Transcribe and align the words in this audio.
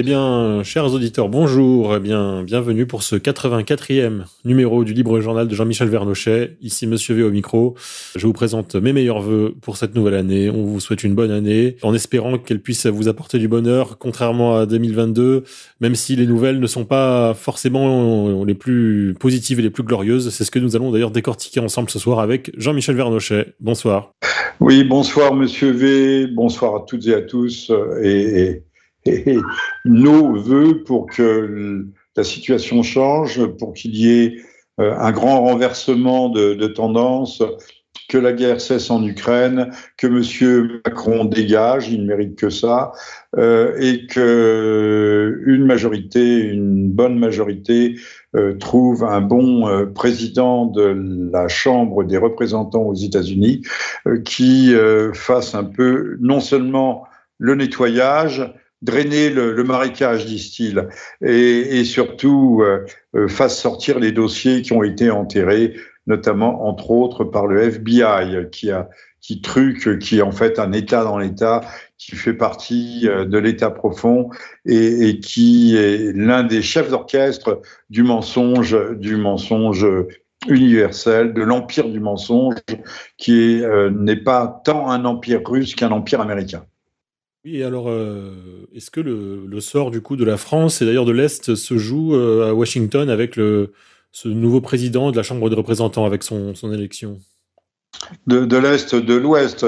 Eh 0.00 0.04
bien, 0.04 0.62
chers 0.62 0.94
auditeurs, 0.94 1.28
bonjour. 1.28 1.96
Eh 1.96 1.98
bien, 1.98 2.44
bienvenue 2.44 2.86
pour 2.86 3.02
ce 3.02 3.16
84e 3.16 4.26
numéro 4.44 4.84
du 4.84 4.92
Libre 4.92 5.18
Journal 5.18 5.48
de 5.48 5.54
Jean-Michel 5.56 5.88
Vernochet. 5.88 6.56
Ici, 6.60 6.86
Monsieur 6.86 7.16
V 7.16 7.24
au 7.24 7.32
micro. 7.32 7.74
Je 8.14 8.24
vous 8.24 8.32
présente 8.32 8.76
mes 8.76 8.92
meilleurs 8.92 9.20
voeux 9.20 9.56
pour 9.60 9.76
cette 9.76 9.96
nouvelle 9.96 10.14
année. 10.14 10.50
On 10.50 10.62
vous 10.62 10.78
souhaite 10.78 11.02
une 11.02 11.16
bonne 11.16 11.32
année, 11.32 11.78
en 11.82 11.94
espérant 11.94 12.38
qu'elle 12.38 12.60
puisse 12.60 12.86
vous 12.86 13.08
apporter 13.08 13.40
du 13.40 13.48
bonheur, 13.48 13.98
contrairement 13.98 14.56
à 14.56 14.66
2022, 14.66 15.42
même 15.80 15.96
si 15.96 16.14
les 16.14 16.28
nouvelles 16.28 16.60
ne 16.60 16.68
sont 16.68 16.84
pas 16.84 17.34
forcément 17.34 18.44
les 18.44 18.54
plus 18.54 19.16
positives 19.18 19.58
et 19.58 19.62
les 19.62 19.70
plus 19.70 19.82
glorieuses. 19.82 20.30
C'est 20.30 20.44
ce 20.44 20.52
que 20.52 20.60
nous 20.60 20.76
allons 20.76 20.92
d'ailleurs 20.92 21.10
décortiquer 21.10 21.58
ensemble 21.58 21.90
ce 21.90 21.98
soir 21.98 22.20
avec 22.20 22.52
Jean-Michel 22.56 22.94
Vernochet. 22.94 23.54
Bonsoir. 23.58 24.12
Oui, 24.60 24.84
bonsoir, 24.84 25.34
Monsieur 25.34 25.72
V. 25.72 26.28
Bonsoir 26.28 26.76
à 26.76 26.84
toutes 26.86 27.06
et 27.08 27.14
à 27.14 27.20
tous. 27.20 27.72
Et, 28.00 28.40
et 28.40 28.62
nos 29.84 30.36
voeux 30.36 30.82
pour 30.84 31.06
que 31.06 31.86
la 32.16 32.24
situation 32.24 32.82
change, 32.82 33.46
pour 33.58 33.72
qu'il 33.72 33.94
y 33.94 34.10
ait 34.10 34.36
euh, 34.80 34.94
un 34.98 35.12
grand 35.12 35.40
renversement 35.42 36.28
de, 36.28 36.66
tendance, 36.66 37.42
que 38.08 38.18
la 38.18 38.32
guerre 38.32 38.60
cesse 38.60 38.90
en 38.90 39.04
Ukraine, 39.04 39.70
que 39.96 40.06
M. 40.06 40.80
Macron 40.84 41.24
dégage, 41.24 41.88
il 41.88 42.02
ne 42.02 42.06
mérite 42.06 42.36
que 42.36 42.48
ça, 42.48 42.92
euh, 43.36 43.76
et 43.80 44.06
que 44.06 45.42
une 45.46 45.64
majorité, 45.64 46.38
une 46.40 46.90
bonne 46.90 47.18
majorité, 47.18 47.96
euh, 48.34 48.54
trouve 48.54 49.04
un 49.04 49.20
bon 49.20 49.92
président 49.94 50.66
de 50.66 51.30
la 51.32 51.48
Chambre 51.48 52.04
des 52.04 52.18
représentants 52.18 52.84
aux 52.84 52.94
États-Unis 52.94 53.62
qui 54.24 54.74
fasse 55.14 55.54
un 55.54 55.64
peu 55.64 56.16
non 56.20 56.40
seulement 56.40 57.04
le 57.38 57.54
nettoyage, 57.54 58.52
drainer 58.82 59.30
le, 59.30 59.62
marécage, 59.64 60.26
disent-ils, 60.26 60.88
et, 61.20 61.84
surtout 61.84 62.62
euh, 62.62 62.84
euh, 63.16 63.28
fasse 63.28 63.60
sortir 63.60 63.98
les 63.98 64.12
dossiers 64.12 64.62
qui 64.62 64.72
ont 64.72 64.82
été 64.82 65.10
enterrés, 65.10 65.74
notamment 66.06 66.66
entre 66.66 66.90
autres 66.90 67.24
par 67.24 67.46
le 67.46 67.62
FBI, 67.62 68.50
qui 68.50 68.70
a 68.70 68.88
qui 69.20 69.40
truc, 69.42 69.98
qui 69.98 70.18
est 70.18 70.22
en 70.22 70.30
fait 70.30 70.60
un 70.60 70.72
État 70.72 71.02
dans 71.02 71.18
l'État, 71.18 71.62
qui 71.98 72.14
fait 72.14 72.34
partie 72.34 73.08
euh, 73.08 73.24
de 73.24 73.36
l'État 73.36 73.70
profond 73.70 74.30
et, 74.64 75.08
et 75.08 75.20
qui 75.20 75.76
est 75.76 76.12
l'un 76.14 76.44
des 76.44 76.62
chefs 76.62 76.88
d'orchestre 76.88 77.60
du 77.90 78.04
mensonge, 78.04 78.76
du 78.96 79.16
mensonge 79.16 79.84
universel, 80.46 81.34
de 81.34 81.42
l'empire 81.42 81.88
du 81.88 82.00
mensonge, 82.00 82.56
qui 83.16 83.62
euh, 83.62 83.90
n'est 83.90 84.16
pas 84.16 84.62
tant 84.64 84.90
un 84.90 85.04
empire 85.04 85.40
russe 85.44 85.74
qu'un 85.74 85.90
empire 85.90 86.20
américain. 86.20 86.64
Oui, 87.44 87.62
alors, 87.62 87.88
euh, 87.88 88.66
est-ce 88.74 88.90
que 88.90 89.00
le, 89.00 89.60
sort 89.60 89.90
du 89.90 90.00
coup 90.02 90.16
de 90.16 90.24
la 90.24 90.36
France 90.36 90.82
et 90.82 90.86
d'ailleurs 90.86 91.04
de 91.04 91.12
l'Est 91.12 91.54
se 91.54 91.78
joue 91.78 92.14
euh, 92.14 92.48
à 92.50 92.54
Washington 92.54 93.08
avec 93.08 93.36
le, 93.36 93.72
ce 94.12 94.28
nouveau 94.28 94.60
président 94.60 95.10
de 95.12 95.16
la 95.16 95.22
Chambre 95.22 95.48
des 95.48 95.56
représentants, 95.56 96.04
avec 96.04 96.22
son 96.24 96.52
élection? 96.72 97.20
De, 98.26 98.56
l'Est, 98.56 98.94
de 98.94 99.14
l'Ouest. 99.14 99.66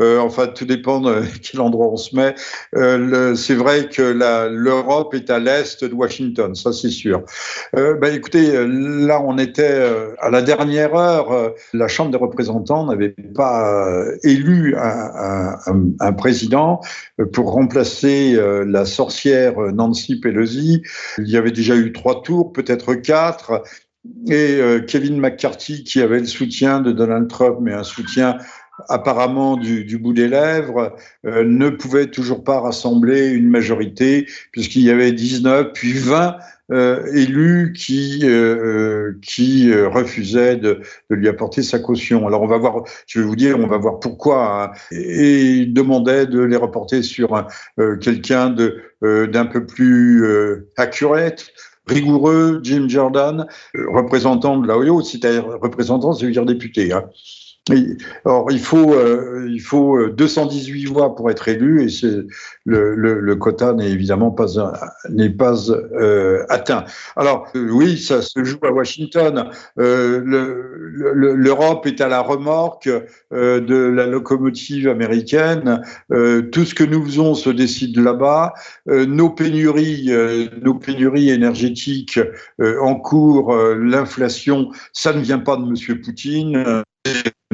Euh, 0.00 0.18
enfin, 0.18 0.46
tout 0.46 0.64
dépend 0.64 1.00
de 1.00 1.22
quel 1.42 1.60
endroit 1.60 1.88
on 1.88 1.96
se 1.96 2.14
met. 2.14 2.34
Euh, 2.76 3.34
c'est 3.34 3.54
vrai 3.54 3.88
que 3.88 4.02
l'Europe 4.02 5.14
est 5.14 5.30
à 5.30 5.38
l'Est 5.38 5.84
de 5.84 5.94
Washington, 5.94 6.54
ça 6.54 6.72
c'est 6.72 6.90
sûr. 6.90 7.22
Euh, 7.76 7.94
ben, 7.94 8.14
écoutez, 8.14 8.52
là 8.66 9.20
on 9.20 9.38
était 9.38 9.70
euh, 9.70 10.14
à 10.18 10.30
la 10.30 10.42
dernière 10.42 10.94
heure. 10.94 11.54
La 11.72 11.88
Chambre 11.88 12.10
des 12.10 12.18
représentants 12.18 12.86
n'avait 12.86 13.14
pas 13.34 14.04
élu 14.22 14.76
un, 14.76 16.12
président 16.12 16.80
pour 17.32 17.52
remplacer 17.52 18.38
la 18.66 18.84
sorcière 18.84 19.58
Nancy 19.72 20.20
Pelosi. 20.20 20.82
Il 21.18 21.28
y 21.28 21.36
avait 21.36 21.50
déjà 21.50 21.76
eu 21.76 21.92
trois 21.92 22.22
tours, 22.22 22.52
peut-être 22.52 22.94
quatre 22.94 23.62
et 24.26 24.60
euh, 24.60 24.80
Kevin 24.80 25.18
McCarthy, 25.18 25.84
qui 25.84 26.00
avait 26.00 26.20
le 26.20 26.26
soutien 26.26 26.80
de 26.80 26.92
Donald 26.92 27.28
Trump, 27.28 27.58
mais 27.60 27.72
un 27.72 27.84
soutien 27.84 28.38
apparemment 28.88 29.56
du, 29.56 29.98
bout 29.98 30.12
des 30.12 30.28
lèvres, 30.28 30.94
euh, 31.26 31.44
ne 31.44 31.68
pouvait 31.68 32.06
toujours 32.06 32.44
pas 32.44 32.60
rassembler 32.60 33.28
une 33.28 33.48
majorité, 33.48 34.26
puisqu'il 34.52 34.82
y 34.82 34.90
avait 34.90 35.12
19, 35.12 35.72
puis 35.72 35.92
20 35.94 36.36
euh, 36.70 37.06
élus 37.14 37.72
qui, 37.74 38.20
euh, 38.24 39.14
qui 39.22 39.74
refusaient 39.74 40.56
de, 40.56 40.82
de, 41.08 41.16
lui 41.16 41.26
apporter 41.26 41.62
sa 41.62 41.78
caution. 41.78 42.26
Alors 42.26 42.42
on 42.42 42.46
va 42.46 42.58
voir, 42.58 42.84
je 43.06 43.20
vais 43.20 43.26
vous 43.26 43.36
dire, 43.36 43.58
on 43.58 43.66
va 43.66 43.78
voir 43.78 44.00
pourquoi. 44.00 44.64
Hein, 44.64 44.72
et 44.90 45.52
il 45.52 45.72
demandait 45.72 46.26
de 46.26 46.40
les 46.40 46.56
reporter 46.56 47.02
sur 47.02 47.42
euh, 47.78 47.96
quelqu'un 47.96 48.54
d'un 49.00 49.46
peu 49.46 49.64
plus 49.64 50.26
accurate 50.76 51.52
rigoureux, 51.88 52.60
Jim 52.62 52.88
Jordan, 52.88 53.46
euh, 53.76 53.86
représentant 53.90 54.58
de 54.58 54.66
l'Ohio, 54.66 55.02
c'est-à-dire 55.02 55.46
représentant, 55.60 56.12
ça 56.12 56.24
veut 56.24 56.32
dire 56.32 56.46
député. 56.46 56.92
Hein. 56.92 57.04
Alors, 58.24 58.50
il 58.50 58.60
faut, 58.60 58.94
euh, 58.94 59.46
il 59.50 59.60
faut 59.60 60.08
218 60.08 60.86
euh, 60.86 60.90
voix 60.90 61.14
pour 61.14 61.30
être 61.30 61.48
élu 61.48 61.82
et 61.82 61.88
le, 62.64 62.94
le, 62.94 63.20
le, 63.20 63.36
quota 63.36 63.74
n'est 63.74 63.90
évidemment 63.90 64.30
pas, 64.30 64.46
n'est 65.10 65.30
pas 65.30 65.70
euh, 65.70 66.44
atteint. 66.48 66.84
Alors, 67.16 67.48
euh, 67.54 67.68
oui, 67.70 67.98
ça 67.98 68.22
se 68.22 68.42
joue 68.44 68.58
à 68.62 68.70
Washington. 68.70 69.50
L'Europe 69.76 71.86
est 71.86 72.00
à 72.00 72.08
la 72.08 72.20
remorque 72.20 72.88
de 73.30 73.74
la 73.74 74.06
locomotive 74.06 74.88
américaine. 74.88 75.82
tout 76.08 76.64
ce 76.64 76.74
que 76.74 76.84
nous 76.84 77.04
faisons 77.04 77.34
se 77.34 77.50
décide 77.50 77.98
là-bas. 77.98 78.54
nos 78.86 79.30
pénuries, 79.30 80.10
nos 80.62 80.74
pénuries 80.74 81.30
énergétiques 81.30 82.20
en 82.60 82.94
cours, 82.96 83.54
l'inflation, 83.56 84.70
ça 84.92 85.12
ne 85.12 85.20
vient 85.20 85.38
pas 85.38 85.56
de 85.56 85.64
Monsieur 85.64 86.00
Poutine 86.00 86.82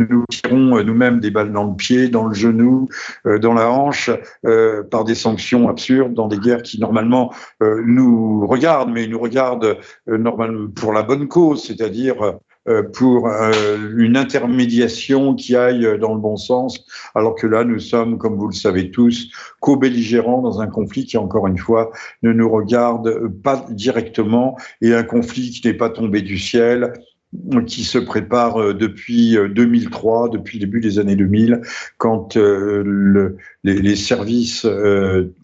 nous 0.09 0.25
tirons 0.31 0.79
euh, 0.79 0.83
nous-mêmes 0.83 1.21
des 1.21 1.31
balles 1.31 1.53
dans 1.53 1.65
le 1.65 1.75
pied, 1.75 2.09
dans 2.09 2.27
le 2.27 2.35
genou, 2.35 2.89
euh, 3.27 3.39
dans 3.39 3.55
la 3.55 3.71
hanche, 3.71 4.11
euh, 4.47 4.83
par 4.83 5.05
des 5.05 5.15
sanctions 5.15 5.69
absurdes, 5.69 6.15
dans 6.15 6.29
des 6.29 6.39
guerres 6.39 6.63
qui 6.63 6.81
normalement 6.81 7.33
nous 7.61 8.47
regardent, 8.47 8.91
mais 8.91 9.07
nous 9.07 9.19
regardent 9.19 9.79
normalement 10.07 10.69
pour 10.75 10.93
la 10.93 11.03
bonne 11.03 11.29
cause, 11.29 11.65
c'est-à-dire 11.65 12.39
pour 12.95 13.29
une 13.97 14.17
intermédiation 14.17 15.35
qui 15.35 15.55
aille 15.57 15.99
dans 15.99 16.15
le 16.15 16.21
bon 16.21 16.37
sens, 16.37 16.85
alors 17.15 17.35
que 17.35 17.47
là, 17.47 17.65
nous 17.65 17.79
sommes, 17.79 18.19
comme 18.19 18.37
vous 18.37 18.49
le 18.49 18.55
savez 18.55 18.91
tous, 18.91 19.31
co-belligérants 19.61 20.43
dans 20.43 20.61
un 20.61 20.67
conflit 20.67 21.07
qui, 21.07 21.17
encore 21.17 21.47
une 21.47 21.59
fois, 21.59 21.91
ne 22.23 22.33
nous 22.33 22.49
regarde 22.49 23.29
pas 23.43 23.65
directement 23.71 24.57
et 24.81 24.95
un 24.95 25.05
conflit 25.05 25.51
qui 25.51 25.67
n'est 25.67 25.75
pas 25.75 25.91
tombé 25.91 26.23
du 26.23 26.39
ciel 26.39 26.93
qui 27.67 27.85
se 27.85 27.99
prépare 27.99 28.61
euh, 28.61 28.75
depuis 28.75 29.37
2003, 29.37 30.27
euh, 30.27 30.29
depuis 30.31 30.59
le 30.59 30.67
début 30.67 30.81
des 30.81 30.99
années 30.99 31.17
2000, 31.17 31.63
quand 31.99 32.37
euh, 32.37 32.83
le, 32.85 33.37
les, 33.65 33.97
services 33.97 34.67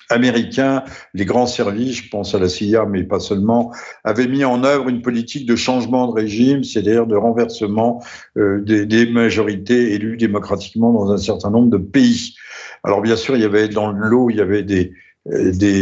américains, 0.08 0.84
les 1.14 1.24
grands 1.24 1.46
services, 1.46 2.04
je 2.04 2.08
pense 2.08 2.34
à 2.34 2.38
la 2.38 2.48
CIA, 2.48 2.84
mais 2.86 3.02
pas 3.02 3.20
seulement, 3.20 3.72
avaient 4.04 4.26
mis 4.26 4.44
en 4.44 4.64
œuvre 4.64 4.88
une 4.88 5.02
politique 5.02 5.46
de 5.46 5.56
changement 5.56 6.06
de 6.08 6.12
régime, 6.12 6.64
c'est-à-dire 6.64 7.06
de 7.06 7.16
renversement 7.16 8.02
des, 8.36 9.06
majorités 9.10 9.94
élues 9.94 10.16
démocratiquement 10.16 10.92
dans 10.92 11.10
un 11.10 11.16
certain 11.16 11.50
nombre 11.50 11.70
de 11.70 11.78
pays. 11.78 12.34
Alors 12.84 13.00
bien 13.00 13.16
sûr, 13.16 13.36
il 13.36 13.42
y 13.42 13.46
avait 13.46 13.68
dans 13.68 13.90
l'eau, 13.90 14.28
il 14.28 14.36
y 14.36 14.40
avait 14.40 14.62
des, 14.62 14.92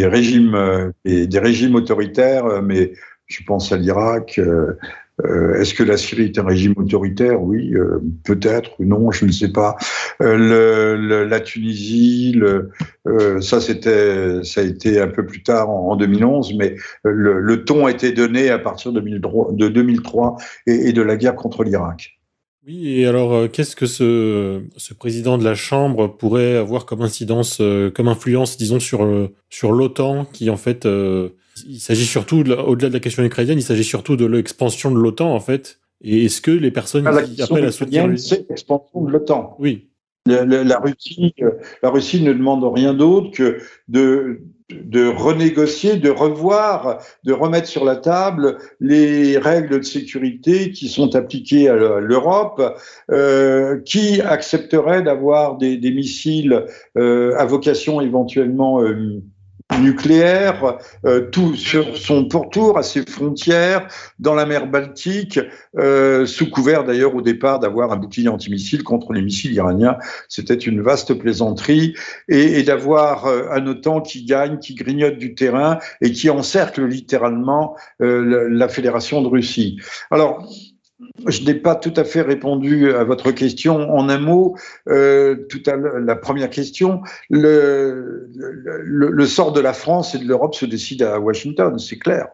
régimes, 0.06 0.92
des, 1.04 1.26
des 1.26 1.38
régimes 1.38 1.74
autoritaires, 1.74 2.62
mais 2.62 2.92
je 3.26 3.42
pense 3.44 3.72
à 3.72 3.76
l'Irak, 3.76 4.38
euh, 5.24 5.54
Est-ce 5.54 5.74
que 5.74 5.82
la 5.82 5.96
Syrie 5.96 6.26
est 6.26 6.38
un 6.38 6.44
régime 6.44 6.74
autoritaire? 6.76 7.42
Oui, 7.42 7.74
euh, 7.74 8.00
peut-être, 8.24 8.70
non, 8.78 9.10
je 9.10 9.24
ne 9.24 9.32
sais 9.32 9.52
pas. 9.52 9.76
Euh, 10.22 11.26
la 11.26 11.40
Tunisie, 11.40 12.40
ça 13.40 13.60
c'était, 13.60 14.44
ça 14.44 14.60
a 14.60 14.64
été 14.64 15.00
un 15.00 15.08
peu 15.08 15.24
plus 15.26 15.42
tard 15.42 15.70
en, 15.70 15.92
en 15.92 15.96
2011, 15.96 16.54
mais 16.56 16.76
le, 17.04 17.64
ton 17.64 17.86
a 17.86 17.90
été 17.90 18.12
donné 18.12 18.50
à 18.50 18.58
partir 18.58 18.92
de 18.92 19.00
2003, 19.00 19.52
de 19.52 19.68
2003 19.68 20.36
et, 20.66 20.92
de 20.92 21.02
la 21.02 21.16
guerre 21.16 21.34
contre 21.34 21.64
l'Irak. 21.64 22.18
Oui, 22.66 23.00
et 23.00 23.06
alors 23.06 23.50
qu'est-ce 23.50 23.74
que 23.74 23.86
ce, 23.86 24.94
président 24.94 25.38
de 25.38 25.44
la 25.44 25.54
Chambre 25.54 26.08
pourrait 26.08 26.56
avoir 26.56 26.84
comme 26.84 27.02
incidence, 27.02 27.62
comme 27.94 28.08
influence, 28.08 28.58
disons, 28.58 28.80
sur, 28.80 29.30
sur 29.48 29.72
l'OTAN, 29.72 30.26
qui 30.26 30.50
en 30.50 30.56
fait 30.56 30.86
il 31.68 31.80
s'agit 31.80 32.06
surtout, 32.06 32.38
au-delà 32.38 32.88
de 32.88 32.94
la 32.94 33.00
question 33.00 33.22
ukrainienne, 33.22 33.58
il 33.58 33.62
s'agit 33.62 33.84
surtout 33.84 34.16
de 34.16 34.24
l'expansion 34.24 34.90
de 34.90 34.98
l'OTAN, 34.98 35.34
en 35.34 35.40
fait. 35.40 35.78
Et 36.00 36.24
est-ce 36.24 36.40
que 36.40 36.50
les 36.50 36.70
personnes 36.70 37.06
ah, 37.06 37.22
qui 37.22 37.42
appellent 37.42 37.66
à 37.66 37.72
soutenir... 37.72 38.08
C'est 38.16 38.48
l'expansion 38.48 39.02
de 39.02 39.10
l'OTAN. 39.10 39.56
Oui. 39.58 39.88
La, 40.26 40.44
la, 40.44 40.64
la, 40.64 40.78
Russie, 40.78 41.34
la 41.82 41.90
Russie 41.90 42.22
ne 42.22 42.32
demande 42.32 42.64
rien 42.64 42.94
d'autre 42.94 43.30
que 43.30 43.58
de, 43.88 44.40
de 44.70 45.08
renégocier, 45.08 45.96
de 45.96 46.10
revoir, 46.10 46.98
de 47.24 47.32
remettre 47.32 47.66
sur 47.66 47.84
la 47.84 47.96
table 47.96 48.58
les 48.80 49.38
règles 49.38 49.78
de 49.78 49.84
sécurité 49.84 50.70
qui 50.70 50.88
sont 50.88 51.14
appliquées 51.14 51.68
à 51.68 51.76
l'Europe, 51.76 52.62
euh, 53.10 53.80
qui 53.80 54.20
accepterait 54.20 55.02
d'avoir 55.02 55.56
des, 55.56 55.78
des, 55.78 55.90
missiles 55.90 56.66
euh, 56.98 57.34
à 57.38 57.46
vocation 57.46 58.00
éventuellement 58.00 58.82
euh, 58.82 59.22
nucléaire, 59.80 60.78
euh, 61.04 61.28
tout 61.30 61.54
sur 61.54 61.96
son 61.96 62.26
pourtour, 62.26 62.78
à 62.78 62.82
ses 62.82 63.04
frontières, 63.04 63.86
dans 64.18 64.34
la 64.34 64.46
mer 64.46 64.66
Baltique, 64.66 65.38
euh, 65.76 66.26
sous 66.26 66.50
couvert 66.50 66.84
d'ailleurs 66.84 67.14
au 67.14 67.22
départ 67.22 67.60
d'avoir 67.60 67.92
un 67.92 67.96
bouclier 67.96 68.28
antimissile 68.28 68.82
contre 68.82 69.12
les 69.12 69.22
missiles 69.22 69.52
iraniens. 69.52 69.96
C'était 70.28 70.54
une 70.54 70.80
vaste 70.80 71.14
plaisanterie 71.14 71.94
et, 72.28 72.58
et 72.58 72.62
d'avoir 72.62 73.26
euh, 73.26 73.50
un 73.52 73.66
OTAN 73.66 74.00
qui 74.00 74.24
gagne, 74.24 74.58
qui 74.58 74.74
grignote 74.74 75.18
du 75.18 75.34
terrain 75.34 75.78
et 76.00 76.12
qui 76.12 76.30
encercle 76.30 76.84
littéralement 76.84 77.76
euh, 78.00 78.24
la, 78.24 78.48
la 78.48 78.68
Fédération 78.68 79.22
de 79.22 79.28
Russie. 79.28 79.78
Alors, 80.10 80.48
je 81.26 81.42
n'ai 81.42 81.54
pas 81.54 81.76
tout 81.76 81.92
à 81.96 82.04
fait 82.04 82.22
répondu 82.22 82.92
à 82.92 83.04
votre 83.04 83.30
question 83.30 83.90
en 83.90 84.08
un 84.08 84.18
mot. 84.18 84.56
Euh, 84.88 85.46
tout 85.48 85.62
à 85.66 85.76
la 85.76 86.16
première 86.16 86.50
question, 86.50 87.02
le, 87.30 88.28
sort 89.26 89.52
de 89.52 89.60
la 89.60 89.72
France 89.72 90.14
et 90.14 90.18
de 90.18 90.24
l'Europe 90.24 90.54
se 90.54 90.66
décide 90.66 91.02
à 91.02 91.20
Washington, 91.20 91.78
c'est 91.78 91.98
clair. 91.98 92.28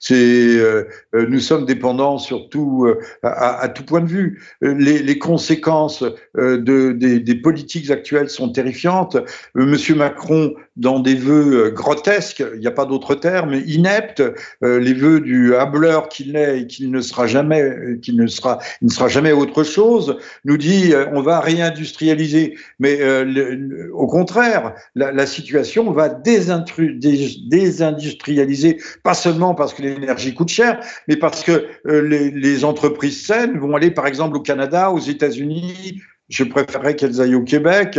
C'est, 0.00 0.14
euh, 0.14 0.88
euh, 1.14 1.26
nous 1.28 1.40
sommes 1.40 1.66
dépendants 1.66 2.16
surtout 2.16 2.86
euh, 2.86 2.98
à, 3.22 3.68
tout 3.68 3.84
point 3.84 4.00
de 4.00 4.08
vue. 4.08 4.42
Les, 4.62 5.18
conséquences 5.18 6.02
de, 6.34 6.92
des, 6.92 7.34
politiques 7.34 7.90
actuelles 7.90 8.30
sont 8.30 8.50
terrifiantes. 8.50 9.18
Monsieur 9.54 9.94
Macron, 9.94 10.54
dans 10.76 11.00
des 11.00 11.14
vœux 11.14 11.68
grotesques, 11.70 12.42
il 12.54 12.60
n'y 12.60 12.66
a 12.66 12.70
pas 12.70 12.86
d'autre 12.86 13.14
terme, 13.14 13.52
ineptes, 13.66 14.22
les 14.62 14.94
vœux 14.94 15.20
du 15.20 15.54
hableur 15.54 16.08
qu'il 16.08 16.34
est 16.36 16.62
et 16.62 16.66
qu'il 16.66 16.90
ne 16.90 17.02
sera 17.02 17.26
jamais, 17.26 17.98
qu'il 18.00 18.16
ne 18.16 18.26
sera, 18.26 18.58
ne 18.80 18.88
sera 18.88 19.08
jamais 19.08 19.32
autre 19.32 19.64
chose, 19.64 20.16
nous 20.46 20.56
dit 20.56 20.94
on 21.12 21.20
va 21.20 21.40
réindustrialiser. 21.40 22.56
Mais 22.78 23.00
au 23.92 24.06
contraire, 24.06 24.72
la 24.94 25.26
situation 25.26 25.92
va 25.92 26.08
désindustrialiser, 26.08 28.78
pas 29.02 29.14
seulement 29.14 29.54
parce 29.54 29.74
que 29.74 29.82
les 29.82 29.89
l'énergie 29.94 30.34
coûte 30.34 30.48
cher, 30.48 30.80
mais 31.08 31.16
parce 31.16 31.42
que 31.42 31.66
euh, 31.86 32.02
les, 32.02 32.30
les, 32.30 32.64
entreprises 32.64 33.24
saines 33.24 33.58
vont 33.58 33.76
aller 33.76 33.90
par 33.90 34.06
exemple 34.06 34.36
au 34.36 34.40
Canada, 34.40 34.90
aux 34.90 34.98
États-Unis. 34.98 36.02
Je 36.28 36.44
préférerais 36.44 36.94
qu'elles 36.94 37.20
aillent 37.20 37.34
au 37.34 37.42
Québec 37.42 37.98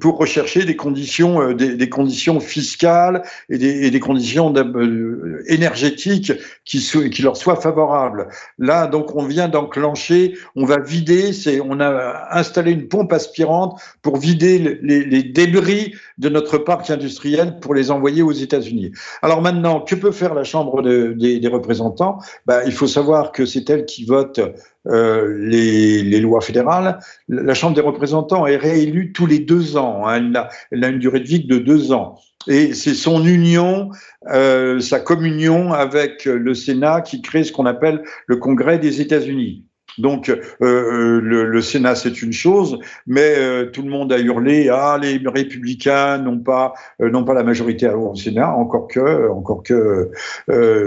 pour 0.00 0.18
rechercher 0.18 0.64
des 0.64 0.76
conditions, 0.76 1.40
euh, 1.40 1.54
des, 1.54 1.88
conditions 1.88 2.40
fiscales 2.40 3.22
et 3.48 3.90
des, 3.90 4.00
conditions 4.00 4.52
euh, 4.56 5.42
énergétiques 5.46 6.32
qui, 6.64 6.82
leur 7.22 7.36
soient 7.36 7.56
favorables. 7.56 8.28
Là, 8.58 8.86
donc, 8.86 9.14
on 9.14 9.26
vient 9.26 9.48
d'enclencher, 9.48 10.36
on 10.56 10.64
va 10.64 10.78
vider, 10.78 11.30
on 11.64 11.80
a 11.80 12.28
installé 12.30 12.72
une 12.72 12.88
pompe 12.88 13.12
aspirante 13.12 13.80
pour 14.02 14.16
vider 14.16 14.78
les, 14.82 15.22
débris 15.22 15.94
de 16.18 16.28
notre 16.28 16.58
parc 16.58 16.90
industriel 16.90 17.58
pour 17.60 17.74
les 17.74 17.90
envoyer 17.90 18.22
aux 18.22 18.32
États-Unis. 18.32 18.92
Alors 19.22 19.42
maintenant, 19.42 19.80
que 19.80 19.94
peut 19.94 20.12
faire 20.12 20.34
la 20.34 20.44
Chambre 20.44 20.82
de, 20.82 21.14
des, 21.18 21.40
des, 21.40 21.48
représentants? 21.48 22.18
Ben, 22.46 22.62
Il 22.66 22.72
faut 22.72 22.86
savoir 22.86 23.32
que 23.32 23.46
c'est 23.46 23.68
elle 23.70 23.84
qui 23.84 24.04
vote 24.04 24.40
euh, 24.86 25.36
les, 25.38 26.02
les, 26.02 26.20
lois 26.20 26.40
fédérales. 26.40 26.98
La 27.28 27.54
Chambre 27.54 27.74
des 27.74 27.82
représentants 27.82 28.46
est 28.46 28.56
réélue 28.56 29.12
tous 29.12 29.26
les 29.26 29.38
deux 29.38 29.76
ans. 29.76 30.06
Hein. 30.06 30.16
Elle, 30.16 30.36
a, 30.36 30.48
elle, 30.70 30.84
a, 30.84 30.88
une 30.88 30.98
durée 30.98 31.20
de 31.20 31.28
vie 31.28 31.44
de 31.44 31.58
deux 31.58 31.92
ans. 31.92 32.18
Et 32.48 32.72
c'est 32.72 32.94
son 32.94 33.26
union, 33.26 33.90
euh, 34.30 34.80
sa 34.80 34.98
communion 34.98 35.74
avec 35.74 36.24
le 36.24 36.54
Sénat 36.54 37.02
qui 37.02 37.20
crée 37.20 37.44
ce 37.44 37.52
qu'on 37.52 37.66
appelle 37.66 38.02
le 38.26 38.36
Congrès 38.36 38.78
des 38.78 39.02
États-Unis. 39.02 39.66
Donc 40.00 40.28
euh, 40.28 40.40
euh, 40.62 41.20
le, 41.20 41.62
Sénat 41.62 41.94
c'est 41.94 42.22
une 42.22 42.32
chose, 42.32 42.78
mais 43.06 43.34
euh, 43.36 43.70
tout 43.70 43.82
le 43.82 43.90
monde 43.90 44.12
a 44.12 44.18
hurlé 44.18 44.68
ah 44.70 44.98
les 45.00 45.20
républicains 45.24 46.18
n'ont 46.18 46.38
pas 46.38 46.74
pas 46.98 47.34
la 47.34 47.42
majorité 47.42 47.88
au 47.88 48.14
Sénat, 48.14 48.54
encore 48.54 48.88
que 48.88 49.28
encore 49.28 49.62
que 49.62 50.10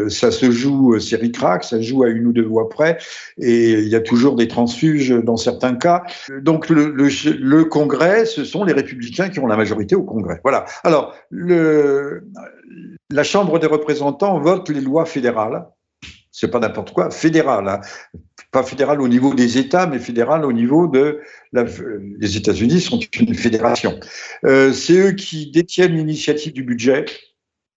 ça 0.10 0.32
se 0.32 0.52
joue 0.52 1.00
c'est 1.00 1.16
ricrac, 1.16 1.64
ça 1.64 1.80
joue 1.80 2.04
à 2.04 2.10
une 2.10 2.26
ou 2.28 2.34
deux 2.34 2.46
voix 2.46 2.70
près 2.70 2.98
et 3.38 3.74
il 3.74 3.88
y 3.88 3.96
a 3.96 4.02
toujours 4.02 4.36
des 4.36 4.48
transfuges 4.48 5.10
dans 5.10 5.38
certains 5.38 5.76
cas. 5.76 6.04
Donc 6.42 6.70
le, 6.70 6.90
le, 6.90 7.66
Congrès 7.66 8.26
ce 8.26 8.44
sont 8.44 8.64
les 8.64 8.74
républicains 8.74 9.30
qui 9.30 9.40
ont 9.40 9.48
la 9.48 9.58
majorité 9.58 9.96
au 9.96 10.04
Congrès. 10.04 10.40
Voilà. 10.44 10.66
Alors 10.84 11.14
le 11.30 12.24
la 13.12 13.24
Chambre 13.24 13.60
des 13.60 13.68
représentants 13.68 14.40
vote 14.40 14.70
les 14.70 14.82
lois 14.82 15.06
fédérales 15.06 15.66
c'est 16.34 16.50
pas 16.50 16.60
n'importe 16.60 16.92
quoi, 16.92 17.12
fédéral, 17.12 17.70
hein. 17.70 17.80
Pas 18.54 18.64
fédéral 18.64 19.02
au 19.02 19.08
niveau 19.10 19.34
des 19.34 19.58
États, 19.58 19.88
mais 19.88 20.00
fédéral 20.00 20.46
au 20.46 20.54
niveau 20.54 20.88
de 20.88 21.20
la, 21.52 21.66
les 22.20 22.38
États-Unis 22.38 22.80
sont 22.80 23.00
une 23.20 23.36
fédération. 23.36 24.00
Euh, 24.46 24.72
c'est 24.72 24.94
eux 24.94 25.12
qui 25.12 25.52
détiennent 25.52 25.98
l'initiative 25.98 26.54
du 26.54 26.64
budget 26.64 27.06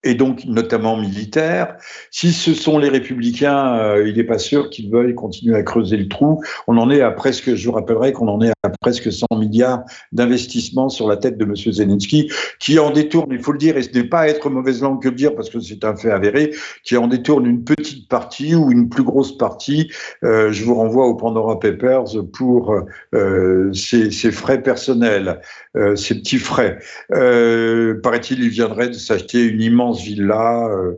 et 0.07 0.15
donc 0.15 0.45
notamment 0.45 0.97
militaire. 0.97 1.77
Si 2.11 2.33
ce 2.33 2.55
sont 2.55 2.79
les 2.79 2.89
républicains, 2.89 3.77
euh, 3.79 4.09
il 4.09 4.17
n'est 4.17 4.25
pas 4.25 4.39
sûr 4.39 4.71
qu'ils 4.71 4.91
veuillent 4.91 5.15
continuer 5.15 5.57
à 5.57 5.63
creuser 5.63 5.97
le 5.97 6.09
trou. 6.09 6.43
On 6.67 6.79
en 6.79 6.91
est 6.91 7.01
à 7.01 7.11
presque, 7.11 7.55
je 7.55 7.67
vous 7.67 7.73
rappellerai 7.73 8.13
qu'on 8.13 8.29
en 8.29 8.41
est 8.41 8.53
à 8.63 8.71
presque 8.81 9.13
100 9.13 9.27
milliards 9.39 9.83
d'investissements 10.13 10.89
sur 10.89 11.09
la 11.09 11.17
tête 11.17 11.39
de 11.39 11.45
M. 11.45 11.55
Zelensky, 11.57 12.31
qui 12.61 12.79
en 12.79 12.91
détourne, 12.91 13.31
il 13.33 13.41
faut 13.41 13.53
le 13.53 13.59
dire, 13.59 13.77
et 13.77 13.83
ce 13.83 13.91
n'est 13.93 14.05
pas 14.05 14.29
être 14.29 14.49
mauvaise 14.49 14.83
langue 14.83 15.03
que 15.03 15.09
le 15.09 15.15
dire 15.15 15.35
parce 15.35 15.51
que 15.51 15.61
c'est 15.61 15.85
un 15.85 15.97
fait 15.97 16.11
avéré, 16.11 16.53
qui 16.85 16.97
en 16.97 17.09
détourne 17.09 17.47
une 17.47 17.65
petite 17.65 18.09
partie 18.09 18.55
ou 18.55 18.71
une 18.71 18.89
plus 18.89 19.03
grosse 19.03 19.37
partie. 19.37 19.91
Euh, 20.25 20.53
je 20.53 20.65
vous 20.65 20.75
renvoie 20.75 21.07
au 21.07 21.15
Pandora 21.15 21.59
Papers 21.59 22.05
pour 22.33 22.75
euh, 23.15 23.73
ses, 23.73 24.11
frais 24.31 24.63
personnels, 24.63 25.41
euh, 25.77 25.97
ses 25.97 26.17
petits 26.17 26.39
frais. 26.39 26.79
Paraît-il, 27.09 28.43
il 28.43 28.49
viendrait 28.49 28.89
de 28.89 28.95
s'acheter 28.95 29.45
une 29.45 29.61
immense 29.61 29.96
villa 30.03 30.69
euh, 30.69 30.97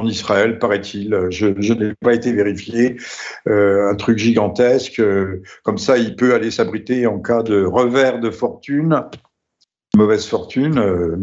en 0.00 0.06
Israël, 0.06 0.58
paraît-il. 0.58 1.26
Je, 1.30 1.72
n'ai 1.72 1.94
pas 1.94 2.14
été 2.14 2.32
vérifié. 2.32 2.96
Euh, 3.48 3.90
un 3.90 3.94
truc 3.94 4.18
gigantesque. 4.18 4.98
Euh, 5.00 5.42
comme 5.62 5.78
ça, 5.78 5.98
il 5.98 6.16
peut 6.16 6.34
aller 6.34 6.50
s'abriter 6.50 7.06
en 7.06 7.20
cas 7.20 7.42
de 7.42 7.64
revers 7.64 8.20
de 8.20 8.30
fortune, 8.30 9.04
mauvaise 9.96 10.26
fortune 10.26 10.78
euh, 10.78 11.16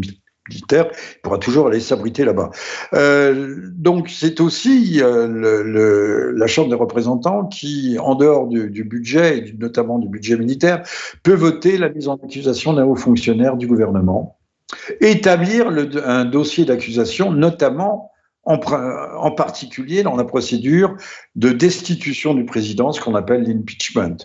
militaire. 0.49 0.87
Il 1.15 1.21
pourra 1.23 1.37
toujours 1.39 1.67
aller 1.67 1.79
s'abriter 1.79 2.23
là-bas. 2.23 2.51
donc, 2.93 4.09
c'est 4.09 4.39
aussi 4.39 5.01
le, 5.01 6.31
la 6.31 6.47
Chambre 6.47 6.69
des 6.69 6.75
représentants 6.75 7.45
qui, 7.45 7.97
en 7.99 8.15
dehors 8.15 8.47
du, 8.47 8.69
du, 8.69 8.85
budget, 8.85 9.39
et 9.39 9.53
notamment 9.59 9.99
du 9.99 10.07
budget 10.07 10.37
militaire, 10.37 10.83
peut 11.23 11.35
voter 11.35 11.77
la 11.77 11.89
mise 11.89 12.07
en 12.07 12.15
accusation 12.15 12.73
d'un 12.73 12.85
haut 12.85 12.95
fonctionnaire 12.95 13.57
du 13.57 13.67
gouvernement 13.67 14.36
établir 15.01 15.67
un 16.05 16.25
dossier 16.25 16.65
d'accusation, 16.65 17.31
notamment 17.31 18.11
en, 18.47 19.31
particulier 19.31 20.03
dans 20.03 20.15
la 20.15 20.23
procédure 20.23 20.95
de 21.35 21.49
destitution 21.49 22.33
du 22.33 22.45
président, 22.45 22.93
ce 22.93 23.01
qu'on 23.01 23.15
appelle 23.15 23.43
l'impeachment. 23.43 24.17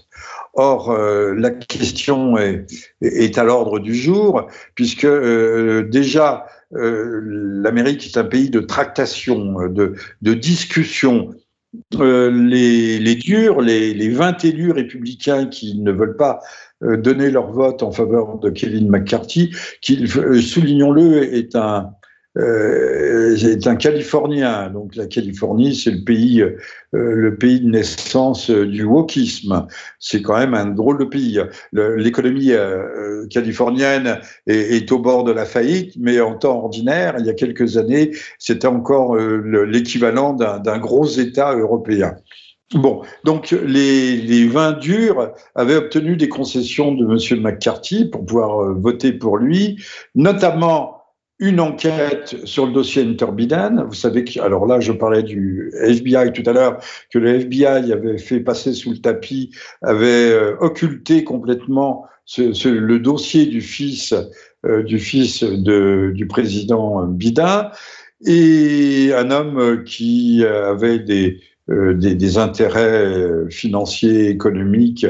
Or, 0.54 0.90
euh, 0.90 1.34
la 1.36 1.50
question 1.50 2.36
est, 2.38 3.38
à 3.38 3.44
l'ordre 3.44 3.80
du 3.80 3.94
jour, 3.94 4.46
puisque 4.74 5.04
euh, 5.04 5.88
déjà, 5.90 6.46
euh, 6.74 7.20
l'Amérique 7.24 8.06
est 8.06 8.16
un 8.16 8.24
pays 8.24 8.48
de 8.48 8.60
tractation, 8.60 9.68
de, 9.68 9.94
de 10.22 10.34
discussion. 10.34 11.34
Les, 11.90 12.98
les, 12.98 13.14
durs, 13.14 13.62
les, 13.62 13.94
les 13.94 14.10
20 14.10 14.44
élus 14.44 14.72
républicains 14.72 15.46
qui 15.46 15.78
ne 15.78 15.90
veulent 15.90 16.18
pas 16.18 16.40
euh, 16.82 16.96
donner 16.96 17.30
leur 17.30 17.50
vote 17.50 17.82
en 17.82 17.92
faveur 17.92 18.38
de 18.38 18.50
Kevin 18.50 18.88
McCarthy, 18.88 19.54
qui, 19.80 20.04
euh, 20.16 20.40
soulignons-le, 20.40 21.34
est 21.34 21.54
un, 21.54 21.90
euh, 22.38 23.36
est 23.36 23.66
un 23.66 23.76
Californien. 23.76 24.70
Donc 24.70 24.96
la 24.96 25.06
Californie, 25.06 25.76
c'est 25.76 25.92
le 25.92 26.02
pays, 26.02 26.44
le 26.92 27.36
pays 27.36 27.60
de 27.60 27.68
naissance 27.68 28.50
du 28.50 28.84
wokisme. 28.84 29.66
C'est 29.98 30.22
quand 30.22 30.38
même 30.38 30.54
un 30.54 30.66
drôle 30.66 30.98
de 30.98 31.04
pays. 31.04 31.40
L'économie 31.72 32.52
californienne 33.30 34.18
est, 34.46 34.90
au 34.92 34.98
bord 34.98 35.24
de 35.24 35.32
la 35.32 35.44
faillite, 35.44 35.94
mais 35.98 36.20
en 36.20 36.34
temps 36.34 36.64
ordinaire, 36.64 37.16
il 37.18 37.26
y 37.26 37.30
a 37.30 37.34
quelques 37.34 37.76
années, 37.76 38.12
c'était 38.38 38.66
encore 38.66 39.16
l'équivalent 39.16 40.32
d'un 40.32 40.78
gros 40.78 41.06
État 41.06 41.54
européen. 41.54 42.16
Bon, 42.74 43.02
donc 43.24 43.50
les, 43.50 44.16
les 44.16 44.46
20 44.46 44.78
durs 44.78 45.32
avaient 45.54 45.76
obtenu 45.76 46.16
des 46.16 46.28
concessions 46.28 46.92
de 46.92 47.04
M. 47.04 47.42
McCarthy 47.42 48.06
pour 48.06 48.24
pouvoir 48.24 48.74
voter 48.74 49.12
pour 49.12 49.36
lui, 49.36 49.82
notamment 50.14 51.02
une 51.42 51.58
enquête 51.58 52.36
sur 52.44 52.66
le 52.66 52.72
dossier 52.72 53.02
Interbiden. 53.02 53.84
Vous 53.88 53.94
savez 53.94 54.22
que, 54.24 54.40
alors 54.40 54.64
là, 54.64 54.78
je 54.78 54.92
parlais 54.92 55.24
du 55.24 55.72
FBI 55.82 56.32
tout 56.32 56.48
à 56.48 56.52
l'heure, 56.52 56.78
que 57.10 57.18
le 57.18 57.40
FBI 57.40 57.92
avait 57.92 58.18
fait 58.18 58.38
passer 58.38 58.72
sous 58.72 58.92
le 58.92 58.98
tapis, 58.98 59.50
avait 59.82 60.30
euh, 60.30 60.56
occulté 60.60 61.24
complètement 61.24 62.06
ce, 62.24 62.52
ce, 62.52 62.68
le 62.68 63.00
dossier 63.00 63.46
du 63.46 63.60
fils, 63.60 64.14
euh, 64.64 64.84
du 64.84 65.00
fils 65.00 65.42
de, 65.42 66.12
du 66.14 66.28
président 66.28 67.04
Biden, 67.06 67.70
et 68.24 69.10
un 69.12 69.32
homme 69.32 69.82
qui 69.82 70.44
avait 70.44 71.00
des, 71.00 71.40
des, 71.68 72.38
intérêts 72.38 73.48
financiers, 73.50 74.28
économiques 74.28 75.06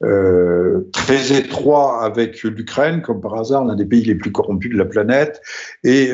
très 0.00 1.36
étroits 1.36 2.02
avec 2.02 2.42
l'Ukraine, 2.42 3.02
comme 3.02 3.20
par 3.20 3.34
hasard 3.34 3.64
l'un 3.64 3.74
des 3.74 3.84
pays 3.86 4.04
les 4.04 4.14
plus 4.14 4.30
corrompus 4.30 4.72
de 4.72 4.78
la 4.78 4.84
planète, 4.84 5.40
et 5.84 6.10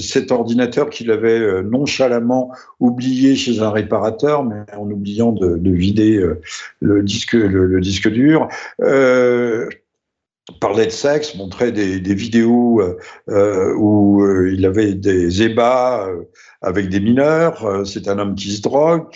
cet 0.00 0.32
ordinateur 0.32 0.90
qu'il 0.90 1.10
avait 1.10 1.62
nonchalamment 1.62 2.52
oublié 2.80 3.36
chez 3.36 3.60
un 3.60 3.70
réparateur, 3.70 4.44
mais 4.44 4.62
en 4.76 4.90
oubliant 4.90 5.32
de, 5.32 5.70
vider 5.70 6.24
le 6.80 7.02
disque, 7.02 7.34
le, 7.34 7.80
disque 7.80 8.08
dur 8.08 8.48
parlait 10.60 10.86
de 10.86 10.90
sexe, 10.90 11.34
montrait 11.34 11.72
des, 11.72 12.14
vidéos 12.14 12.80
euh, 12.80 12.96
euh, 13.28 13.74
où 13.76 14.22
euh, 14.22 14.52
il 14.52 14.64
avait 14.66 14.94
des 14.94 15.42
ébats 15.42 16.08
avec 16.62 16.88
des 16.88 17.00
mineurs. 17.00 17.86
C'est 17.86 18.08
un 18.08 18.18
homme 18.18 18.34
qui 18.34 18.52
se 18.52 18.62
drogue, 18.62 19.10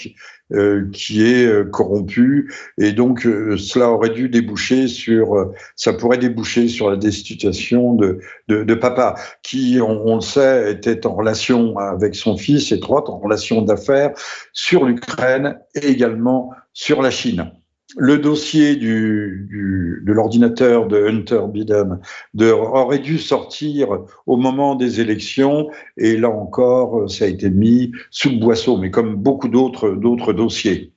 qui 0.93 1.23
est 1.23 1.71
corrompu, 1.71 2.53
et 2.79 2.93
donc 2.93 3.23
cela 3.23 3.89
aurait 3.89 4.11
dû 4.11 4.29
déboucher 4.29 4.87
sur, 4.87 5.51
ça 5.77 5.95
pourrait 5.95 6.19
déboucher 6.19 6.69
sur 6.69 6.91
la 6.91 6.97
destitution 6.97 7.95
de, 7.95 8.21
de, 8.49 8.75
papa, 8.75 9.15
qui, 9.43 9.79
on, 9.81 10.07
on, 10.07 10.17
le 10.17 10.21
sait, 10.21 10.73
était 10.73 11.07
en 11.07 11.15
relation 11.15 11.79
avec 11.79 12.15
son 12.15 12.37
fils 12.37 12.71
étroite, 12.71 13.09
en 13.09 13.19
relation 13.19 13.63
d'affaires 13.63 14.13
sur 14.53 14.85
l'Ukraine 14.85 15.59
et 15.75 15.89
également 15.89 16.51
sur 16.75 17.01
la 17.01 17.11
Chine 17.11 17.51
le 17.97 18.19
dossier 18.19 18.77
du, 18.77 20.01
de 20.03 20.13
l'ordinateur 20.13 20.87
de 20.87 21.07
Hunter 21.07 21.43
Biden 21.49 21.99
de, 22.35 22.51
aurait 22.51 22.99
dû 22.99 23.19
sortir 23.19 23.89
au 24.27 24.37
moment 24.37 24.75
des 24.75 25.01
élections, 25.01 25.69
et 25.97 26.17
là 26.17 26.31
encore, 26.31 27.11
ça 27.11 27.27
a 27.27 27.29
été 27.29 27.51
mis 27.51 27.93
sous 28.11 28.31
le 28.31 28.37
boisseau, 28.37 28.77
mais 28.77 28.91
comme 28.91 29.17
beaucoup 29.17 29.49
d'autres 29.49 30.33
dossiers. 30.33 30.93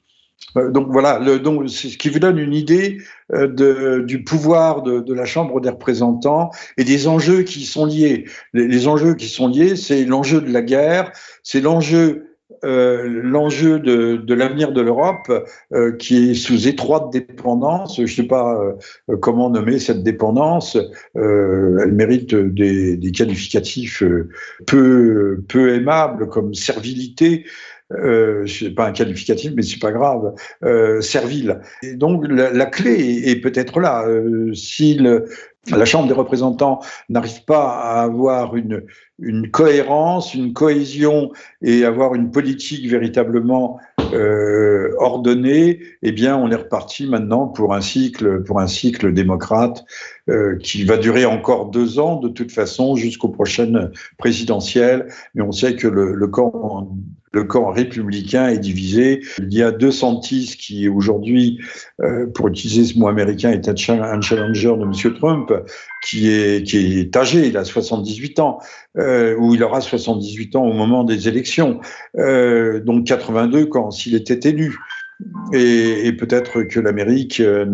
Euh, 0.57 0.71
donc 0.71 0.87
voilà, 0.89 1.19
donc 1.39 1.69
c'est 1.69 1.89
ce 1.89 1.97
qui 1.97 2.09
vous 2.09 2.19
donne 2.19 2.37
une 2.37 2.53
idée 2.53 2.99
euh, 3.33 3.47
de, 3.47 4.03
du 4.05 4.23
pouvoir 4.23 4.83
de, 4.83 4.99
de, 4.99 5.13
la 5.13 5.25
Chambre 5.25 5.59
des 5.61 5.69
représentants 5.69 6.49
et 6.77 6.83
des 6.83 7.07
enjeux 7.07 7.43
qui 7.43 7.63
sont 7.65 7.85
liés. 7.85 8.25
Les 8.53 8.87
enjeux 8.87 9.15
qui 9.15 9.27
sont 9.27 9.47
liés, 9.47 9.75
c'est 9.75 10.05
l'enjeu 10.05 10.41
de 10.41 10.51
la 10.51 10.61
guerre, 10.61 11.11
c'est 11.43 11.61
l'enjeu 11.61 12.34
euh, 12.63 13.07
l'enjeu 13.07 13.79
de, 13.79 14.17
de 14.17 14.33
l'avenir 14.33 14.71
de 14.71 14.81
l'Europe 14.81 15.31
euh, 15.73 15.91
qui 15.93 16.31
est 16.31 16.33
sous 16.33 16.67
étroite 16.67 17.11
dépendance. 17.11 17.97
Je 17.97 18.01
ne 18.03 18.07
sais 18.07 18.23
pas 18.23 18.59
euh, 19.09 19.17
comment 19.17 19.49
nommer 19.49 19.79
cette 19.79 20.03
dépendance. 20.03 20.77
elle 21.15 21.91
mérite 21.91 22.35
des, 22.35 22.97
des 22.97 23.11
qualificatifs 23.11 24.03
peu, 24.65 25.43
peu 25.47 25.75
aimables 25.75 26.27
comme 26.29 26.53
servilité. 26.53 27.45
Euh, 27.91 28.47
c'est 28.47 28.71
pas 28.71 28.87
un 28.87 28.91
qualificatif, 28.93 29.51
mais 29.55 29.61
c'est 29.61 29.79
pas 29.79 29.91
grave, 29.91 30.33
servile. 31.01 31.61
Et 31.83 31.93
donc 31.93 32.25
la, 32.27 32.65
clé 32.65 33.23
est, 33.25 33.41
peut-être 33.41 33.79
là. 33.79 34.05
si 34.53 34.99
la 35.71 35.85
Chambre 35.85 36.07
des 36.07 36.13
représentants 36.13 36.79
n'arrive 37.09 37.43
pas 37.45 37.79
à 37.79 38.01
avoir 38.03 38.55
une, 38.55 38.83
cohérence, 39.51 40.33
une 40.33 40.53
cohésion 40.53 41.31
et 41.61 41.85
avoir 41.85 42.15
une 42.15 42.31
politique 42.31 42.87
véritablement 42.87 43.79
euh, 44.13 44.93
ordonnée, 44.99 45.79
eh 46.03 46.11
bien, 46.11 46.37
on 46.37 46.51
est 46.51 46.55
reparti 46.55 47.07
maintenant 47.07 47.47
pour 47.47 47.73
un 47.73 47.81
cycle, 47.81 48.43
pour 48.43 48.59
un 48.59 48.67
cycle 48.67 49.11
démocrate 49.13 49.83
euh, 50.29 50.57
qui 50.57 50.83
va 50.83 50.97
durer 50.97 51.25
encore 51.25 51.69
deux 51.69 51.99
ans 51.99 52.19
de 52.19 52.29
toute 52.29 52.51
façon 52.51 52.95
jusqu'aux 52.95 53.29
prochaines 53.29 53.91
présidentielles. 54.17 55.07
Mais 55.35 55.41
on 55.43 55.51
sait 55.51 55.75
que 55.75 55.87
le, 55.87 56.13
le 56.13 56.27
camp 56.27 56.89
le 57.35 57.43
camp 57.43 57.69
républicain 57.69 58.47
est 58.47 58.57
divisé. 58.57 59.21
Il 59.39 59.53
y 59.53 59.61
a 59.61 59.71
deux 59.71 59.91
Santis 59.91 60.55
qui 60.57 60.87
aujourd'hui, 60.87 61.59
euh, 62.01 62.27
pour 62.27 62.47
utiliser 62.47 62.85
ce 62.85 62.97
mot 62.97 63.09
américain, 63.09 63.51
est 63.51 63.67
un 63.67 64.21
challenger 64.21 64.73
de 64.77 64.83
M. 64.83 65.13
Trump, 65.15 65.51
qui 66.01 66.29
est, 66.29 66.65
qui 66.65 66.99
est 66.99 67.15
âgé, 67.15 67.47
il 67.47 67.57
a 67.57 67.65
78 67.65 68.39
ans, 68.39 68.59
euh, 68.97 69.35
ou 69.37 69.53
il 69.53 69.61
aura 69.63 69.81
78 69.81 70.55
ans 70.55 70.63
au 70.63 70.73
moment 70.73 71.03
des 71.03 71.27
élections, 71.27 71.81
euh, 72.17 72.79
donc 72.79 73.05
82 73.05 73.65
quand 73.65 73.91
s'il 73.91 74.15
était 74.15 74.49
élu. 74.49 74.79
Et, 75.53 76.07
et 76.07 76.13
peut-être 76.13 76.63
que 76.63 76.79
l'Amérique 76.79 77.39
euh, 77.39 77.65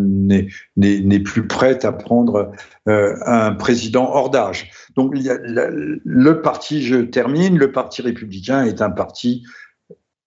n'est 0.76 1.20
plus 1.20 1.46
prête 1.46 1.84
à 1.84 1.92
prendre 1.92 2.52
euh, 2.88 3.16
un 3.26 3.52
président 3.52 4.10
hors 4.12 4.30
d'âge. 4.30 4.70
Donc 4.94 5.12
il 5.16 5.22
y 5.22 5.30
a, 5.30 5.38
le 5.42 6.42
parti, 6.42 6.82
je 6.82 6.96
termine, 6.96 7.58
le 7.58 7.72
parti 7.72 8.02
républicain 8.02 8.64
est 8.64 8.80
un 8.80 8.90
parti 8.90 9.44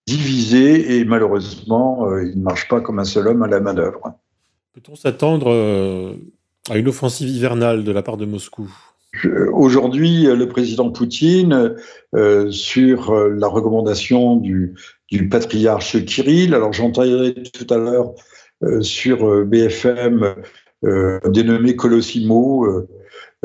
divisé 0.05 0.97
et 0.97 1.05
malheureusement, 1.05 2.07
euh, 2.09 2.23
il 2.23 2.37
ne 2.37 2.43
marche 2.43 2.67
pas 2.67 2.81
comme 2.81 2.99
un 2.99 3.05
seul 3.05 3.27
homme 3.27 3.43
à 3.43 3.47
la 3.47 3.59
manœuvre. 3.59 4.13
Peut-on 4.73 4.95
s'attendre 4.95 5.51
euh, 5.51 6.15
à 6.69 6.77
une 6.77 6.87
offensive 6.87 7.29
hivernale 7.29 7.83
de 7.83 7.91
la 7.91 8.03
part 8.03 8.17
de 8.17 8.25
Moscou? 8.25 8.71
Aujourd'hui, 9.53 10.23
le 10.23 10.45
président 10.49 10.91
Poutine, 10.91 11.75
euh, 12.15 12.51
sur 12.51 13.15
la 13.15 13.47
recommandation 13.47 14.35
du, 14.35 14.75
du 15.11 15.29
patriarche 15.29 16.03
Kirill, 16.05 16.53
alors 16.53 16.73
j'entendrai 16.73 17.33
tout 17.53 17.67
à 17.73 17.77
l'heure 17.77 18.13
sur 18.81 19.45
BFM 19.45 20.35
dénommé 21.25 21.75
Colossimo, 21.75 22.87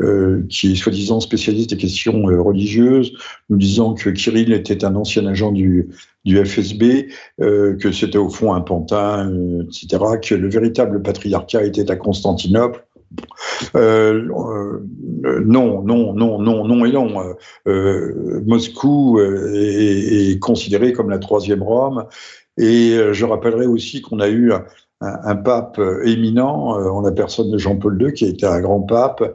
euh, 0.01 0.47
qui 0.49 0.73
est 0.73 0.77
soi-disant 0.77 1.21
spécialiste 1.21 1.71
des 1.71 1.77
questions 1.77 2.31
euh, 2.31 2.41
religieuses, 2.41 3.13
nous 3.51 3.59
disant 3.59 3.93
que 3.93 4.09
Kirill 4.09 4.53
était 4.53 4.85
un 4.85 4.95
ancien 4.95 5.27
agent 5.27 5.53
du, 5.53 5.91
du 6.25 6.43
FSB, 6.43 7.09
euh, 7.43 7.77
que 7.77 7.93
c'était 7.93 8.17
au 8.17 8.31
fond 8.31 8.55
un 8.55 8.63
pantin, 8.63 9.31
etc., 9.63 10.03
que 10.23 10.35
le 10.35 10.49
véritable 10.49 11.03
patriarcat 11.03 11.65
était 11.65 11.91
à 11.91 11.97
Constantinople. 11.97 12.87
Non, 13.75 15.83
non, 15.83 16.15
non, 16.15 16.39
non, 16.41 16.65
non 16.65 16.85
et 16.85 16.93
non. 16.93 17.35
Moscou 18.47 19.21
est, 19.21 20.33
est, 20.33 20.39
considéré 20.39 20.93
comme 20.93 21.11
la 21.11 21.19
troisième 21.19 21.63
Rome. 21.63 22.07
Et 22.59 22.97
je 23.13 23.25
rappellerai 23.25 23.67
aussi 23.67 24.03
qu'on 24.03 24.21
a 24.21 24.29
eu 24.29 24.53
un, 24.53 24.65
un, 25.01 25.37
pape 25.37 25.81
éminent, 26.05 26.73
en 26.73 27.01
la 27.01 27.13
personne 27.13 27.51
de 27.51 27.59
Jean-Paul 27.59 28.01
II, 28.01 28.13
qui 28.13 28.27
a 28.27 28.29
été 28.29 28.47
un 28.47 28.61
grand 28.61 28.81
pape, 28.81 29.23
euh, 29.23 29.33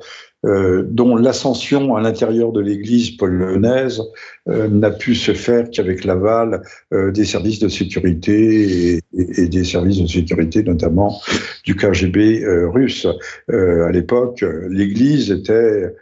dont 0.84 1.16
l'ascension 1.16 1.96
à 1.96 2.02
l'intérieur 2.02 2.52
de 2.52 2.62
l'Église 2.62 3.12
polonaise 3.18 4.02
euh, 4.48 4.68
n'a 4.68 4.92
pu 4.92 5.16
se 5.16 5.34
faire 5.34 5.70
qu'avec 5.72 6.04
l'aval 6.04 6.62
euh, 6.94 7.12
des 7.12 7.26
services 7.26 7.60
de 7.60 7.68
sécurité 7.68 9.00
et, 9.14 9.48
des 9.48 9.64
services 9.64 10.02
de 10.02 10.08
sécurité, 10.08 10.64
notamment 10.64 11.20
du 11.64 11.76
KGB 11.76 12.46
russe. 12.68 13.08
à 13.50 13.92
l'époque, 13.92 14.44
l'Église 14.70 15.32
était 15.32 15.94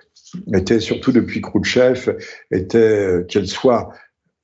était 0.54 0.80
surtout 0.80 1.12
depuis 1.12 1.42
Khrouchtchev, 1.42 2.18
était 2.52 3.26
qu'elle 3.28 3.48
soit 3.48 3.94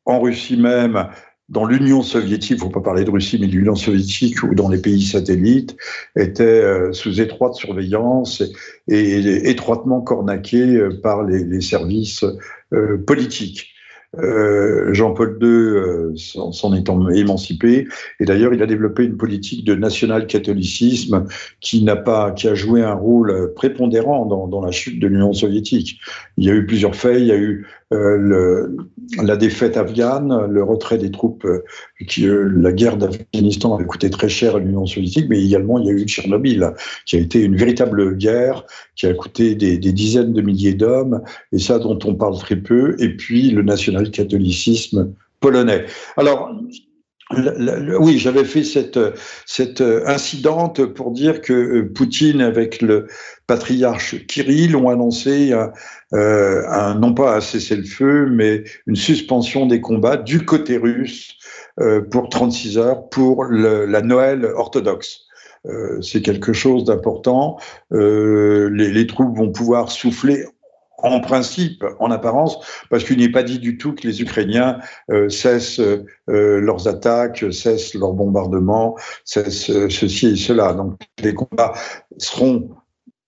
en 0.05 0.21
Russie 0.21 0.57
même 0.57 1.07
dans 1.49 1.65
l'Union 1.65 2.03
soviétique, 2.03 2.51
il 2.51 2.55
ne 2.55 2.59
faut 2.61 2.69
pas 2.69 2.81
parler 2.81 3.03
de 3.03 3.09
Russie, 3.09 3.37
mais 3.39 3.47
l'Union 3.47 3.75
soviétique 3.75 4.43
ou 4.43 4.53
dans 4.53 4.69
les 4.69 4.77
pays 4.77 5.01
satellites, 5.01 5.75
était 6.15 6.43
euh, 6.43 6.93
sous 6.93 7.21
étroite 7.21 7.55
surveillance 7.55 8.43
et, 8.87 9.49
étroitement 9.49 10.01
cornaqué 10.01 10.75
euh, 10.75 11.01
par 11.01 11.23
les, 11.23 11.43
les 11.43 11.61
services 11.61 12.23
euh, 12.73 12.97
politiques. 12.97 13.73
Euh, 14.17 14.91
Jean-Paul 14.91 15.37
II 15.41 16.17
s'en 16.17 16.73
est 16.73 16.89
émancipé. 17.15 17.87
Et 18.19 18.25
d'ailleurs 18.25 18.53
il 18.53 18.63
a 18.63 18.65
développé 18.65 19.03
une 19.03 19.17
politique 19.17 19.65
de 19.65 19.75
national-catholicisme 19.75 21.25
qui 21.59 21.83
n'a 21.83 21.95
pas 21.95 22.31
qui 22.31 22.47
a 22.47 22.55
joué 22.55 22.81
un 22.81 22.95
rôle 22.95 23.53
prépondérant 23.53 24.25
dans, 24.25 24.61
la 24.61 24.71
chute 24.71 24.99
de 24.99 25.07
l'Union 25.07 25.33
soviétique. 25.33 25.99
Il 26.37 26.45
y 26.45 26.49
a 26.49 26.53
eu 26.53 26.65
plusieurs 26.65 26.95
faits, 26.95 27.19
il 27.19 27.27
y 27.27 27.31
a 27.31 27.37
eu 27.37 27.65
euh, 27.91 28.67
la 29.23 29.35
défaite 29.35 29.75
afghane, 29.75 30.45
le 30.45 30.63
retrait 30.63 30.99
des 30.99 31.09
troupes, 31.09 31.45
euh, 31.45 31.63
euh, 32.19 32.51
la 32.55 32.71
guerre 32.71 32.97
d'Afghanistan 32.97 33.75
avait 33.75 33.85
coûté 33.85 34.11
très 34.11 34.29
cher 34.29 34.55
à 34.55 34.59
l'Union 34.59 34.85
soviétique, 34.85 35.25
mais 35.27 35.43
également 35.43 35.79
il 35.79 35.87
y 35.87 35.89
a 35.89 35.93
eu 35.93 36.05
Tchernobyl, 36.05 36.73
qui 37.07 37.15
a 37.15 37.19
été 37.19 37.41
une 37.41 37.55
véritable 37.55 38.15
guerre, 38.15 38.63
qui 38.95 39.07
a 39.07 39.13
coûté 39.13 39.55
des, 39.55 39.79
des 39.79 39.91
dizaines 39.91 40.33
de 40.33 40.41
milliers 40.41 40.75
d'hommes, 40.75 41.23
et 41.51 41.57
ça 41.57 41.79
dont 41.79 41.97
on 42.05 42.13
parle 42.13 42.37
très 42.37 42.57
peu, 42.57 42.95
et 42.99 43.15
puis 43.15 43.49
le 43.49 43.63
national-catholicisme 43.99 45.13
polonais. 45.39 45.85
Alors, 46.17 46.51
oui, 47.99 48.17
j'avais 48.17 48.43
fait 48.43 48.63
cette, 48.63 48.99
cette 49.45 49.81
incidente 49.81 50.83
pour 50.85 51.11
dire 51.11 51.41
que 51.41 51.81
Poutine, 51.81 52.41
avec 52.41 52.81
le 52.81 53.07
patriarche 53.45 54.25
Kirill, 54.25 54.75
ont 54.75 54.89
annoncé 54.89 55.53
un, 55.53 55.71
euh, 56.13 56.63
un, 56.67 56.95
non 56.95 57.13
pas 57.13 57.37
un 57.37 57.41
cessez-le-feu, 57.41 58.27
mais 58.31 58.63
une 58.87 58.95
suspension 58.95 59.67
des 59.67 59.79
combats 59.79 60.17
du 60.17 60.43
côté 60.43 60.77
russe 60.77 61.35
euh, 61.79 62.01
pour 62.01 62.29
36 62.29 62.77
heures 62.79 63.09
pour 63.09 63.43
le, 63.45 63.85
la 63.85 64.01
Noël 64.01 64.45
orthodoxe. 64.45 65.27
Euh, 65.65 66.01
c'est 66.01 66.21
quelque 66.21 66.53
chose 66.53 66.85
d'important. 66.85 67.57
Euh, 67.91 68.69
les, 68.69 69.07
troupes 69.07 69.37
vont 69.37 69.51
pouvoir 69.51 69.91
souffler 69.91 70.45
en 71.03 71.19
principe, 71.19 71.83
en 71.99 72.11
apparence, 72.11 72.57
parce 72.89 73.03
qu'il 73.03 73.17
n'est 73.17 73.31
pas 73.31 73.43
dit 73.43 73.59
du 73.59 73.77
tout 73.77 73.93
que 73.93 74.07
les 74.07 74.21
Ukrainiens 74.21 74.79
euh, 75.11 75.29
cessent 75.29 75.79
euh, 75.79 76.05
leurs 76.27 76.87
attaques, 76.87 77.45
cessent 77.51 77.93
leurs 77.93 78.13
bombardements, 78.13 78.97
cessent 79.25 79.69
euh, 79.69 79.89
ceci 79.89 80.27
et 80.27 80.35
cela. 80.35 80.73
Donc 80.73 80.99
les 81.21 81.33
combats 81.33 81.73
seront 82.17 82.69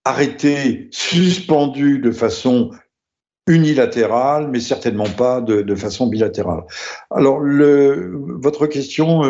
arrêtés, 0.05 0.89
suspendus 0.91 1.99
de 1.99 2.11
façon 2.11 2.71
unilatérale, 3.47 4.49
mais 4.49 4.59
certainement 4.59 5.09
pas 5.09 5.41
de, 5.41 5.75
façon 5.75 6.07
bilatérale. 6.07 6.61
Alors, 7.09 7.39
le, 7.39 8.11
votre 8.39 8.67
question, 8.67 9.21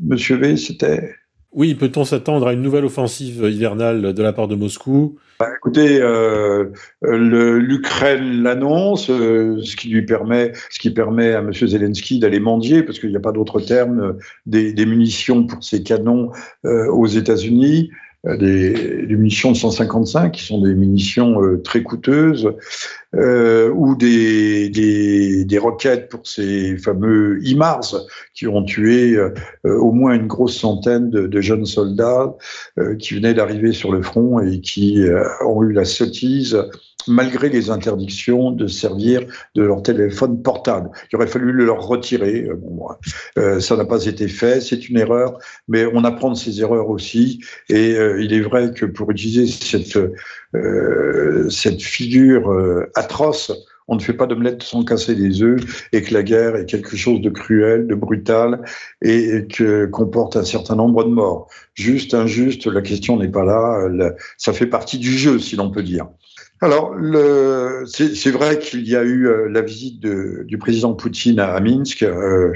Monsieur 0.00 0.36
V, 0.36 0.56
c'était? 0.56 1.12
Oui, 1.52 1.74
peut-on 1.74 2.04
s'attendre 2.04 2.48
à 2.48 2.52
une 2.52 2.62
nouvelle 2.62 2.84
offensive 2.84 3.48
hivernale 3.48 4.12
de 4.12 4.22
la 4.22 4.32
part 4.32 4.48
de 4.48 4.56
Moscou? 4.56 5.18
Bah, 5.38 5.48
Écoutez, 5.56 6.00
euh, 6.00 6.66
l'Ukraine 7.02 8.42
l'annonce, 8.42 9.10
euh, 9.10 9.60
ce 9.62 9.76
qui 9.76 9.88
lui 9.88 10.04
permet, 10.04 10.52
ce 10.70 10.78
qui 10.78 10.90
permet 10.90 11.34
à 11.34 11.40
M. 11.40 11.52
Zelensky 11.52 12.18
d'aller 12.18 12.40
mendier, 12.40 12.82
parce 12.82 12.98
qu'il 12.98 13.10
n'y 13.10 13.16
a 13.16 13.20
pas 13.20 13.32
d'autre 13.32 13.60
terme, 13.60 14.16
des, 14.46 14.72
des, 14.72 14.86
munitions 14.86 15.46
pour 15.46 15.62
ses 15.62 15.82
canons 15.82 16.30
euh, 16.64 16.90
aux 16.90 17.06
États-Unis. 17.06 17.90
Euh, 18.26 18.36
des, 18.36 19.14
munitions 19.16 19.52
de 19.52 19.56
155 19.56 20.32
qui 20.32 20.42
sont 20.42 20.60
des 20.60 20.74
munitions 20.74 21.42
euh, 21.42 21.62
très 21.62 21.82
coûteuses, 21.82 22.50
euh, 23.14 23.70
ou 23.70 23.94
des, 23.94 24.68
des, 25.44 25.58
roquettes 25.58 26.08
pour 26.08 26.26
ces 26.26 26.76
fameux 26.76 27.38
IMARS 27.44 27.94
qui 28.34 28.46
ont 28.46 28.62
tué 28.62 29.16
au 29.64 29.92
moins 29.92 30.14
une 30.14 30.26
grosse 30.26 30.58
centaine 30.58 31.08
de 31.08 31.40
jeunes 31.40 31.64
soldats 31.64 32.36
qui 32.98 33.14
venaient 33.14 33.32
d'arriver 33.32 33.72
sur 33.72 33.90
le 33.90 34.02
front 34.02 34.40
et 34.40 34.60
qui 34.60 35.02
ont 35.46 35.62
eu 35.62 35.72
la 35.72 35.86
sottise 35.86 36.58
malgré 37.08 37.48
les 37.48 37.70
interdictions 37.70 38.50
de 38.50 38.66
servir 38.66 39.22
de 39.54 39.62
leur 39.62 39.82
téléphone 39.82 40.42
portable. 40.42 40.90
Il 41.12 41.16
aurait 41.16 41.26
fallu 41.26 41.52
le 41.52 41.64
leur 41.64 41.86
retirer. 41.86 42.46
Euh, 42.48 42.54
bon, 42.56 42.88
euh, 43.38 43.60
ça 43.60 43.76
n'a 43.76 43.84
pas 43.84 44.04
été 44.04 44.28
fait, 44.28 44.60
c'est 44.60 44.88
une 44.88 44.98
erreur, 44.98 45.38
mais 45.68 45.86
on 45.92 46.04
apprend 46.04 46.30
de 46.30 46.36
ces 46.36 46.60
erreurs 46.60 46.90
aussi. 46.90 47.40
Et 47.68 47.96
euh, 47.96 48.22
il 48.22 48.32
est 48.32 48.40
vrai 48.40 48.72
que 48.72 48.86
pour 48.86 49.10
utiliser 49.10 49.46
cette, 49.46 49.98
cette 51.50 51.82
figure 51.82 52.86
atroce, 52.94 53.52
on 53.88 53.96
ne 53.96 54.00
fait 54.00 54.14
pas 54.14 54.26
d'omelette 54.26 54.62
sans 54.62 54.84
casser 54.84 55.14
les 55.14 55.42
œufs 55.42 55.88
et 55.92 56.02
que 56.02 56.12
la 56.12 56.22
guerre 56.22 56.56
est 56.56 56.66
quelque 56.66 56.96
chose 56.96 57.20
de 57.20 57.30
cruel, 57.30 57.86
de 57.86 57.94
brutal 57.94 58.64
et, 59.02 59.46
que 59.48 59.86
comporte 59.86 60.36
un 60.36 60.44
certain 60.44 60.74
nombre 60.74 61.04
de 61.04 61.10
morts. 61.10 61.48
Juste, 61.74 62.14
injuste, 62.14 62.66
la 62.66 62.80
question 62.80 63.16
n'est 63.16 63.28
pas 63.28 63.44
là. 63.44 63.88
ça 64.38 64.52
fait 64.52 64.66
partie 64.66 64.98
du 64.98 65.12
jeu, 65.12 65.38
si 65.38 65.56
l'on 65.56 65.70
peut 65.70 65.82
dire. 65.82 66.08
Alors, 66.62 66.94
c'est 67.86 68.30
vrai 68.30 68.58
qu'il 68.58 68.88
y 68.88 68.96
a 68.96 69.02
eu 69.02 69.28
euh, 69.28 69.46
la 69.50 69.60
visite 69.60 70.00
de, 70.00 70.42
du 70.46 70.56
président 70.56 70.94
Poutine 70.94 71.38
à, 71.38 71.60
Minsk, 71.60 72.02
euh, 72.02 72.52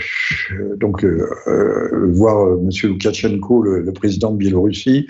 donc 0.77 1.05
euh, 1.05 1.29
euh 1.47 2.07
voir 2.07 2.55
M. 2.59 2.71
Loukachenko, 2.85 3.63
le, 3.63 3.81
le, 3.83 3.93
président 3.93 4.31
de 4.33 4.39
Biélorussie. 4.39 5.07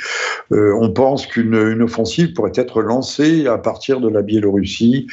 on 0.50 0.92
pense 0.92 1.26
qu'une 1.26 1.82
offensive 1.82 2.32
pourrait 2.32 2.52
être 2.56 2.82
lancée 2.82 3.47
à 3.47 3.59
partir 3.59 4.00
de 4.00 4.09
la 4.09 4.23
Biélorussie, 4.23 5.06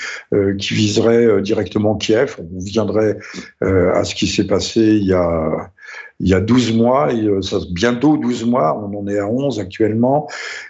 qui 0.57 0.73
viserait 0.73 1.41
directement 1.41 1.95
Kiev. 1.95 2.37
On 2.39 2.59
viendrait 2.59 3.19
à 3.61 4.03
ce 4.03 4.15
qui 4.15 4.27
s'est 4.27 4.47
passé 4.47 4.81
il 4.81 5.05
y 5.05 5.13
a 5.13 5.71
il 6.19 6.27
y 6.29 6.33
a 6.33 6.41
12 6.41 6.73
mois, 6.73 7.13
et, 7.13 7.25
euh, 7.25 7.41
ça, 7.41 7.57
bientôt 7.69 8.17
12 8.17 8.45
mois, 8.45 8.77
on 8.77 8.97
en 8.97 9.07
est 9.07 9.19
à 9.19 9.27
11 9.27 9.59
actuellement, 9.59 10.27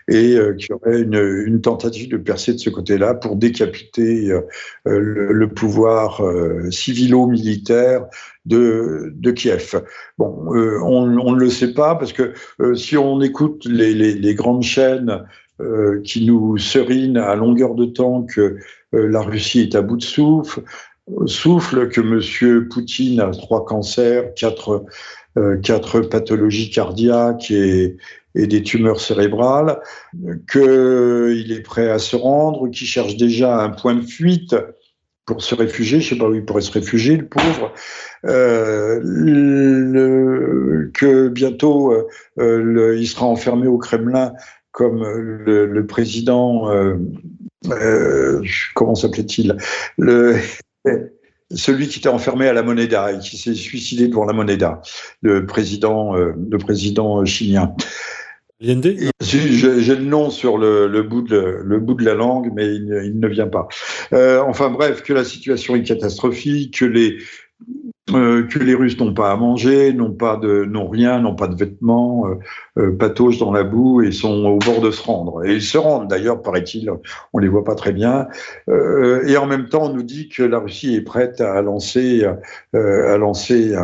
et 0.09 0.35
euh, 0.35 0.53
qui 0.53 0.73
aurait 0.73 1.01
une, 1.01 1.61
tentative 1.61 2.09
de 2.09 2.17
percer 2.17 2.53
de 2.53 2.57
ce 2.57 2.69
côté-là 2.69 3.13
pour 3.13 3.35
décapiter 3.35 4.29
euh, 4.31 4.41
le, 4.85 5.47
pouvoir 5.47 6.21
civilo-militaire 6.69 8.05
de, 8.45 9.13
Kiev. 9.35 9.81
Bon, 10.17 10.45
on, 10.49 11.05
ne 11.07 11.39
le 11.39 11.49
sait 11.49 11.73
pas 11.73 11.95
parce 11.95 12.13
que 12.13 12.33
si 12.75 12.95
on 12.97 13.21
écoute 13.21 13.65
les, 13.65 13.93
les, 13.93 14.35
grandes 14.35 14.63
chaînes 14.63 15.23
qui 16.03 16.25
nous 16.25 16.57
serinent 16.57 17.17
à 17.17 17.35
longueur 17.35 17.73
de 17.73 17.85
temps 17.85 18.23
que 18.23 18.57
la 18.91 19.21
Russie 19.21 19.61
est 19.61 19.75
à 19.75 19.81
bout 19.81 19.97
de 19.97 20.03
souffle, 20.03 20.61
souffle 21.25 21.89
que 21.89 22.01
M. 22.01 22.67
Poutine 22.69 23.19
a 23.19 23.31
trois 23.31 23.65
cancers, 23.65 24.33
quatre 24.35 24.85
quatre 25.63 26.01
pathologies 26.01 26.69
cardiaques 26.69 27.51
et, 27.51 27.97
des 28.35 28.61
tumeurs 28.61 29.01
cérébrales, 29.01 29.79
qu'il 30.51 31.51
est 31.51 31.63
prêt 31.63 31.89
à 31.89 31.97
se 31.97 32.15
rendre, 32.15 32.69
qu'il 32.69 32.85
cherche 32.85 33.17
déjà 33.17 33.59
un 33.59 33.69
point 33.69 33.95
de 33.95 34.05
fuite 34.05 34.55
pour 35.27 35.43
se 35.43 35.53
réfugier, 35.53 35.99
je 35.99 36.09
sais 36.09 36.15
pas 36.17 36.27
où 36.29 36.33
il 36.33 36.45
pourrait 36.45 36.61
se 36.61 36.71
réfugier, 36.71 37.17
le 37.17 37.27
pauvre, 37.27 37.73
euh, 38.25 39.01
que 40.93 41.27
bientôt 41.27 41.93
euh, 42.39 42.97
il 42.97 43.07
sera 43.07 43.25
enfermé 43.25 43.67
au 43.67 43.77
Kremlin 43.77 44.33
comme 44.71 45.03
le, 45.03 45.85
président, 45.85 46.71
euh, 46.71 46.95
euh 47.69 48.41
comment 48.73 48.95
s'appelait-il, 48.95 49.57
celui 51.53 51.87
qui 51.87 51.99
était 51.99 52.09
enfermé 52.09 52.47
à 52.47 52.53
la 52.53 52.63
Moneda 52.63 53.13
et 53.13 53.19
qui 53.19 53.37
s'est 53.37 53.53
suicidé 53.53 54.07
devant 54.07 54.25
la 54.25 54.33
Moneda, 54.33 54.81
le 55.21 55.45
président, 55.45 56.15
euh, 56.15 56.33
le 56.49 56.57
président 56.57 57.23
chilien. 57.25 57.73
J'ai 58.59 58.75
le 58.75 60.03
nom 60.03 60.29
sur 60.31 60.57
le, 60.57 60.87
le, 60.87 61.03
bout 61.03 61.21
de, 61.21 61.61
le 61.63 61.79
bout 61.79 61.93
de 61.93 62.03
la 62.03 62.15
langue, 62.15 62.51
mais 62.55 62.65
il, 62.65 63.01
il 63.05 63.19
ne 63.19 63.27
vient 63.27 63.47
pas. 63.47 63.67
Euh, 64.13 64.41
enfin 64.41 64.69
bref, 64.69 65.03
que 65.03 65.13
la 65.13 65.23
situation 65.23 65.75
est 65.75 65.83
catastrophique, 65.83 66.79
que 66.79 66.85
les, 66.85 67.17
euh, 68.13 68.47
que 68.47 68.59
les 68.59 68.73
Russes 68.73 68.97
n'ont 68.99 69.13
pas 69.13 69.31
à 69.31 69.35
manger, 69.35 69.91
n'ont 69.91 70.13
pas 70.13 70.37
de, 70.37 70.63
n'ont 70.63 70.87
rien, 70.87 71.19
n'ont 71.19 71.35
pas 71.35 71.47
de 71.47 71.55
vêtements, 71.55 72.27
euh, 72.27 72.35
euh, 72.77 73.37
dans 73.39 73.51
la 73.51 73.63
boue 73.63 74.01
et 74.01 74.11
sont 74.11 74.45
au 74.45 74.57
bord 74.59 74.79
de 74.81 74.91
se 74.91 75.03
rendre. 75.03 75.45
Et 75.45 75.55
ils 75.55 75.61
se 75.61 75.77
rendent 75.77 76.07
d'ailleurs, 76.07 76.41
paraît-il, 76.41 76.89
on 77.33 77.39
les 77.39 77.49
voit 77.49 77.63
pas 77.63 77.75
très 77.75 77.91
bien. 77.91 78.27
Euh, 78.69 79.25
et 79.27 79.35
en 79.35 79.45
même 79.45 79.67
temps, 79.67 79.89
on 79.89 79.93
nous 79.93 80.03
dit 80.03 80.29
que 80.29 80.43
la 80.43 80.59
Russie 80.59 80.95
est 80.95 81.01
prête 81.01 81.41
à 81.41 81.61
lancer, 81.61 82.25
euh, 82.75 83.13
à 83.13 83.17
lancer 83.17 83.75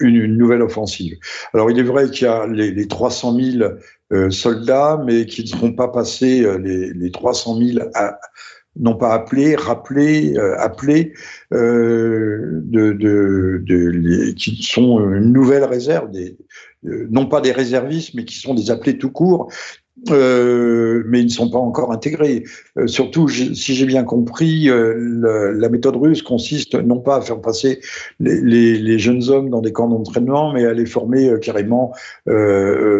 une, 0.00 0.24
nouvelle 0.36 0.62
offensive. 0.62 1.16
Alors 1.54 1.70
il 1.70 1.78
est 1.78 1.82
vrai 1.82 2.10
qu'il 2.10 2.26
y 2.26 2.30
a 2.30 2.46
les, 2.46 2.70
les 2.70 2.88
300 2.88 3.38
000 4.10 4.30
soldats, 4.30 5.00
mais 5.04 5.26
qui 5.26 5.42
ne 5.42 5.46
seront 5.46 5.72
pas 5.72 5.88
passés 5.88 6.46
les 6.58 7.10
300 7.10 7.58
000 7.58 7.88
à, 7.94 8.18
non 8.76 8.96
pas 8.96 9.12
appelés, 9.14 9.54
rappelés, 9.54 10.36
euh, 10.36 10.58
appelés, 10.58 11.12
euh, 11.52 12.60
de, 12.64 12.92
de, 12.92 13.62
de, 13.64 14.32
qui 14.32 14.62
sont 14.62 14.98
une 15.14 15.32
nouvelle 15.32 15.64
réserve, 15.64 16.10
des, 16.10 16.36
euh, 16.86 17.06
non 17.10 17.26
pas 17.26 17.40
des 17.40 17.52
réservistes, 17.52 18.14
mais 18.14 18.24
qui 18.24 18.36
sont 18.36 18.54
des 18.54 18.70
appelés 18.70 18.98
tout 18.98 19.10
court, 19.10 19.48
euh, 20.10 21.04
mais 21.06 21.20
ils 21.20 21.26
ne 21.26 21.30
sont 21.30 21.48
pas 21.48 21.58
encore 21.58 21.92
intégrés. 21.92 22.42
Euh, 22.76 22.86
surtout, 22.88 23.28
si 23.28 23.74
j'ai 23.74 23.86
bien 23.86 24.02
compris, 24.02 24.68
euh, 24.68 25.54
la 25.56 25.68
méthode 25.68 25.96
russe 25.96 26.20
consiste 26.20 26.74
non 26.74 26.98
pas 26.98 27.16
à 27.16 27.20
faire 27.20 27.40
passer 27.40 27.80
les 28.18 28.98
jeunes 28.98 29.28
hommes 29.30 29.50
dans 29.50 29.60
des 29.60 29.72
camps 29.72 29.88
d'entraînement, 29.88 30.52
mais 30.52 30.66
à 30.66 30.72
les 30.72 30.86
former 30.86 31.32
carrément 31.40 31.92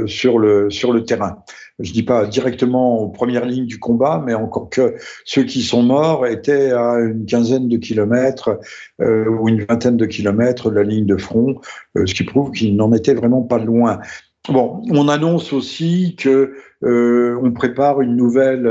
sur, 0.06 0.38
le, 0.38 0.70
sur 0.70 0.92
le 0.92 1.04
terrain 1.04 1.42
je 1.80 1.92
dis 1.92 2.02
pas 2.02 2.26
directement 2.26 3.00
aux 3.00 3.08
premières 3.08 3.46
lignes 3.46 3.66
du 3.66 3.78
combat, 3.78 4.22
mais 4.24 4.34
encore 4.34 4.68
que 4.70 4.94
ceux 5.24 5.42
qui 5.44 5.62
sont 5.62 5.82
morts 5.82 6.26
étaient 6.26 6.70
à 6.70 6.98
une 7.00 7.26
quinzaine 7.26 7.68
de 7.68 7.76
kilomètres 7.76 8.58
euh, 9.00 9.28
ou 9.28 9.48
une 9.48 9.64
vingtaine 9.64 9.96
de 9.96 10.06
kilomètres 10.06 10.70
de 10.70 10.76
la 10.76 10.84
ligne 10.84 11.06
de 11.06 11.16
front, 11.16 11.60
euh, 11.96 12.06
ce 12.06 12.14
qui 12.14 12.24
prouve 12.24 12.52
qu'ils 12.52 12.76
n'en 12.76 12.92
étaient 12.92 13.14
vraiment 13.14 13.42
pas 13.42 13.58
loin. 13.58 13.98
Bon, 14.50 14.82
on 14.90 15.08
annonce 15.08 15.54
aussi 15.54 16.16
que 16.18 16.54
euh, 16.84 17.40
on 17.42 17.50
prépare 17.52 18.02
une 18.02 18.14
nouvelle, 18.14 18.62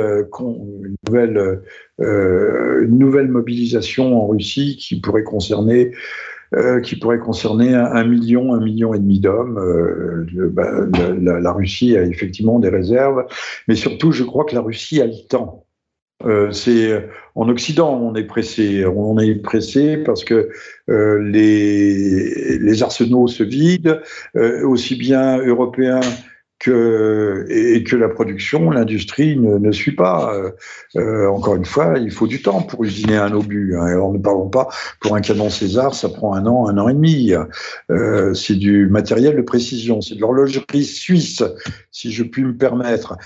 mobilisation 3.28 4.22
en 4.22 4.28
Russie 4.28 4.78
qui 4.80 5.02
pourrait 5.02 5.24
concerner 5.24 5.92
euh, 6.56 6.82
qui 6.82 6.96
pourrait 6.96 7.20
concerner 7.20 7.74
un, 7.74 8.04
million, 8.04 8.54
un 8.54 8.60
million 8.60 8.94
et 8.94 9.00
demi 9.00 9.20
d'hommes. 9.20 9.58
Euh, 9.58 10.26
bah, 10.52 10.70
la, 10.92 11.52
Russie 11.52 11.98
a 11.98 12.04
effectivement 12.04 12.60
des 12.60 12.70
réserves, 12.70 13.26
mais 13.68 13.76
surtout, 13.76 14.12
je 14.12 14.24
crois 14.24 14.46
que 14.46 14.54
la 14.54 14.62
Russie 14.62 15.02
a 15.02 15.08
le 15.08 15.28
temps. 15.30 15.66
Euh, 16.26 16.52
c'est 16.52 17.10
en 17.36 17.50
Occident, 17.50 18.00
on 18.00 18.16
est 18.16 18.24
pressé. 18.24 18.86
On 18.86 19.18
est 19.20 19.36
pressé 19.36 19.98
parce 19.98 20.24
que 20.24 20.50
les, 20.88 22.84
arsenaux 22.84 23.28
se 23.28 23.44
vident, 23.44 24.00
aussi 24.64 24.96
bien 24.96 25.38
européens 25.40 26.02
et 26.70 27.84
que 27.84 27.96
la 27.96 28.10
production, 28.10 28.70
l'industrie 28.70 29.38
ne, 29.38 29.58
ne, 29.58 29.72
suit 29.72 29.96
pas. 29.96 30.34
Euh, 30.34 30.52
euh, 30.96 31.28
encore 31.28 31.56
une 31.56 31.66
fois, 31.66 31.96
il 31.98 32.12
faut 32.12 32.28
du 32.28 32.42
temps 32.42 32.62
pour 32.62 32.84
usiner 32.84 33.18
un 33.18 33.34
obus. 33.34 33.76
Hein. 33.78 33.86
Alors 33.86 34.14
ne 34.14 34.20
parlons 34.20 34.50
pas, 34.50 34.68
pour 35.00 35.16
un 35.16 35.22
canon 35.22 35.50
César, 35.50 35.94
ça 35.94 36.10
prend 36.10 36.34
un 36.36 36.46
an, 36.46 36.68
un 36.68 36.78
an 36.78 36.90
et 36.90 36.94
demi. 36.94 37.34
Euh, 37.90 38.34
c'est 38.34 38.56
du 38.56 38.88
matériel 38.88 39.36
de 39.36 39.42
précision, 39.42 40.02
c'est 40.02 40.16
de 40.16 40.22
l'horlogerie 40.22 40.86
suisse, 40.86 41.44
si 41.92 42.12
je 42.12 42.24
puis 42.24 42.44
me 42.44 42.56
permettre. 42.56 43.18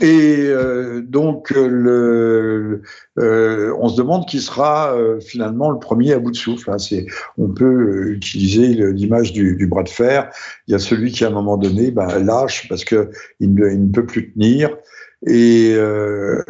Et 0.00 0.46
euh, 0.46 1.02
donc, 1.02 1.50
le, 1.50 2.80
euh, 3.18 3.74
on 3.78 3.88
se 3.88 3.96
demande 3.96 4.26
qui 4.26 4.40
sera 4.40 4.94
euh, 4.94 5.20
finalement 5.20 5.70
le 5.70 5.78
premier 5.78 6.14
à 6.14 6.18
bout 6.18 6.30
de 6.30 6.36
souffle. 6.36 6.70
Hein. 6.70 6.78
on 7.36 7.48
peut 7.48 8.08
utiliser 8.10 8.68
l'image 8.92 9.32
du, 9.32 9.66
bras 9.66 9.82
de 9.82 9.90
fer. 9.90 10.30
Il 10.66 10.72
y 10.72 10.74
a 10.74 10.78
celui 10.78 11.12
qui, 11.12 11.24
à 11.24 11.28
un 11.28 11.32
moment 11.32 11.58
donné, 11.58 11.90
bah, 11.90 12.18
lâche 12.18 12.66
parce 12.68 12.84
qu'il 12.84 13.08
ne, 13.40 13.70
il 13.70 13.88
ne 13.88 13.92
peut 13.92 14.06
plus 14.06 14.32
tenir. 14.32 14.70
Et 15.26 15.74
euh, 15.74 16.42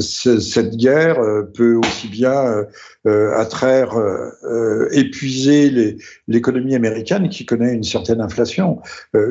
cette 0.00 0.76
guerre 0.76 1.18
euh, 1.18 1.44
peut 1.44 1.76
aussi 1.76 2.08
bien 2.08 2.66
euh, 3.06 3.36
attraire, 3.36 3.96
euh, 3.96 4.88
épuiser 4.92 5.96
l'économie 6.28 6.74
américaine 6.74 7.28
qui 7.28 7.46
connaît 7.46 7.74
une 7.74 7.84
certaine 7.84 8.20
inflation. 8.20 8.80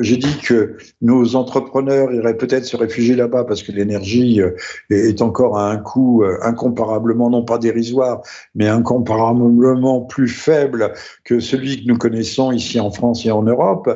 J'ai 0.00 0.16
dit 0.16 0.38
que 0.42 0.76
nos 1.02 1.36
entrepreneurs 1.36 2.12
iraient 2.12 2.36
peut-être 2.36 2.64
se 2.64 2.76
réfugier 2.76 3.14
là-bas 3.16 3.44
parce 3.44 3.62
que 3.62 3.72
l'énergie 3.72 4.40
est 4.90 5.22
encore 5.22 5.58
à 5.58 5.70
un 5.70 5.76
coût 5.76 6.24
incomparablement, 6.42 7.30
non 7.30 7.44
pas 7.44 7.58
dérisoire, 7.58 8.22
mais 8.54 8.68
incomparablement 8.68 10.02
plus 10.02 10.28
faible 10.28 10.92
que 11.24 11.40
celui 11.40 11.82
que 11.82 11.88
nous 11.88 11.98
connaissons 11.98 12.52
ici 12.52 12.80
en 12.80 12.90
France 12.90 13.24
et 13.26 13.30
en 13.30 13.42
Europe. 13.42 13.88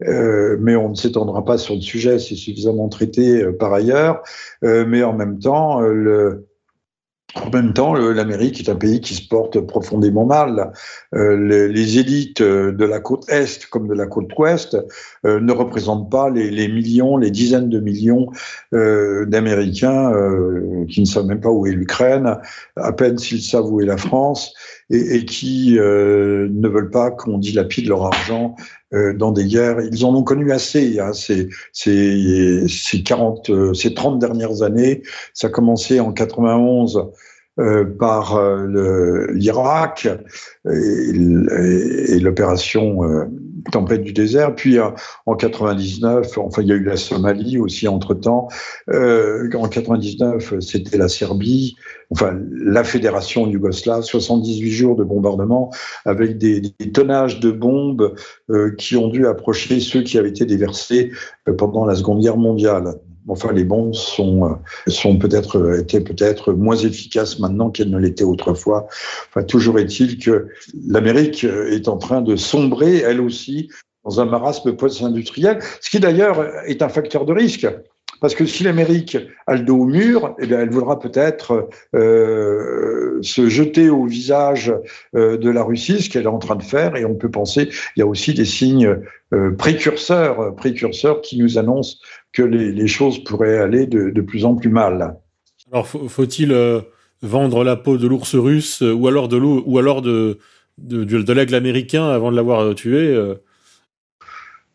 mais 0.00 0.76
on 0.76 0.90
ne 0.90 0.94
s'étendra 0.94 1.44
pas 1.44 1.58
sur 1.58 1.74
le 1.74 1.80
sujet, 1.80 2.18
c'est 2.18 2.34
suffisamment 2.34 2.88
traité 2.88 3.44
par 3.58 3.72
ailleurs. 3.72 4.22
Euh, 4.64 4.84
mais 4.86 5.02
en 5.02 5.12
même 5.12 5.38
temps, 5.38 5.82
euh, 5.82 5.92
le, 5.92 6.48
en 7.34 7.50
même 7.50 7.72
temps, 7.72 7.94
l'Amérique 7.94 8.60
est 8.60 8.70
un 8.70 8.74
pays 8.74 9.00
qui 9.00 9.14
se 9.14 9.26
porte 9.26 9.60
profondément 9.60 10.24
mal. 10.24 10.72
Euh, 11.14 11.36
les, 11.36 11.98
élites 11.98 12.42
de 12.42 12.84
la 12.84 13.00
côte 13.00 13.28
Est 13.28 13.66
comme 13.66 13.88
de 13.88 13.94
la 13.94 14.06
côte 14.06 14.30
Ouest 14.38 14.76
ne 15.24 15.52
représentent 15.52 16.10
pas 16.10 16.30
les, 16.30 16.68
millions, 16.68 17.16
les 17.16 17.30
dizaines 17.30 17.68
de 17.68 17.80
millions 17.80 18.26
d'Américains 18.72 20.12
qui 20.88 21.00
ne 21.00 21.06
savent 21.06 21.26
même 21.26 21.40
pas 21.40 21.50
où 21.50 21.66
est 21.66 21.72
l'Ukraine, 21.72 22.36
à 22.76 22.92
peine 22.92 23.18
s'ils 23.18 23.42
savent 23.42 23.70
où 23.70 23.80
est 23.80 23.86
la 23.86 23.96
France, 23.96 24.54
et, 24.90 25.24
qui 25.24 25.74
ne 25.74 26.68
veulent 26.68 26.90
pas 26.90 27.10
qu'on 27.10 27.38
dilapide 27.38 27.88
leur 27.88 28.04
argent 28.04 28.56
euh, 28.92 29.14
dans 29.14 29.30
des 29.30 29.44
guerres. 29.44 29.80
Ils 29.92 30.04
en 30.04 30.12
ont 30.16 30.24
connu 30.24 30.50
assez 30.50 30.98
hein, 30.98 31.12
ces, 31.12 31.48
ces, 31.72 32.66
ces, 32.66 33.02
40, 33.04 33.72
ces 33.72 33.94
30 33.94 34.18
dernières 34.18 34.62
années. 34.62 35.02
Ça 35.32 35.46
a 35.46 35.50
commencé 35.50 36.00
en 36.00 36.12
91 36.12 36.96
euh, 36.96 37.02
par 37.98 38.36
euh, 38.36 39.26
l'Irak 39.32 40.08
et, 40.70 42.20
l'opération 42.20 43.04
euh, 43.04 43.24
Tempête 43.70 44.02
du 44.02 44.14
désert. 44.14 44.54
Puis 44.54 44.78
en 45.26 45.34
99, 45.34 46.38
enfin 46.38 46.62
il 46.62 46.68
y 46.68 46.72
a 46.72 46.76
eu 46.76 46.84
la 46.84 46.96
Somalie 46.96 47.58
aussi 47.58 47.88
entre 47.88 48.14
temps. 48.14 48.48
en 48.88 49.68
99, 49.68 50.60
c'était 50.60 50.96
la 50.96 51.08
Serbie, 51.08 51.76
enfin 52.10 52.38
la 52.50 52.84
fédération 52.84 53.46
yougoslave, 53.46 54.02
78 54.02 54.70
jours 54.70 54.96
de 54.96 55.04
bombardement 55.04 55.70
avec 56.06 56.38
des 56.38 56.72
tonnages 56.94 57.38
de 57.40 57.50
bombes 57.50 58.14
qui 58.78 58.96
ont 58.96 59.08
dû 59.08 59.26
approcher 59.26 59.78
ceux 59.80 60.02
qui 60.02 60.16
avaient 60.16 60.30
été 60.30 60.46
déversés 60.46 61.12
pendant 61.58 61.84
la 61.84 61.96
Seconde 61.96 62.22
Guerre 62.22 62.38
mondiale. 62.38 62.94
Enfin, 63.28 63.52
les 63.52 63.64
bombes 63.64 63.94
sont, 63.94 64.44
euh, 64.44 64.90
sont 64.90 65.18
peut-être, 65.18 65.58
euh, 65.58 65.80
étaient 65.80 66.00
peut-être 66.00 66.52
moins 66.52 66.76
efficaces 66.76 67.38
maintenant 67.38 67.70
qu'elles 67.70 67.90
ne 67.90 67.98
l'étaient 67.98 68.24
autrefois. 68.24 68.88
Enfin, 69.28 69.44
toujours 69.44 69.78
est-il 69.78 70.18
que 70.18 70.48
l'Amérique 70.86 71.44
euh, 71.44 71.70
est 71.70 71.88
en 71.88 71.98
train 71.98 72.22
de 72.22 72.36
sombrer, 72.36 72.98
elle 72.98 73.20
aussi, 73.20 73.70
dans 74.04 74.20
un 74.20 74.24
marasme 74.24 74.74
post-industriel, 74.74 75.58
ce 75.80 75.90
qui 75.90 76.00
d'ailleurs 76.00 76.44
est 76.66 76.82
un 76.82 76.88
facteur 76.88 77.26
de 77.26 77.32
risque. 77.32 77.66
Parce 78.20 78.34
que 78.34 78.44
si 78.44 78.64
l'Amérique 78.64 79.16
a 79.46 79.54
le 79.54 79.62
dos 79.62 79.78
au 79.78 79.86
mur, 79.86 80.34
eh 80.38 80.46
bien, 80.46 80.60
elle 80.60 80.70
voudra 80.70 80.98
peut-être 80.98 81.68
euh, 81.94 83.18
se 83.22 83.48
jeter 83.48 83.88
au 83.88 84.04
visage 84.04 84.72
euh, 85.16 85.38
de 85.38 85.48
la 85.50 85.62
Russie, 85.62 86.02
ce 86.02 86.10
qu'elle 86.10 86.24
est 86.24 86.28
en 86.28 86.38
train 86.38 86.56
de 86.56 86.62
faire. 86.62 86.96
Et 86.96 87.04
on 87.04 87.14
peut 87.14 87.30
penser, 87.30 87.70
il 87.96 88.00
y 88.00 88.02
a 88.02 88.06
aussi 88.06 88.34
des 88.34 88.44
signes 88.44 88.98
euh, 89.32 89.52
précurseurs, 89.52 90.54
précurseurs 90.54 91.22
qui 91.22 91.38
nous 91.38 91.56
annoncent 91.56 91.96
que 92.32 92.42
les, 92.42 92.86
choses 92.86 93.24
pourraient 93.24 93.58
aller 93.58 93.86
de, 93.86 94.20
plus 94.20 94.44
en 94.44 94.54
plus 94.54 94.70
mal. 94.70 95.16
Alors, 95.72 95.86
faut-il 95.86 96.54
vendre 97.22 97.64
la 97.64 97.76
peau 97.76 97.96
de 97.96 98.06
l'ours 98.06 98.34
russe 98.34 98.82
ou 98.82 99.08
alors 99.08 99.28
de 99.28 99.36
l'eau 99.36 99.62
ou 99.66 99.78
alors 99.78 100.02
de, 100.02 100.38
de 100.78 101.32
l'aigle 101.32 101.54
américain 101.54 102.08
avant 102.08 102.30
de 102.30 102.36
l'avoir 102.36 102.74
tué 102.74 103.16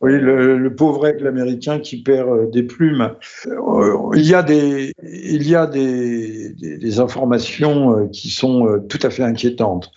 oui, 0.01 0.19
le, 0.19 0.75
pauvre 0.75 1.08
aigle 1.08 1.25
américain 1.25 1.79
qui 1.79 2.03
perd 2.03 2.27
euh, 2.27 2.49
des 2.51 2.63
plumes. 2.63 3.12
Euh, 3.47 4.10
il 4.15 4.25
y 4.25 4.34
a 4.34 4.43
des, 4.43 4.91
il 5.01 5.47
y 5.47 5.55
a 5.55 5.67
des, 5.67 6.99
informations 6.99 7.97
euh, 7.97 8.08
qui 8.08 8.29
sont 8.29 8.84
tout 8.89 8.99
à 9.03 9.10
fait 9.10 9.23
inquiétantes. 9.23 9.91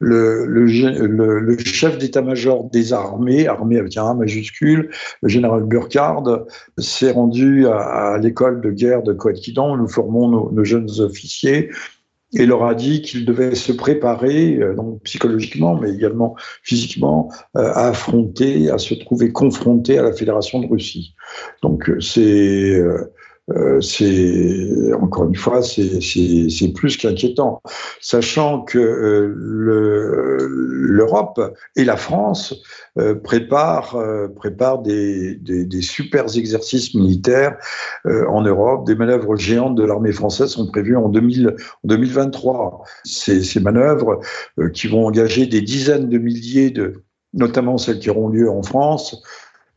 Le, 0.00 0.66
chef 1.58 1.98
d'état-major 1.98 2.68
des 2.70 2.92
armées, 2.92 3.46
armée 3.46 3.78
avec 3.78 3.96
un 3.96 4.06
A 4.06 4.14
majuscule, 4.14 4.90
le 5.22 5.28
général 5.28 5.64
Burkhard, 5.64 6.46
s'est 6.78 7.12
rendu 7.12 7.66
à, 7.66 8.18
l'école 8.20 8.60
de 8.62 8.70
guerre 8.70 9.02
de 9.02 9.12
Coët-Quidan 9.12 9.74
où 9.74 9.76
nous 9.76 9.88
formons 9.88 10.50
nos 10.50 10.64
jeunes 10.64 10.90
officiers 10.98 11.70
et 12.32 12.46
leur 12.46 12.64
a 12.64 12.74
dit 12.74 13.02
qu'ils 13.02 13.24
devaient 13.24 13.54
se 13.54 13.72
préparer, 13.72 14.56
euh, 14.56 14.74
donc 14.74 15.02
psychologiquement, 15.02 15.78
mais 15.78 15.92
également 15.92 16.34
physiquement, 16.62 17.30
euh, 17.56 17.72
à 17.74 17.88
affronter, 17.88 18.70
à 18.70 18.78
se 18.78 18.94
trouver 18.94 19.32
confrontés 19.32 19.98
à 19.98 20.02
la 20.02 20.12
Fédération 20.12 20.60
de 20.60 20.66
Russie. 20.66 21.14
Donc 21.62 21.90
euh, 21.90 22.00
c'est 22.00 22.80
euh, 23.50 23.80
c'est 23.80 24.92
encore 24.94 25.26
une 25.26 25.34
fois, 25.34 25.62
c'est 25.62 26.72
plus 26.74 26.96
qu'inquiétant, 26.96 27.60
sachant 28.00 28.62
que 28.62 28.78
euh, 28.78 29.34
l'Europe 30.46 31.40
et 31.74 31.84
la 31.84 31.96
France 31.96 32.54
euh, 32.98 33.16
préparent, 33.16 33.98
des, 34.82 35.34
des, 35.34 35.82
super 35.82 36.24
exercices 36.36 36.94
militaires 36.94 37.56
en 38.04 38.42
Europe. 38.42 38.86
Des 38.86 38.94
manœuvres 38.94 39.36
géantes 39.36 39.74
de 39.74 39.84
l'armée 39.84 40.12
française 40.12 40.50
sont 40.50 40.68
prévues 40.68 40.96
en, 40.96 41.08
2000, 41.08 41.48
en 41.48 41.88
2023. 41.88 42.84
Ces, 43.04 43.42
ces 43.42 43.60
manœuvres 43.60 44.20
qui 44.72 44.86
vont 44.86 45.06
engager 45.06 45.46
des 45.46 45.62
dizaines 45.62 46.08
de 46.08 46.18
milliers 46.18 46.70
de 46.70 47.02
notamment 47.34 47.78
celles 47.78 47.98
qui 47.98 48.10
auront 48.10 48.28
lieu 48.28 48.50
en 48.50 48.62
France, 48.62 49.22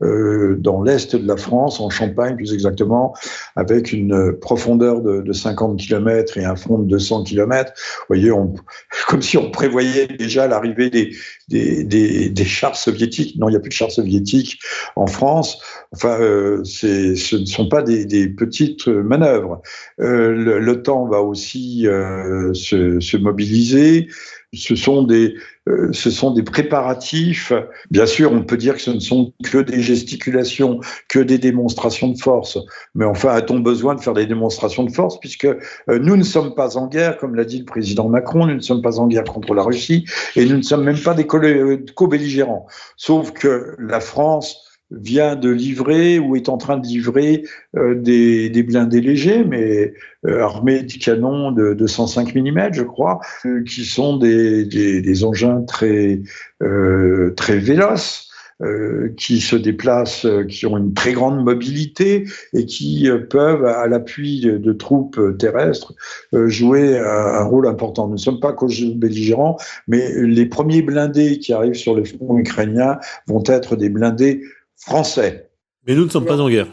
euh, 0.02 0.56
dans 0.58 0.82
l'est 0.82 1.16
de 1.16 1.26
la 1.26 1.36
France, 1.36 1.80
en 1.80 1.90
Champagne 1.90 2.36
plus 2.36 2.52
exactement, 2.52 3.14
avec 3.54 3.92
une 3.92 4.32
profondeur 4.32 5.00
de, 5.00 5.22
de 5.22 5.32
50 5.32 5.78
km 5.78 6.36
et 6.38 6.44
un 6.44 6.56
front 6.56 6.78
de 6.78 6.86
200 6.86 7.24
km. 7.24 7.72
Vous 7.74 8.04
voyez, 8.08 8.30
comme 9.08 9.22
si 9.22 9.38
on 9.38 9.50
prévoyait 9.50 10.06
déjà 10.06 10.46
l'arrivée 10.46 10.90
des, 10.90 11.10
des, 11.48 12.44
chars 12.44 12.76
soviétiques. 12.76 13.36
Non, 13.38 13.48
il 13.48 13.52
n'y 13.52 13.56
a 13.56 13.60
plus 13.60 13.68
de 13.68 13.74
chars 13.74 13.90
soviétiques 13.90 14.58
en 14.96 15.06
France. 15.06 15.60
Enfin, 15.92 16.18
euh, 16.20 16.62
ce 16.64 17.36
ne 17.36 17.44
sont 17.46 17.68
pas 17.68 17.82
des, 17.82 18.28
petites 18.28 18.88
manœuvres. 18.88 19.62
Euh, 20.00 20.60
L'OTAN 20.60 21.06
va 21.06 21.20
aussi 21.22 21.86
euh, 21.86 22.52
se 22.54 23.16
mobiliser 23.16 24.08
ce 24.54 24.76
sont 24.76 25.02
des, 25.02 25.34
euh, 25.68 25.92
ce 25.92 26.10
sont 26.10 26.32
des 26.32 26.42
préparatifs. 26.42 27.52
Bien 27.90 28.06
sûr, 28.06 28.32
on 28.32 28.42
peut 28.42 28.56
dire 28.56 28.74
que 28.74 28.80
ce 28.80 28.90
ne 28.90 29.00
sont 29.00 29.32
que 29.44 29.58
des 29.58 29.80
gesticulations, 29.80 30.80
que 31.08 31.18
des 31.18 31.38
démonstrations 31.38 32.08
de 32.08 32.18
force. 32.18 32.58
Mais 32.94 33.04
enfin, 33.04 33.30
a-t-on 33.30 33.60
besoin 33.60 33.94
de 33.94 34.00
faire 34.00 34.14
des 34.14 34.26
démonstrations 34.26 34.84
de 34.84 34.92
force 34.92 35.18
puisque 35.20 35.46
euh, 35.46 35.56
nous 35.88 36.16
ne 36.16 36.22
sommes 36.22 36.54
pas 36.54 36.76
en 36.76 36.86
guerre, 36.86 37.18
comme 37.18 37.34
l'a 37.34 37.44
dit 37.44 37.58
le 37.58 37.64
président 37.64 38.08
Macron, 38.08 38.46
nous 38.46 38.54
ne 38.54 38.60
sommes 38.60 38.82
pas 38.82 38.98
en 38.98 39.06
guerre 39.08 39.24
contre 39.24 39.54
la 39.54 39.62
Russie 39.62 40.04
et 40.36 40.44
nous 40.44 40.56
ne 40.56 40.62
sommes 40.62 40.84
même 40.84 41.00
pas 41.00 41.14
des 41.14 41.26
euh, 41.26 41.84
co-belligérants. 41.94 42.66
Sauf 42.96 43.32
que 43.32 43.74
la 43.78 44.00
France 44.00 44.65
vient 44.90 45.34
de 45.36 45.50
livrer 45.50 46.18
ou 46.18 46.36
est 46.36 46.48
en 46.48 46.58
train 46.58 46.78
de 46.78 46.86
livrer 46.86 47.44
euh, 47.76 47.94
des, 47.94 48.62
blindés 48.62 49.00
légers, 49.00 49.44
mais 49.44 49.92
euh, 50.26 50.42
armés 50.42 50.82
de 50.82 50.92
canons 50.92 51.50
de, 51.50 51.74
de 51.74 51.86
105 51.86 52.34
mm, 52.34 52.72
je 52.72 52.82
crois, 52.82 53.20
euh, 53.44 53.62
qui 53.64 53.84
sont 53.84 54.16
des, 54.16 55.24
engins 55.24 55.62
très, 55.62 56.20
très 57.36 57.58
véloces. 57.58 58.30
qui 59.18 59.40
se 59.40 59.56
déplacent, 59.56 60.26
qui 60.48 60.64
ont 60.64 60.78
une 60.78 60.94
très 60.94 61.12
grande 61.12 61.44
mobilité 61.44 62.24
et 62.54 62.64
qui 62.64 63.06
peuvent, 63.28 63.66
à 63.66 63.86
l'appui 63.86 64.40
de, 64.40 64.72
troupes 64.72 65.20
terrestres, 65.38 65.94
jouer 66.32 66.98
un, 66.98 67.44
rôle 67.44 67.66
important. 67.66 68.06
Nous 68.06 68.14
ne 68.14 68.18
sommes 68.18 68.40
pas 68.40 68.54
co-belligérants, 68.54 69.58
mais 69.88 70.10
les 70.22 70.46
premiers 70.46 70.80
blindés 70.80 71.38
qui 71.38 71.52
arrivent 71.52 71.74
sur 71.74 71.94
le 71.94 72.04
front 72.04 72.38
ukrainien 72.38 72.98
vont 73.26 73.42
être 73.46 73.76
des 73.76 73.90
blindés 73.90 74.42
français. 74.76 75.50
Mais 75.86 75.94
nous 75.94 76.04
ne 76.04 76.10
sommes 76.10 76.26
pas 76.26 76.40
en 76.40 76.48
guerre. 76.48 76.68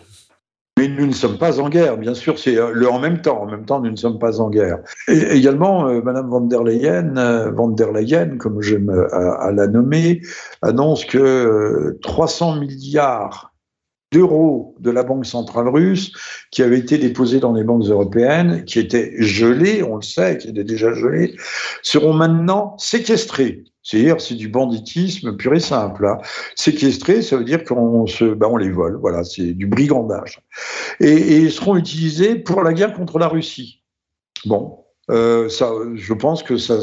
Mais 0.77 0.87
nous 0.87 1.05
ne 1.05 1.13
sommes 1.13 1.37
pas 1.37 1.59
en 1.59 1.69
guerre, 1.69 1.97
bien 1.97 2.15
sûr, 2.15 2.39
c'est 2.39 2.57
euh, 2.57 2.71
le 2.73 2.89
en 2.89 2.99
même 2.99 3.21
temps. 3.21 3.43
En 3.43 3.45
même 3.45 3.63
temps, 3.63 3.79
nous 3.79 3.91
ne 3.91 3.95
sommes 3.95 4.17
pas 4.17 4.41
en 4.41 4.49
guerre. 4.49 4.79
Et 5.07 5.37
également, 5.37 5.87
euh, 5.87 6.01
Madame 6.01 6.29
van 6.29 6.41
der 6.41 6.63
Leyen, 6.63 7.15
euh, 7.15 7.51
van 7.51 7.67
der 7.67 7.91
Leyen, 7.91 8.37
comme 8.37 8.59
j'aime 8.61 8.89
à, 9.11 9.51
la 9.51 9.67
nommer, 9.67 10.21
annonce 10.63 11.05
que 11.05 11.99
300 12.01 12.55
milliards 12.59 13.53
d'euros 14.11 14.75
de 14.79 14.89
la 14.89 15.03
Banque 15.03 15.25
centrale 15.25 15.67
russe 15.67 16.11
qui 16.51 16.63
avaient 16.63 16.79
été 16.79 16.97
déposés 16.97 17.39
dans 17.39 17.53
les 17.53 17.63
banques 17.63 17.85
européennes, 17.85 18.63
qui 18.65 18.79
étaient 18.79 19.13
gelés, 19.19 19.83
on 19.83 19.97
le 19.97 20.01
sait, 20.01 20.37
qui 20.37 20.49
étaient 20.49 20.63
déjà 20.63 20.93
gelés, 20.93 21.35
seront 21.83 22.13
maintenant 22.13 22.75
séquestrés. 22.79 23.63
C'est-à-dire, 23.83 24.21
c'est 24.21 24.35
du 24.35 24.47
banditisme 24.47 25.35
pur 25.35 25.53
et 25.53 25.59
simple. 25.59 26.07
Hein. 26.07 26.17
Séquestrés, 26.55 27.21
ça 27.21 27.35
veut 27.35 27.43
dire 27.43 27.65
qu'on 27.65 28.07
se, 28.07 28.25
ben 28.25 28.47
on 28.49 28.57
les 28.57 28.71
vole. 28.71 28.95
Voilà, 28.95 29.23
c'est 29.25 29.53
du 29.53 29.67
brigandage. 29.67 30.41
Et, 31.01 31.37
ils 31.37 31.51
seront 31.51 31.75
utilisés 31.75 32.35
pour 32.35 32.63
la 32.63 32.73
guerre 32.73 32.93
contre 32.93 33.19
la 33.19 33.27
Russie. 33.27 33.83
Bon, 34.45 34.79
euh, 35.11 35.49
ça, 35.49 35.69
je 35.95 36.13
pense 36.13 36.43
que 36.43 36.57
ça, 36.57 36.79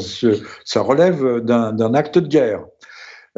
ça 0.63 0.81
relève 0.81 1.39
d'un 1.39 1.93
acte 1.95 2.19
de 2.19 2.27
guerre. 2.27 2.65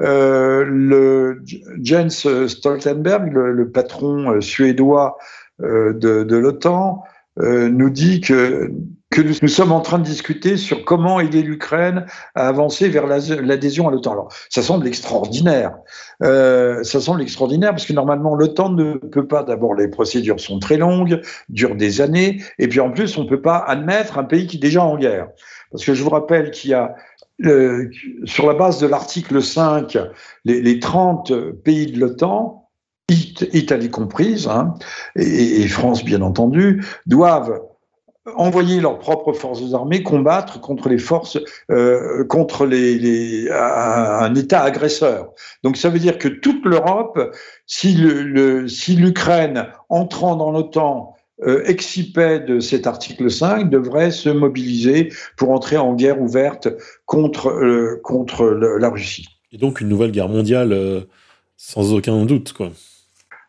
Euh, 0.02 1.36
Jens 1.82 2.47
Stoltenberg, 2.47 3.32
le, 3.32 3.71
patron 3.71 4.41
suédois 4.41 5.17
euh, 5.62 5.93
de 5.93 6.36
l'OTAN, 6.36 7.04
euh, 7.39 7.69
nous 7.69 7.89
dit 7.89 8.21
que, 8.21 8.71
que 9.09 9.21
nous, 9.21 9.47
sommes 9.47 9.71
en 9.71 9.81
train 9.81 9.99
de 9.99 10.03
discuter 10.03 10.57
sur 10.57 10.85
comment 10.85 11.19
aider 11.19 11.41
l'Ukraine 11.41 12.05
à 12.35 12.47
avancer 12.47 12.89
vers 12.89 13.07
l'adhésion 13.07 13.87
à 13.87 13.91
l'OTAN. 13.91 14.11
Alors, 14.11 14.33
ça 14.49 14.61
semble 14.61 14.87
extraordinaire. 14.87 15.75
Euh, 16.21 16.83
ça 16.83 16.99
semble 16.99 17.21
extraordinaire 17.21 17.71
parce 17.71 17.85
que 17.85 17.93
normalement, 17.93 18.35
l'OTAN 18.35 18.69
ne 18.69 18.93
peut 18.93 19.27
pas. 19.27 19.43
D'abord, 19.43 19.75
les 19.75 19.87
procédures 19.87 20.39
sont 20.39 20.59
très 20.59 20.77
longues, 20.77 21.21
durent 21.49 21.75
des 21.75 22.01
années, 22.01 22.41
et 22.59 22.67
puis 22.67 22.79
en 22.79 22.91
plus, 22.91 23.17
on 23.17 23.23
ne 23.23 23.29
peut 23.29 23.41
pas 23.41 23.57
admettre 23.57 24.17
un 24.17 24.23
pays 24.23 24.47
qui 24.47 24.57
est 24.57 24.61
déjà 24.61 24.83
en 24.83 24.97
guerre. 24.97 25.27
Parce 25.71 25.85
que 25.85 25.93
je 25.93 26.03
vous 26.03 26.11
rappelle 26.11 26.51
qu'il 26.51 26.69
y 26.71 26.73
a 26.75 26.95
euh, 27.45 27.89
sur 28.25 28.45
la 28.45 28.53
base 28.53 28.79
de 28.79 28.85
l'article 28.85 29.41
5, 29.41 29.97
les, 30.45 30.61
les 30.61 30.79
30 30.79 31.33
pays 31.63 31.91
de 31.91 31.99
l'OTAN 31.99 32.62
Italie 33.54 33.89
comprise, 33.89 34.47
hein, 34.47 34.73
et, 35.15 35.67
France 35.67 36.04
bien 36.04 36.21
entendu, 36.21 36.84
doivent 37.06 37.62
envoyer 38.36 38.80
leurs 38.80 38.99
propres 38.99 39.34
forces 39.34 39.73
armées 39.73 40.02
combattre 40.02 40.62
contre 40.62 40.88
les 40.88 40.97
forces, 40.97 41.38
euh, 41.71 42.23
contre 42.23 42.65
les, 42.65 43.49
un 43.52 44.34
État 44.36 44.62
agresseur. 44.62 45.34
Donc 45.63 45.76
ça 45.76 45.89
veut 45.89 45.99
dire 45.99 46.17
que 46.17 46.30
toute 46.30 46.65
l'Europe, 46.65 47.19
si 47.65 47.93
l'Ukraine, 48.95 49.56
le, 49.56 49.65
entrant 49.89 50.38
dans 50.38 50.52
l'OTAN, 50.52 51.13
euh, 51.41 51.63
excipait 51.65 52.39
de 52.39 52.60
cet 52.60 52.88
article 52.88 53.30
5, 53.30 53.69
devrait 53.69 54.12
se 54.12 54.30
mobiliser 54.30 55.12
pour 55.36 55.49
entrer 55.49 55.78
en 55.78 55.93
guerre 55.93 56.21
ouverte 56.21 56.69
contre, 57.06 57.49
euh, 57.49 57.99
contre 58.04 58.45
la 58.45 58.89
Russie. 58.89 59.28
Et 59.52 59.58
donc 59.58 59.82
une 59.82 59.89
nouvelle 59.89 60.12
guerre 60.12 60.30
mondiale, 60.30 60.71
euh, 60.71 61.02
sans 61.58 61.91
aucun 61.91 62.23
doute, 62.26 62.54
quoi. 62.54 62.71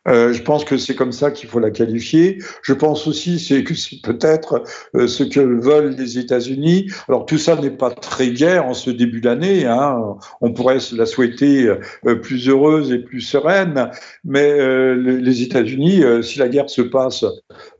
Euh, 0.07 0.33
je 0.33 0.43
pense 0.43 0.65
que 0.65 0.77
c'est 0.77 0.95
comme 0.95 1.13
ça 1.13 1.31
qu'il 1.31 1.49
faut 1.49 1.59
la 1.59 1.71
qualifier. 1.71 2.39
Je 2.63 2.73
pense 2.73 3.07
aussi 3.07 3.37
que 3.65 3.75
c'est 3.75 4.01
peut-être 4.03 4.63
euh, 4.95 5.07
ce 5.07 5.25
que 5.25 5.41
veulent 5.41 5.95
les 5.97 6.19
États-Unis. 6.19 6.91
Alors 7.09 7.27
tout 7.27 7.39
ça 7.39 7.57
n'est 7.57 7.71
pas 7.71 7.91
très 7.91 8.31
guère 8.31 8.67
en 8.67 8.75
ce 8.75 8.91
début 8.91 9.21
d'année. 9.21 9.67
Hein. 9.67 10.17
On 10.41 10.53
pourrait 10.53 10.79
la 10.93 11.07
souhaiter 11.07 11.69
euh, 12.07 12.15
plus 12.17 12.49
heureuse 12.49 12.93
et 12.93 12.99
plus 12.99 13.21
sereine, 13.21 13.91
mais 14.25 14.51
euh, 14.51 14.95
les 14.95 15.43
États-Unis, 15.43 16.03
si 16.23 16.39
la 16.39 16.49
guerre 16.49 16.71
se 16.71 16.83
passe 16.83 17.25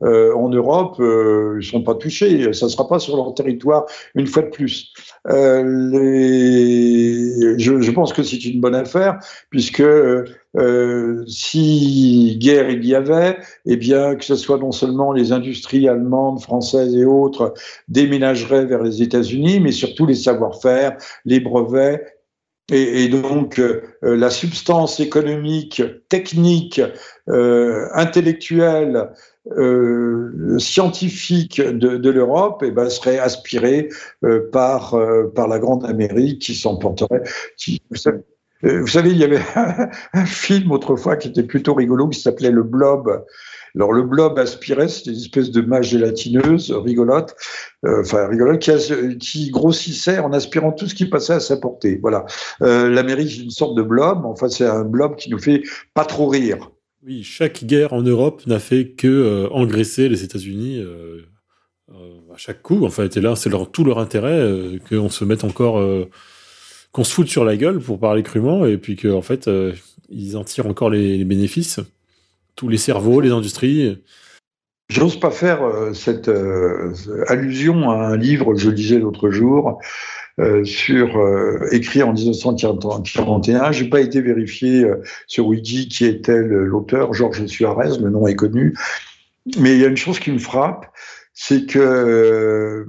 en 0.01 0.49
Europe, 0.49 0.97
ils 0.99 1.65
sont 1.65 1.81
pas 1.83 1.95
touchés. 1.95 2.53
Ça 2.53 2.69
sera 2.69 2.87
pas 2.87 2.99
sur 2.99 3.15
leur 3.15 3.33
territoire 3.33 3.85
une 4.15 4.27
fois 4.27 4.43
de 4.43 4.49
plus. 4.49 4.93
Les... 5.27 6.45
Je, 7.57 7.91
pense 7.91 8.13
que 8.13 8.23
c'est 8.23 8.43
une 8.45 8.61
bonne 8.61 8.75
affaire 8.75 9.19
puisque 9.49 9.83
euh, 10.57 11.23
si 11.27 12.37
guerre 12.39 12.69
il 12.69 12.85
y 12.85 12.95
avait, 12.95 13.37
eh 13.65 13.75
bien, 13.75 14.15
que 14.15 14.23
ce 14.23 14.35
soit 14.35 14.57
non 14.57 14.71
seulement 14.71 15.11
les 15.11 15.31
industries 15.31 15.89
allemandes, 15.89 16.41
françaises 16.41 16.95
et 16.95 17.05
autres 17.05 17.53
déménageraient 17.87 18.65
vers 18.65 18.81
les 18.81 19.01
États-Unis, 19.01 19.59
mais 19.59 19.71
surtout 19.71 20.05
les 20.05 20.15
savoir-faire, 20.15 20.97
les 21.25 21.39
brevets. 21.39 22.14
Et, 22.71 23.09
donc, 23.09 23.59
euh, 23.59 23.81
la 24.01 24.31
substance 24.31 24.99
économique, 24.99 25.83
technique, 26.09 26.81
euh, 27.29 27.87
intellectuelle, 27.93 29.11
euh, 29.55 30.57
scientifique 30.57 31.61
de, 31.61 32.09
l'Europe 32.09 32.63
eh 32.65 32.71
ben, 32.71 32.89
serait 32.89 33.19
aspirée 33.19 33.89
euh, 34.23 34.49
par, 34.51 34.97
par 35.35 35.47
la 35.47 35.59
grande 35.59 35.85
Amérique 35.85 36.41
qui 36.41 36.55
s'emporterait. 36.55 37.21
Qui, 37.55 37.79
euh, 38.65 38.81
vous 38.81 38.87
savez, 38.87 39.11
il 39.11 39.17
y 39.17 39.23
avait 39.23 39.41
un 40.13 40.25
film 40.25 40.71
autrefois 40.71 41.17
qui 41.17 41.29
était 41.29 41.43
plutôt 41.43 41.73
rigolo 41.73 42.07
qui 42.07 42.19
s'appelait 42.19 42.51
Le 42.51 42.63
Blob. 42.63 43.25
Alors 43.75 43.91
le 43.91 44.03
blob 44.03 44.39
aspirait, 44.39 44.87
c'était 44.87 45.11
une 45.11 45.17
espèce 45.17 45.51
de 45.51 45.61
masse 45.61 45.87
gélatineuse 45.87 46.71
rigolote, 46.71 47.35
euh, 47.85 48.01
enfin 48.01 48.27
rigolote, 48.27 48.59
qui, 49.19 49.49
grossissait 49.49 50.19
en 50.19 50.31
aspirant 50.31 50.71
tout 50.71 50.87
ce 50.87 50.95
qui 50.95 51.05
passait 51.05 51.33
à 51.33 51.39
sa 51.39 51.57
portée. 51.57 51.99
Voilà. 52.01 52.25
Euh, 52.61 52.89
L'Amérique 52.89 53.31
c'est 53.31 53.43
une 53.43 53.49
sorte 53.49 53.75
de 53.75 53.81
blob. 53.81 54.25
Enfin, 54.25 54.49
c'est 54.49 54.65
un 54.65 54.83
blob 54.83 55.15
qui 55.15 55.29
nous 55.29 55.39
fait 55.39 55.63
pas 55.93 56.05
trop 56.05 56.27
rire. 56.27 56.71
Oui, 57.05 57.21
chaque 57.23 57.65
guerre 57.65 57.93
en 57.93 58.01
Europe 58.01 58.47
n'a 58.47 58.59
fait 58.59 58.91
que 58.91 59.07
euh, 59.07 60.07
les 60.09 60.23
États-Unis 60.23 60.83
à 62.33 62.37
chaque 62.37 62.61
coup. 62.61 62.85
En 62.85 62.89
fait, 62.89 63.17
et 63.17 63.21
là, 63.21 63.35
c'est 63.35 63.49
leur, 63.49 63.71
tout 63.71 63.83
leur 63.83 63.99
intérêt 63.99 64.79
qu'on 64.89 65.09
se 65.09 65.23
mette 65.25 65.43
encore 65.43 65.83
qu'on 66.91 67.03
se 67.03 67.13
foute 67.13 67.27
sur 67.27 67.43
la 67.43 67.57
gueule 67.57 67.79
pour 67.79 67.99
parler 67.99 68.23
crûment 68.23 68.65
et 68.65 68.77
puis 68.77 68.95
qu'en 68.95 69.17
en 69.17 69.21
fait 69.21 69.49
ils 70.09 70.37
en 70.37 70.43
tirent 70.43 70.67
encore 70.67 70.89
les, 70.89 71.23
bénéfices 71.25 71.79
tous 72.55 72.69
les 72.69 72.77
cerveaux 72.77 73.21
les 73.21 73.31
industries 73.31 73.97
J'ose 74.89 75.19
pas 75.19 75.31
faire 75.31 75.63
euh, 75.63 75.93
cette 75.93 76.27
euh, 76.27 76.93
allusion 77.27 77.89
à 77.89 77.95
un 77.95 78.17
livre 78.17 78.53
que 78.53 78.59
je 78.59 78.69
lisais 78.69 78.99
l'autre 78.99 79.31
jour 79.31 79.79
euh, 80.39 80.63
écrit 81.71 82.03
en 82.03 82.13
1941. 82.13 83.71
J'ai 83.71 83.89
pas 83.89 84.01
été 84.01 84.21
vérifié 84.21 84.85
sur 85.27 85.47
Wiki 85.47 85.87
qui 85.87 86.05
était 86.05 86.39
l'auteur, 86.39 87.13
Georges 87.13 87.47
Suarez, 87.47 87.97
le 87.99 88.09
nom 88.09 88.27
est 88.27 88.35
connu. 88.35 88.75
Mais 89.59 89.73
il 89.73 89.81
y 89.81 89.85
a 89.85 89.87
une 89.87 89.97
chose 89.97 90.19
qui 90.19 90.31
me 90.31 90.39
frappe, 90.39 90.87
c'est 91.33 91.65
que 91.65 92.85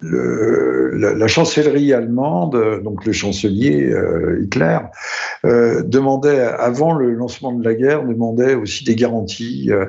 la, 0.00 1.26
chancellerie 1.26 1.92
allemande, 1.92 2.80
donc 2.84 3.04
le 3.04 3.12
chancelier 3.12 3.92
Hitler, 4.40 4.78
euh, 5.44 5.82
demandait, 5.82 6.40
avant 6.40 6.94
le 6.94 7.12
lancement 7.12 7.52
de 7.52 7.62
la 7.62 7.74
guerre, 7.74 8.04
demandait 8.04 8.54
aussi 8.54 8.84
des 8.84 8.94
garanties 8.94 9.70
euh, 9.70 9.86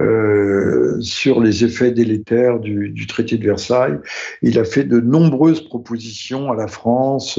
euh 0.00 1.00
sur 1.00 1.40
les 1.40 1.64
effets 1.64 1.90
délétères 1.90 2.58
du, 2.60 3.06
traité 3.06 3.36
de 3.36 3.44
Versailles. 3.44 3.98
Il 4.42 4.58
a 4.58 4.64
fait 4.64 4.84
de 4.84 5.00
nombreuses 5.00 5.68
propositions 5.68 6.50
à 6.50 6.56
la 6.56 6.68
France, 6.68 7.38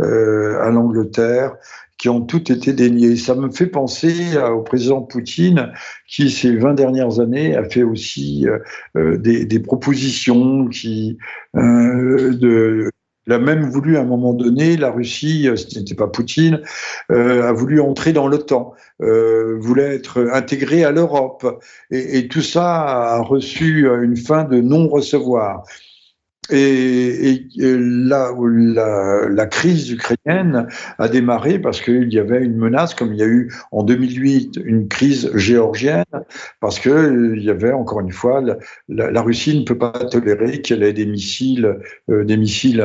à 0.00 0.70
l'Angleterre, 0.70 1.56
qui 1.98 2.08
ont 2.08 2.22
toutes 2.22 2.50
été 2.50 2.72
déniées. 2.72 3.16
Ça 3.16 3.34
me 3.34 3.50
fait 3.50 3.66
penser 3.66 4.36
au 4.38 4.62
président 4.62 5.02
Poutine, 5.02 5.72
qui 6.08 6.30
ces 6.30 6.56
20 6.56 6.74
dernières 6.74 7.20
années 7.20 7.54
a 7.56 7.64
fait 7.64 7.82
aussi 7.82 8.46
des, 8.94 9.60
propositions 9.60 10.66
qui 10.68 11.18
de 11.54 12.90
il 13.26 13.32
a 13.32 13.38
même 13.38 13.62
voulu 13.68 13.96
à 13.96 14.00
un 14.00 14.04
moment 14.04 14.34
donné, 14.34 14.76
la 14.76 14.90
Russie, 14.90 15.48
euh, 15.48 15.56
ce 15.56 15.78
n'était 15.78 15.94
pas 15.94 16.08
Poutine, 16.08 16.60
euh, 17.10 17.48
a 17.48 17.52
voulu 17.52 17.80
entrer 17.80 18.12
dans 18.12 18.28
l'OTAN, 18.28 18.74
euh, 19.02 19.56
voulait 19.58 19.94
être 19.94 20.28
intégré 20.32 20.84
à 20.84 20.90
l'Europe. 20.90 21.60
Et, 21.90 22.28
tout 22.28 22.42
ça 22.42 22.82
a 22.82 23.20
reçu 23.20 23.86
une 24.02 24.16
fin 24.16 24.44
de 24.44 24.60
non-recevoir. 24.60 25.64
Et, 26.50 27.46
là 27.56 28.32
où 28.32 28.46
la, 28.46 29.46
crise 29.46 29.90
ukrainienne 29.90 30.68
a 30.98 31.08
démarré 31.08 31.58
parce 31.58 31.80
qu'il 31.80 32.12
y 32.12 32.18
avait 32.18 32.42
une 32.42 32.56
menace, 32.56 32.94
comme 32.94 33.12
il 33.12 33.18
y 33.18 33.22
a 33.22 33.26
eu 33.26 33.52
en 33.72 33.82
2008 33.82 34.60
une 34.64 34.88
crise 34.88 35.30
géorgienne, 35.34 36.04
parce 36.60 36.78
que 36.78 36.90
euh, 36.90 37.38
y 37.38 37.50
avait 37.50 37.72
encore 37.72 38.00
une 38.00 38.12
fois 38.12 38.42
la, 38.88 39.22
Russie 39.22 39.58
ne 39.58 39.64
peut 39.64 39.78
pas 39.78 39.92
tolérer 39.92 40.60
qu'elle 40.60 40.82
ait 40.82 40.92
des 40.92 41.06
missiles, 41.06 41.78
euh, 42.10 42.24
des 42.24 42.36
missiles 42.36 42.84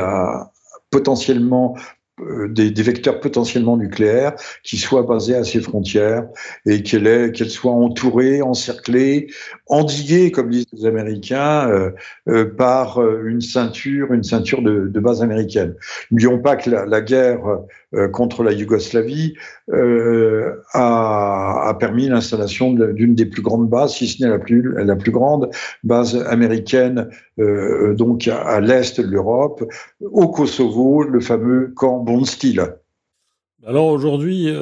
potentiellement 0.90 1.76
euh, 2.20 2.48
des, 2.48 2.82
vecteurs 2.82 3.20
potentiellement 3.20 3.76
nucléaires 3.76 4.34
qui 4.62 4.76
soient 4.76 5.02
basés 5.02 5.34
à 5.36 5.44
ses 5.44 5.60
frontières 5.60 6.26
et 6.66 6.82
qu'elle 6.82 7.32
qu'elle 7.32 7.50
soit 7.50 7.72
entourée, 7.72 8.42
encerclée, 8.42 9.28
endiguée, 9.70 10.32
comme 10.32 10.50
disent 10.50 10.66
les 10.72 10.84
Américains, 10.84 11.70
euh, 11.70 11.90
euh, 12.28 12.44
par 12.44 12.98
euh, 12.98 13.22
une 13.24 13.40
ceinture, 13.40 14.12
une 14.12 14.24
ceinture 14.24 14.62
de, 14.62 14.88
de 14.88 15.00
base 15.00 15.22
américaine. 15.22 15.74
N'oublions 16.10 16.38
pas 16.38 16.56
que 16.56 16.70
la, 16.70 17.00
guerre 17.00 17.40
contre 18.12 18.42
la 18.42 18.52
Yougoslavie 18.52 19.34
a, 19.72 21.76
permis 21.78 22.08
l'installation 22.08 22.72
d'une 22.72 23.14
des 23.14 23.26
plus 23.26 23.42
grandes 23.42 23.68
bases, 23.68 23.94
si 23.94 24.06
ce 24.06 24.22
n'est 24.22 24.30
la 24.30 24.96
plus, 24.96 25.10
grande 25.10 25.50
base 25.82 26.16
américaine, 26.28 27.08
donc 27.38 28.28
à, 28.28 28.42
à 28.42 28.60
l'est 28.60 29.00
de 29.00 29.06
l'Europe, 29.06 29.64
au 30.00 30.28
Kosovo, 30.28 31.04
le 31.04 31.20
fameux 31.20 31.72
camp 31.74 32.00
Bondsteel. 32.00 32.76
Alors 33.66 33.86
aujourd'hui, 33.86 34.52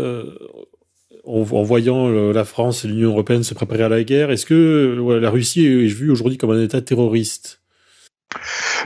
en, 1.25 1.43
voyant 1.43 2.09
la 2.09 2.45
France 2.45 2.85
et 2.85 2.89
l'Union 2.89 3.11
européenne 3.11 3.43
se 3.43 3.55
préparer 3.55 3.83
à 3.83 3.89
la 3.89 4.03
guerre, 4.05 4.31
est-ce 4.31 4.47
que 4.47 5.19
la 5.21 5.31
Russie 5.31 5.67
est 5.67 5.87
vue 5.87 6.11
aujourd'hui 6.11 6.39
comme 6.39 6.51
un 6.51 6.63
État 6.63 6.81
terroriste? 6.81 7.61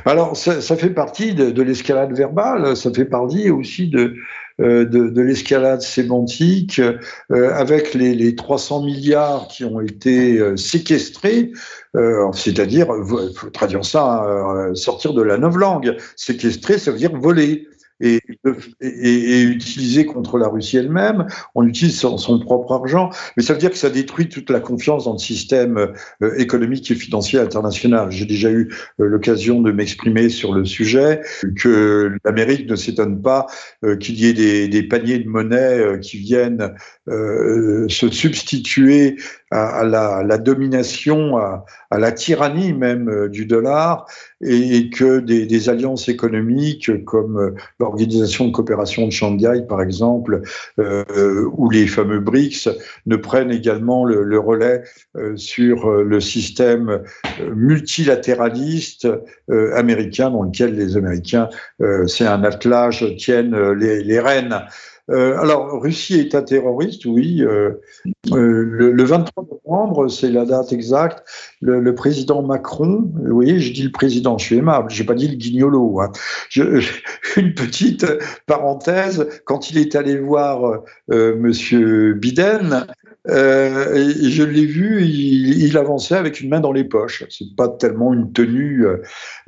Alors, 0.04 0.36
ça, 0.36 0.76
fait 0.76 0.90
partie 0.90 1.34
de, 1.34 1.62
l'escalade 1.62 2.12
verbale, 2.12 2.76
ça 2.76 2.92
fait 2.92 3.04
partie 3.04 3.50
aussi 3.50 3.88
de, 3.88 4.14
euh, 4.60 4.84
de, 4.84 5.20
l'escalade 5.20 5.80
sémantique, 5.80 6.80
euh, 6.80 7.52
avec 7.54 7.94
les, 7.94 8.34
300 8.34 8.84
milliards 8.84 9.48
qui 9.48 9.64
ont 9.64 9.80
été 9.80 10.38
euh, 10.38 10.56
séquestrés, 10.56 11.52
c'est-à-dire, 12.32 12.88
traduire 13.52 13.84
ça, 13.84 14.24
sortir 14.74 15.12
de 15.12 15.22
la 15.22 15.36
langue. 15.36 15.96
Séquestrer, 16.16 16.78
ça 16.78 16.90
veut 16.90 16.96
dire 16.96 17.14
voler 17.14 17.68
et, 18.00 18.20
et, 18.80 19.42
utilisé 19.42 20.06
contre 20.06 20.38
la 20.38 20.48
Russie 20.48 20.76
elle-même. 20.76 21.26
On 21.54 21.66
utilise 21.66 21.98
son, 21.98 22.38
propre 22.40 22.72
argent, 22.72 23.10
mais 23.36 23.42
ça 23.42 23.52
veut 23.52 23.58
dire 23.58 23.70
que 23.70 23.76
ça 23.76 23.90
détruit 23.90 24.28
toute 24.28 24.50
la 24.50 24.60
confiance 24.60 25.04
dans 25.04 25.12
le 25.12 25.18
système 25.18 25.92
euh, 26.22 26.34
économique 26.38 26.90
et 26.90 26.94
financier 26.94 27.38
international. 27.38 28.10
J'ai 28.10 28.24
déjà 28.24 28.50
eu 28.50 28.72
euh, 29.00 29.06
l'occasion 29.06 29.60
de 29.60 29.70
m'exprimer 29.72 30.28
sur 30.28 30.52
le 30.52 30.64
sujet, 30.64 31.20
que 31.56 32.16
l'Amérique 32.24 32.68
ne 32.68 32.76
s'étonne 32.76 33.20
pas 33.22 33.46
euh, 33.84 33.96
qu'il 33.96 34.18
y 34.18 34.26
ait 34.26 34.32
des, 34.32 34.68
des, 34.68 34.82
paniers 34.82 35.18
de 35.18 35.28
monnaie 35.28 35.98
qui 36.00 36.18
viennent 36.18 36.74
se 37.06 38.08
substituer 38.10 39.16
à, 39.52 39.84
la, 39.84 40.22
la, 40.22 40.38
domination, 40.38 41.36
à, 41.36 41.64
à, 41.90 41.98
la 41.98 42.12
tyrannie 42.12 42.72
même 42.72 43.28
du 43.28 43.46
dollar, 43.46 44.06
et, 44.40 44.90
que 44.90 45.20
des, 45.20 45.46
des, 45.46 45.68
alliances 45.68 46.08
économiques 46.08 47.04
comme 47.04 47.54
l'Organisation 47.78 48.48
de 48.48 48.52
coopération 48.52 49.06
de 49.06 49.12
Shanghai, 49.12 49.62
par 49.68 49.82
exemple, 49.82 50.42
euh, 50.78 51.44
ou 51.52 51.70
les 51.70 51.86
fameux 51.86 52.18
BRICS, 52.18 52.68
ne 53.06 53.16
prennent 53.16 53.52
également 53.52 54.04
le, 54.04 54.22
le 54.22 54.38
relais 54.38 54.82
euh, 55.16 55.36
sur 55.36 55.90
le 55.90 56.20
système 56.20 56.88
euh, 56.88 57.54
multilatéraliste 57.54 59.06
euh, 59.50 59.74
américain, 59.76 60.30
dans 60.30 60.42
lequel 60.42 60.74
les 60.74 60.96
Américains, 60.96 61.48
c'est 62.06 62.26
un 62.26 62.44
attelage, 62.44 63.04
tiennent 63.16 63.72
les, 63.72 64.02
les 64.02 64.20
rênes. 64.20 64.62
Euh, 65.12 65.38
alors, 65.38 65.80
Russie 65.80 66.18
est 66.18 66.34
un 66.34 66.42
terroriste, 66.42 67.04
oui. 67.04 67.42
Euh, 67.42 67.80
euh, 68.32 68.64
le, 68.92 69.04
23 69.04 69.44
novembre, 69.66 70.08
c'est 70.08 70.30
la 70.30 70.44
date 70.44 70.72
exacte, 70.72 71.22
le, 71.60 71.94
président 71.94 72.42
Macron, 72.42 73.10
vous 73.14 73.34
voyez, 73.34 73.60
je 73.60 73.72
dis 73.72 73.82
le 73.82 73.92
président, 73.92 74.38
je 74.38 74.46
suis 74.46 74.56
aimable, 74.56 74.90
j'ai 74.90 75.04
pas 75.04 75.14
dit 75.14 75.28
le 75.28 75.36
guignolo. 75.36 76.00
Hein. 76.00 76.10
une 77.36 77.54
petite 77.54 78.06
parenthèse, 78.46 79.28
quand 79.44 79.70
il 79.70 79.78
est 79.78 79.94
allé 79.96 80.16
voir 80.16 80.82
Monsieur 81.08 82.14
Biden, 82.14 82.86
euh, 83.28 84.12
je 84.20 84.42
l'ai 84.42 84.66
vu, 84.66 85.04
il, 85.04 85.76
avançait 85.78 86.16
avec 86.16 86.40
une 86.40 86.48
main 86.50 86.60
dans 86.60 86.72
les 86.72 86.84
poches. 86.84 87.24
C'est 87.30 87.54
pas 87.56 87.68
tellement 87.68 88.12
une 88.12 88.32
tenue, 88.32 88.84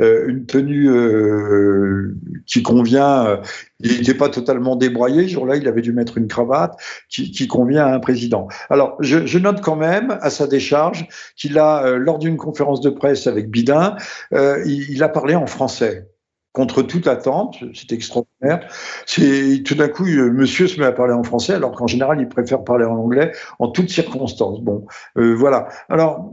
euh, 0.00 0.28
une 0.28 0.46
tenue 0.46 0.88
euh, 0.88 2.14
qui 2.46 2.62
convient. 2.62 3.40
il 3.80 3.98
n'était 3.98 4.14
pas 4.14 4.28
totalement 4.28 4.76
débraillé. 4.76 5.24
Ce 5.24 5.34
jour-là, 5.34 5.56
il 5.56 5.66
avait 5.66 5.82
dû 5.82 5.92
mettre 5.92 6.18
une 6.18 6.28
cravate 6.28 6.78
qui, 7.08 7.46
convient 7.48 7.87
à 7.87 7.94
un 7.94 8.00
président. 8.00 8.48
Alors, 8.70 8.96
je, 9.00 9.38
note 9.38 9.60
quand 9.60 9.76
même, 9.76 10.18
à 10.20 10.30
sa 10.30 10.46
décharge, 10.46 11.06
qu'il 11.37 11.58
a, 11.58 11.96
lors 11.96 12.18
d'une 12.18 12.37
conférence 12.37 12.80
de 12.80 12.90
presse 12.90 13.26
avec 13.26 13.50
Bidin, 13.50 13.96
il 14.32 15.02
a 15.02 15.08
parlé 15.08 15.34
en 15.34 15.46
français 15.46 16.08
contre 16.54 16.82
toute 16.82 17.06
attente. 17.06 17.58
C'est 17.74 17.92
extraordinaire. 17.92 18.66
C'est 19.04 19.62
tout 19.66 19.74
d'un 19.74 19.88
coup, 19.88 20.06
euh, 20.06 20.30
monsieur 20.30 20.66
se 20.66 20.80
met 20.80 20.86
à 20.86 20.92
parler 20.92 21.12
en 21.12 21.24
français, 21.24 21.52
alors 21.52 21.72
qu'en 21.72 21.86
général, 21.86 22.20
il 22.20 22.28
préfère 22.28 22.64
parler 22.64 22.86
en 22.86 22.96
anglais 22.96 23.32
en 23.58 23.68
toutes 23.68 23.90
circonstances. 23.90 24.60
Bon, 24.62 24.86
euh, 25.18 25.34
voilà. 25.34 25.68
Alors, 25.90 26.32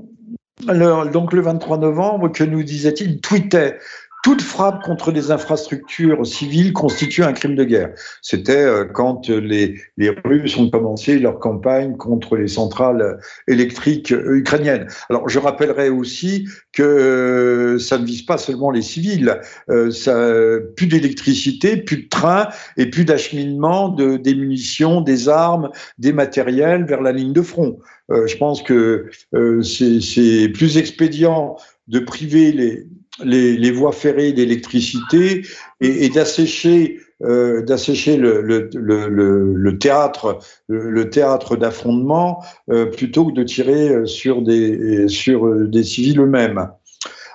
donc 1.11 1.33
le 1.33 1.41
23 1.41 1.79
novembre, 1.79 2.31
que 2.31 2.43
nous 2.43 2.63
disait-il? 2.63 3.11
Il 3.13 3.21
tweetait 3.21 3.79
toute 4.23 4.41
frappe 4.41 4.83
contre 4.83 5.11
des 5.11 5.31
infrastructures 5.31 6.25
civiles 6.27 6.73
constitue 6.73 7.23
un 7.23 7.33
crime 7.33 7.55
de 7.55 7.63
guerre. 7.63 7.93
C'était 8.21 8.63
euh, 8.63 8.85
quand 8.85 9.29
les, 9.29 9.75
Russes 10.23 10.57
ont 10.57 10.69
commencé 10.69 11.17
leur 11.17 11.39
campagne 11.39 11.97
contre 11.97 12.35
les 12.35 12.47
centrales 12.47 13.19
électriques 13.47 14.11
ukrainiennes. 14.11 14.87
Alors 15.09 15.27
je 15.27 15.39
rappellerai 15.39 15.89
aussi 15.89 16.47
que 16.73 16.83
euh, 16.83 17.79
ça 17.79 17.97
ne 17.97 18.05
vise 18.05 18.23
pas 18.23 18.37
seulement 18.37 18.71
les 18.71 18.81
civils. 18.81 19.39
Euh, 19.69 20.59
plus 20.75 20.87
d'électricité, 20.87 21.77
plus 21.77 22.03
de 22.03 22.09
trains 22.09 22.49
et 22.77 22.89
plus 22.89 23.05
d'acheminement 23.05 23.89
de, 23.89 24.17
des 24.17 24.35
munitions, 24.35 25.01
des 25.01 25.29
armes, 25.29 25.69
des 25.97 26.13
matériels 26.13 26.85
vers 26.85 27.01
la 27.01 27.11
ligne 27.11 27.33
de 27.33 27.41
front. 27.41 27.79
je 28.09 28.35
pense 28.37 28.61
que 28.61 29.09
c'est 29.63 30.49
plus 30.49 30.77
expédient 30.77 31.55
de 31.87 31.99
priver 31.99 32.51
les, 32.51 32.87
les, 33.23 33.71
voies 33.71 33.91
ferrées 33.91 34.33
d'électricité 34.33 35.43
et, 35.79 36.09
d'assécher 36.09 36.99
euh, 37.23 37.61
le, 37.61 37.67
théâtre 39.77 40.39
le 40.67 41.55
d'affrontement 41.55 42.43
euh, 42.71 42.87
plutôt 42.87 43.27
que 43.27 43.33
de 43.33 43.43
tirer 43.43 44.05
sur 44.05 44.41
des 44.41 45.07
sur 45.07 45.67
des 45.67 45.83
civils 45.83 46.19
eux-mêmes. 46.19 46.67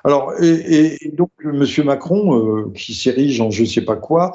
Alors, 0.03 0.33
et, 0.40 0.99
donc, 1.14 1.31
M. 1.44 1.64
Macron, 1.85 2.37
euh, 2.38 2.72
qui 2.77 2.94
s'érige 2.94 3.40
en 3.40 3.51
je 3.51 3.62
ne 3.62 3.66
sais 3.66 3.81
pas 3.81 3.96
quoi, 3.96 4.35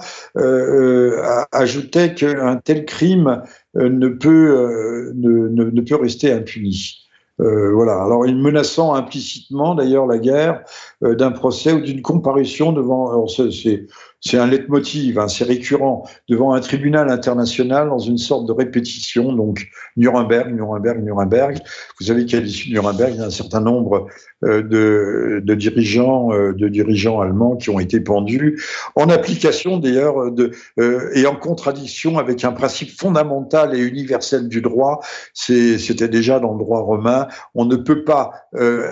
ajoutait 1.53 2.13
qu'un 2.13 2.57
tel 2.57 2.83
crime 2.85 3.41
ne, 3.75 4.09
peut 4.09 5.95
rester 5.95 6.33
impuni. 6.33 7.07
Euh, 7.41 7.71
voilà. 7.73 8.04
Alors, 8.04 8.25
il 8.25 8.38
menaçant 8.38 8.93
implicitement, 8.93 9.75
d'ailleurs, 9.75 10.06
la 10.06 10.17
guerre 10.19 10.63
euh, 11.04 11.15
d'un 11.15 11.32
procès 11.32 11.73
ou 11.73 11.82
d'une 11.82 12.01
comparution 12.01 12.71
devant. 12.71 13.27
C'est 13.27 13.88
c'est 14.21 14.38
un 14.38 14.45
leitmotiv, 14.45 15.17
hein, 15.17 15.27
c'est 15.27 15.43
récurrent, 15.43 16.07
devant 16.29 16.53
un 16.53 16.60
tribunal 16.60 17.10
international 17.10 17.89
dans 17.89 17.97
une 17.97 18.19
sorte 18.19 18.47
de 18.47 18.51
répétition, 18.51 19.34
donc 19.34 19.67
Nuremberg, 19.97 20.53
Nuremberg, 20.53 21.03
Nuremberg. 21.03 21.57
Vous 21.99 22.05
savez 22.05 22.25
qu'à 22.25 22.39
l'issue 22.39 22.69
de 22.69 22.73
Nuremberg, 22.73 23.13
il 23.15 23.19
y 23.19 23.23
a 23.23 23.25
un 23.25 23.31
certain 23.31 23.62
nombre 23.62 24.07
euh, 24.43 24.62
de, 24.62 25.53
dirigeants, 25.55 26.31
euh, 26.34 26.53
de 26.53 26.67
dirigeants 26.67 27.19
allemands 27.19 27.55
qui 27.55 27.71
ont 27.71 27.79
été 27.79 27.99
pendus, 27.99 28.62
en 28.95 29.10
application 29.10 29.77
d'ailleurs 29.77 30.19
euh, 30.19 31.10
et 31.15 31.25
en 31.25 31.36
contradiction 31.36 32.19
avec 32.19 32.43
un 32.43 32.51
principe 32.51 32.91
fondamental 32.91 33.75
et 33.75 33.79
universel 33.79 34.47
du 34.47 34.62
droit. 34.62 35.01
C'était 35.34 36.07
déjà 36.07 36.39
dans 36.39 36.53
le 36.53 36.60
droit 36.60 36.81
romain. 36.81 37.27
On 37.55 37.65
ne 37.65 37.75
peut 37.75 38.03
pas 38.03 38.31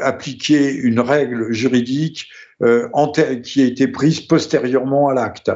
appliquer 0.01 0.73
une 0.73 0.99
règle 0.99 1.51
juridique 1.51 2.27
euh, 2.29 2.48
qui 3.43 3.61
a 3.61 3.65
été 3.65 3.87
prise 3.87 4.21
postérieurement 4.21 5.09
à 5.09 5.13
l'acte. 5.13 5.51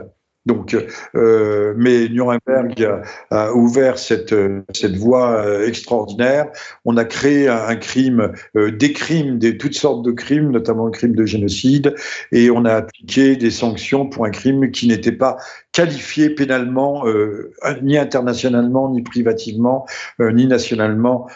Donc, 0.45 0.75
euh, 1.15 1.73
mais 1.77 2.09
Nuremberg 2.09 3.01
a, 3.31 3.53
ouvert 3.53 3.97
cette, 3.97 4.35
cette 4.73 4.97
voie 4.97 5.41
euh, 5.41 5.65
extraordinaire. 5.65 6.47
On 6.83 6.97
a 6.97 7.05
créé 7.05 7.47
un, 7.47 7.75
crime, 7.77 8.33
euh, 8.57 8.71
des 8.71 8.91
crimes, 8.91 9.39
des 9.39 9.57
toutes 9.57 9.75
sortes 9.75 10.03
de 10.03 10.11
crimes, 10.11 10.51
notamment 10.51 10.85
le 10.85 10.91
crime 10.91 11.15
de 11.15 11.25
génocide, 11.25 11.95
et 12.33 12.49
on 12.51 12.65
a 12.65 12.73
appliqué 12.73 13.37
des 13.37 13.51
sanctions 13.51 14.05
pour 14.07 14.25
un 14.25 14.31
crime 14.31 14.71
qui 14.71 14.87
n'était 14.87 15.13
pas 15.13 15.37
qualifié 15.71 16.29
pénalement, 16.29 17.07
euh, 17.07 17.53
ni 17.81 17.97
internationalement, 17.97 18.89
ni 18.89 19.01
privativement, 19.01 19.85
ni 20.19 20.45
nationalement 20.45 21.27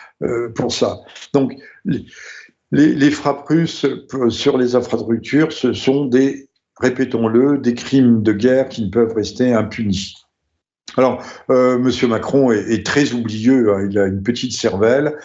pour 0.55 0.71
ça. 0.71 0.99
Donc, 1.33 1.53
les, 2.71 3.11
frappes 3.11 3.47
russes 3.47 3.85
sur 4.29 4.57
les 4.57 4.75
infrastructures, 4.75 5.51
ce 5.51 5.73
sont 5.73 6.05
des, 6.05 6.49
répétons-le, 6.79 7.57
des 7.57 7.73
crimes 7.73 8.23
de 8.23 8.33
guerre 8.33 8.69
qui 8.69 8.85
ne 8.85 8.89
peuvent 8.89 9.13
rester 9.13 9.53
impunis. 9.53 10.15
Alors, 10.95 11.21
euh, 11.49 11.77
Monsieur 11.77 12.07
Macron 12.07 12.51
est, 12.51 12.85
très 12.85 13.13
oublieux, 13.13 13.73
hein, 13.73 13.87
il 13.89 13.99
a 13.99 14.07
une 14.07 14.23
petite 14.23 14.53
cervelle. 14.53 15.17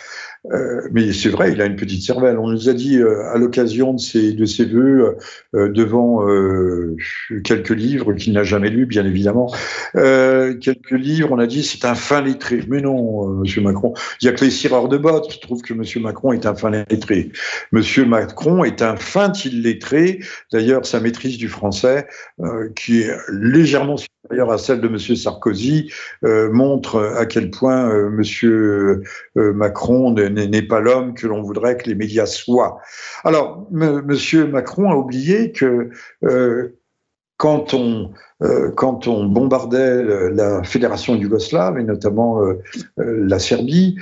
Euh, 0.50 0.88
mais 0.90 1.12
c'est 1.12 1.28
vrai, 1.28 1.52
il 1.52 1.62
a 1.62 1.66
une 1.66 1.76
petite 1.76 2.02
cervelle. 2.02 2.38
On 2.38 2.48
nous 2.48 2.68
a 2.68 2.72
dit 2.72 2.98
euh, 2.98 3.30
à 3.32 3.38
l'occasion 3.38 3.92
de 3.94 4.00
ses, 4.00 4.32
de 4.32 4.44
ses 4.44 4.64
voeux 4.64 5.16
euh, 5.54 5.68
devant 5.68 6.26
quelques 7.44 7.70
livres 7.70 8.12
qu'il 8.14 8.32
n'a 8.32 8.42
jamais 8.42 8.70
lus, 8.70 8.86
bien 8.86 9.04
évidemment. 9.04 9.52
quelques 9.94 10.90
livres, 10.90 11.28
on 11.30 11.38
a 11.38 11.46
dit 11.46 11.62
c'est 11.62 11.84
un 11.84 11.94
fin 11.94 12.20
lettré. 12.20 12.62
Mais 12.68 12.80
non, 12.80 13.26
Monsieur 13.28 13.62
Macron. 13.62 13.94
Il 14.20 14.26
y 14.26 14.28
a 14.28 14.32
que 14.32 14.44
les 14.44 14.50
cireurs 14.50 14.88
de 14.88 14.98
bottes 14.98 15.28
qui 15.30 15.40
trouvent 15.40 15.62
que 15.62 15.74
Monsieur 15.74 16.00
Macron 16.00 16.32
est 16.32 16.46
un 16.46 16.54
fin 16.54 16.70
lettré. 16.70 17.30
Monsieur 17.70 18.04
Macron 18.04 18.64
est 18.64 18.82
un 18.82 18.96
fin 18.96 19.32
illettré. 19.44 20.20
D'ailleurs, 20.52 20.86
sa 20.86 21.00
maîtrise 21.00 21.38
du 21.38 21.48
français, 21.48 22.06
qui 22.74 23.02
est 23.02 23.16
légèrement 23.28 23.96
supérieure 24.32 24.52
à 24.52 24.58
celle 24.58 24.80
de 24.80 24.88
Monsieur 24.88 25.14
Sarkozy, 25.14 25.92
montre 26.22 27.14
à 27.18 27.26
quel 27.26 27.50
point 27.50 28.08
Monsieur 28.08 29.02
Macron 29.34 30.12
n'est 30.12 30.62
pas 30.62 30.80
l'homme 30.80 31.14
que 31.14 31.26
l'on 31.26 31.42
voudrait 31.42 31.76
que 31.76 31.88
les 31.88 31.94
médias 31.94 32.26
soient. 32.26 32.78
Alors, 33.24 33.66
Monsieur 33.70 34.46
Macron 34.46 34.90
a 34.90 34.96
oublié 34.96 35.52
que 35.52 35.90
euh, 36.24 36.78
quand 37.36 37.74
on, 37.74 38.12
quand 38.76 39.06
on 39.06 39.26
bombardait 39.26 40.30
la 40.30 40.62
fédération 40.62 41.14
yougoslave 41.14 41.78
et 41.78 41.84
notamment 41.84 42.40
la 42.96 43.38
Serbie, 43.38 43.96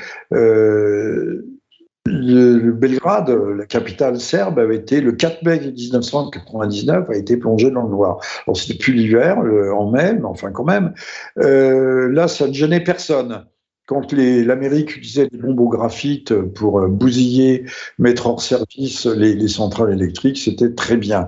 le, 2.07 2.73
Belgrade, 2.73 3.31
la 3.31 3.67
capitale 3.67 4.21
serbe, 4.21 4.59
avait 4.59 4.77
été 4.77 5.01
le 5.01 5.13
4 5.13 5.43
mai 5.43 5.61
1999 5.61 7.11
a 7.11 7.17
été 7.17 7.37
plongé 7.37 7.71
dans 7.71 7.83
le 7.83 7.91
noir. 7.91 8.19
Alors 8.47 8.57
c'était 8.57 8.79
plus 8.79 8.93
l'hiver, 8.93 9.39
en 9.39 9.91
mai, 9.91 10.15
mais 10.15 10.25
enfin 10.25 10.51
quand 10.51 10.65
même. 10.65 10.95
Euh, 11.39 12.11
là, 12.11 12.29
ça 12.29 12.49
ne 12.49 12.53
gênait 12.53 12.81
personne. 12.81 13.45
Quand 13.91 14.13
l'Amérique 14.13 14.99
utilisait 14.99 15.27
des 15.27 15.37
bombes 15.37 15.59
au 15.59 15.69
graphite 15.69 16.33
pour 16.33 16.79
euh, 16.79 16.87
bousiller, 16.87 17.65
mettre 17.99 18.29
hors 18.29 18.41
service 18.41 19.05
les, 19.05 19.49
centrales 19.49 19.93
électriques, 19.93 20.39
c'était 20.39 20.73
très 20.73 20.97
bien. 20.97 21.27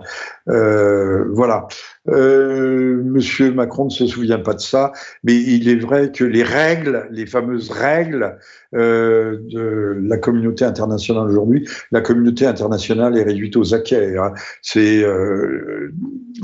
Euh, 0.49 1.25
voilà. 1.33 1.67
Euh, 2.07 3.03
Monsieur 3.03 3.53
Macron 3.53 3.87
ne 3.87 3.91
se 3.91 4.07
souvient 4.07 4.39
pas 4.39 4.55
de 4.55 4.61
ça, 4.61 4.93
mais 5.25 5.35
il 5.35 5.69
est 5.69 5.75
vrai 5.75 6.13
que 6.13 6.23
les 6.23 6.45
règles, 6.45 7.09
les 7.11 7.27
fameuses 7.27 7.73
règles 7.73 8.39
de 8.73 9.99
la 10.01 10.17
communauté 10.17 10.65
internationale 10.65 11.29
aujourd'hui, 11.29 11.69
la 11.91 12.01
communauté 12.01 12.47
internationale 12.47 13.19
est 13.19 13.25
réduite 13.25 13.57
aux 13.57 13.75
acquets. 13.75 14.17
Hein. 14.17 14.33
C'est 14.63 15.05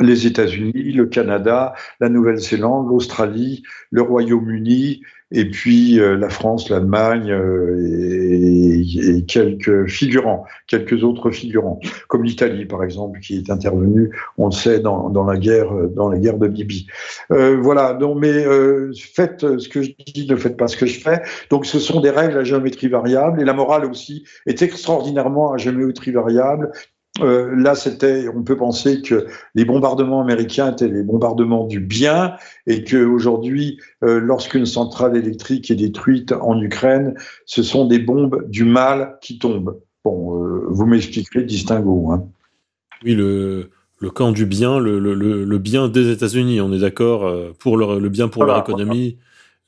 les 0.01 0.27
États-Unis, 0.27 0.93
le 0.93 1.07
Canada, 1.07 1.75
la 2.01 2.09
Nouvelle-Zélande, 2.09 2.89
l'Australie, 2.89 3.63
le 3.91 4.03
Royaume-Uni, 4.03 5.01
et 5.31 5.51
puis 5.51 6.01
euh, 6.01 6.17
la 6.17 6.31
France, 6.31 6.71
l'Allemagne 6.71 7.31
euh, 7.31 7.77
et, 7.85 9.17
et, 9.17 9.25
quelques 9.25 9.87
figurants, 9.87 10.45
quelques 10.67 11.05
autres 11.05 11.31
figurants, 11.31 11.81
comme 12.09 12.25
l'Italie 12.25 12.65
par 12.65 12.83
exemple, 12.83 13.21
qui 13.21 13.37
est 13.37 13.51
intervenue, 13.51 14.11
on 14.39 14.47
le 14.47 14.53
sait, 14.53 14.81
dans, 14.81 15.11
dans 15.11 15.25
la 15.25 15.37
guerre, 15.37 15.73
dans 15.91 16.09
la 16.09 16.19
guerre 16.19 16.39
de 16.39 16.47
Libye. 16.47 16.87
Euh, 17.31 17.59
voilà. 17.61 17.95
Donc, 17.95 18.19
mais 18.19 18.47
euh, 18.47 18.93
faites 19.15 19.59
ce 19.59 19.69
que 19.69 19.83
je 19.83 19.93
dis, 20.07 20.27
ne 20.27 20.37
faites 20.37 20.57
pas 20.57 20.69
ce 20.69 20.77
que 20.77 20.87
je 20.87 20.99
fais. 20.99 21.23
Donc, 21.51 21.67
ce 21.67 21.79
sont 21.79 22.01
des 22.01 22.11
règles 22.11 22.39
à 22.39 22.45
géométrie 22.45 22.89
variable 22.89 23.41
et 23.41 23.45
la 23.45 23.53
morale 23.53 23.85
aussi 23.85 24.25
est 24.47 24.63
extraordinairement 24.63 25.53
à 25.53 25.59
géométrie 25.59 26.13
variable. 26.13 26.73
Euh, 27.21 27.55
là, 27.57 27.75
c'était, 27.75 28.29
on 28.29 28.43
peut 28.43 28.57
penser 28.57 29.03
que 29.03 29.27
les 29.55 29.65
bombardements 29.65 30.21
américains 30.21 30.73
étaient 30.73 30.89
les 30.89 31.03
bombardements 31.03 31.67
du 31.67 31.81
bien 31.81 32.35
et 32.67 32.85
qu'aujourd'hui, 32.85 33.79
euh, 34.05 34.21
lorsqu'une 34.21 34.67
centrale 34.67 35.17
électrique 35.17 35.71
est 35.71 35.77
détruite 35.77 36.33
en 36.33 36.61
Ukraine, 36.61 37.15
ce 37.47 37.63
sont 37.63 37.87
des 37.87 37.99
bombes 37.99 38.49
du 38.49 38.65
mal 38.65 39.19
qui 39.21 39.39
tombent. 39.39 39.81
Bon, 40.05 40.43
euh, 40.43 40.65
vous 40.69 40.87
m'expliquerez 40.87 41.41
le 41.41 41.47
distinguo. 41.47 42.13
Hein. 42.13 42.27
Oui, 43.05 43.15
le, 43.15 43.71
le 43.99 44.11
camp 44.11 44.33
du 44.33 44.47
bien, 44.47 44.79
le, 44.79 44.99
le, 44.99 45.15
le 45.15 45.59
bien 45.59 45.89
des 45.89 46.11
États-Unis, 46.11 46.61
on 46.61 46.73
est 46.73 46.81
d'accord, 46.81 47.33
pour 47.59 47.77
leur, 47.77 47.99
le 47.99 48.09
bien 48.09 48.29
pour 48.29 48.45
leur 48.45 48.61
économie. 48.61 49.19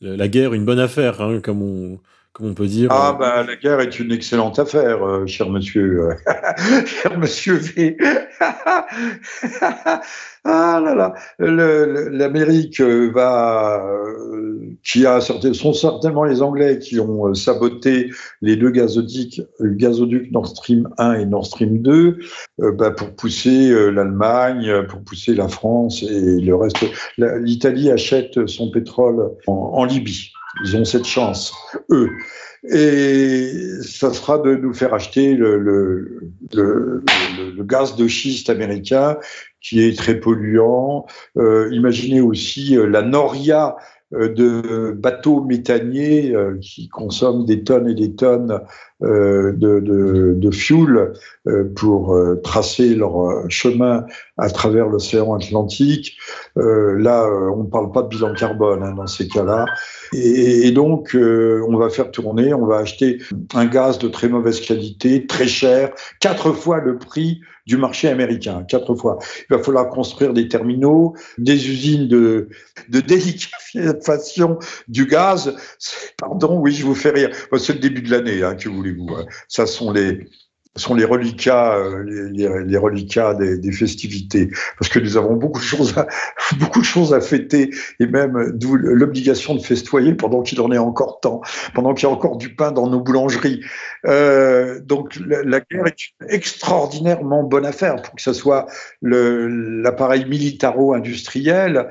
La 0.00 0.28
guerre, 0.28 0.54
une 0.54 0.64
bonne 0.64 0.78
affaire, 0.78 1.20
hein, 1.20 1.40
comme 1.42 1.62
on, 1.62 1.98
comme 2.32 2.48
on 2.48 2.54
peut 2.54 2.66
dire. 2.66 2.90
Ah, 2.92 3.16
ben, 3.18 3.44
la 3.44 3.56
guerre 3.56 3.80
est 3.80 3.98
une 3.98 4.12
excellente 4.12 4.58
affaire, 4.58 5.02
euh, 5.04 5.26
cher 5.26 5.50
monsieur. 5.50 6.10
cher 6.86 7.18
monsieur 7.18 7.54
V. 7.54 7.96
ah 10.44 10.80
là 10.82 10.94
là. 10.94 11.14
L'Amérique 11.38 12.80
euh, 12.80 13.10
va. 13.12 13.82
qui 14.84 15.06
a. 15.06 15.20
sont 15.20 15.72
certainement 15.72 16.24
les 16.24 16.40
Anglais 16.40 16.78
qui 16.78 17.00
ont 17.00 17.34
saboté 17.34 18.10
les 18.42 18.54
deux 18.56 18.70
gazoducs, 18.70 19.42
gazoducs 19.60 20.30
Nord 20.30 20.46
Stream 20.46 20.88
1 20.98 21.14
et 21.14 21.26
Nord 21.26 21.46
Stream 21.46 21.82
2 21.82 22.18
bah, 22.58 22.92
pour 22.92 23.14
pousser 23.16 23.70
l'Allemagne, 23.90 24.86
pour 24.88 25.02
pousser 25.02 25.34
la 25.34 25.48
France 25.48 26.04
et 26.04 26.40
le 26.40 26.54
reste. 26.54 26.84
L'Italie 27.18 27.90
achète 27.90 28.46
son 28.46 28.70
pétrole 28.70 29.30
en 29.46 29.84
Libye. 29.84 30.32
Ils 30.64 30.76
ont 30.76 30.84
cette 30.84 31.06
chance, 31.06 31.52
eux. 31.90 32.10
Et 32.64 33.52
ça 33.82 34.12
sera 34.12 34.38
de 34.38 34.54
nous 34.54 34.74
faire 34.74 34.92
acheter 34.92 35.34
le, 35.34 35.58
le, 35.58 36.20
le, 36.52 37.02
le 37.56 37.64
gaz 37.64 37.96
de 37.96 38.06
schiste 38.06 38.50
américain 38.50 39.16
qui 39.60 39.82
est 39.82 39.96
très 39.96 40.16
polluant. 40.16 41.06
Euh, 41.38 41.68
imaginez 41.72 42.20
aussi 42.20 42.76
euh, 42.76 42.86
la 42.86 43.02
noria 43.02 43.76
euh, 44.12 44.28
de 44.28 44.92
bateaux 44.92 45.42
méthaniers 45.42 46.34
qui 46.60 46.88
consomment 46.88 47.46
des 47.46 47.64
tonnes 47.64 47.88
et 47.88 47.94
des 47.94 48.14
tonnes 48.14 48.60
de, 49.02 49.54
de, 49.56 50.34
de 50.36 50.50
fuel 50.50 51.12
pour 51.76 52.16
tracer 52.42 52.94
leur 52.94 53.48
chemin 53.48 54.04
à 54.36 54.50
travers 54.50 54.88
l'océan 54.88 55.34
Atlantique. 55.34 56.16
là, 56.56 57.26
on 57.54 57.64
ne 57.64 57.68
parle 57.68 57.92
pas 57.92 58.02
de 58.02 58.08
bilan 58.08 58.34
carbone 58.34 58.82
hein, 58.82 58.92
dans 58.92 59.06
ces 59.06 59.28
cas-là. 59.28 59.66
Et, 60.12 60.70
donc, 60.70 61.16
on 61.16 61.76
va 61.76 61.88
faire 61.88 62.10
tourner, 62.10 62.52
on 62.54 62.66
va 62.66 62.78
acheter 62.78 63.18
un 63.54 63.66
gaz 63.66 63.98
de 63.98 64.08
très 64.08 64.28
mauvaise 64.28 64.60
qualité, 64.60 65.26
très 65.26 65.48
cher, 65.48 65.90
quatre 66.20 66.52
fois 66.52 66.80
le 66.80 66.98
prix 66.98 67.40
du 67.66 67.76
marché 67.76 68.08
américain, 68.08 68.64
quatre 68.68 68.94
fois. 68.94 69.18
Il 69.48 69.56
va 69.56 69.62
falloir 69.62 69.88
construire 69.90 70.32
des 70.32 70.48
terminaux, 70.48 71.14
des 71.38 71.68
usines 71.68 72.08
de, 72.08 72.48
de 72.88 73.00
déliquéfaction 73.00 74.58
du 74.88 75.06
gaz. 75.06 75.54
Pardon, 76.18 76.58
oui, 76.58 76.72
je 76.72 76.84
vous 76.84 76.94
fais 76.94 77.10
rire. 77.10 77.30
C'est 77.58 77.74
le 77.74 77.78
début 77.78 78.02
de 78.02 78.10
l'année, 78.10 78.42
hein, 78.42 78.56
que 78.56 78.68
Ça 79.48 79.66
sont 79.66 79.92
les, 79.92 80.26
sont 80.76 80.94
les 80.94 81.04
reliquats, 81.04 81.74
euh, 81.76 82.04
les, 82.04 82.48
les, 82.64 83.58
des, 83.58 83.72
festivités, 83.72 84.50
parce 84.78 84.88
que 84.88 85.00
nous 85.00 85.16
avons 85.16 85.34
beaucoup 85.34 85.58
de 85.58 85.64
choses, 85.64 85.98
à, 85.98 86.06
beaucoup 86.58 86.80
de 86.80 86.84
choses 86.84 87.12
à 87.12 87.20
fêter, 87.20 87.70
et 87.98 88.06
même 88.06 88.56
l'obligation 88.62 89.54
de 89.54 89.60
festoyer 89.60 90.14
pendant 90.14 90.42
qu'il 90.42 90.60
en 90.60 90.70
est 90.70 90.78
encore 90.78 91.20
temps, 91.20 91.40
pendant 91.74 91.92
qu'il 91.92 92.08
y 92.08 92.10
a 92.10 92.14
encore 92.14 92.36
du 92.36 92.54
pain 92.54 92.70
dans 92.70 92.88
nos 92.88 93.00
boulangeries. 93.00 93.62
Euh, 94.06 94.80
donc 94.80 95.18
la, 95.26 95.60
guerre 95.60 95.86
est 95.86 95.96
une 96.20 96.28
extraordinairement 96.28 97.42
bonne 97.42 97.66
affaire 97.66 98.00
pour 98.02 98.14
que 98.14 98.22
ce 98.22 98.32
soit 98.32 98.66
l'appareil 99.02 100.24
militaro-industriel. 100.26 101.90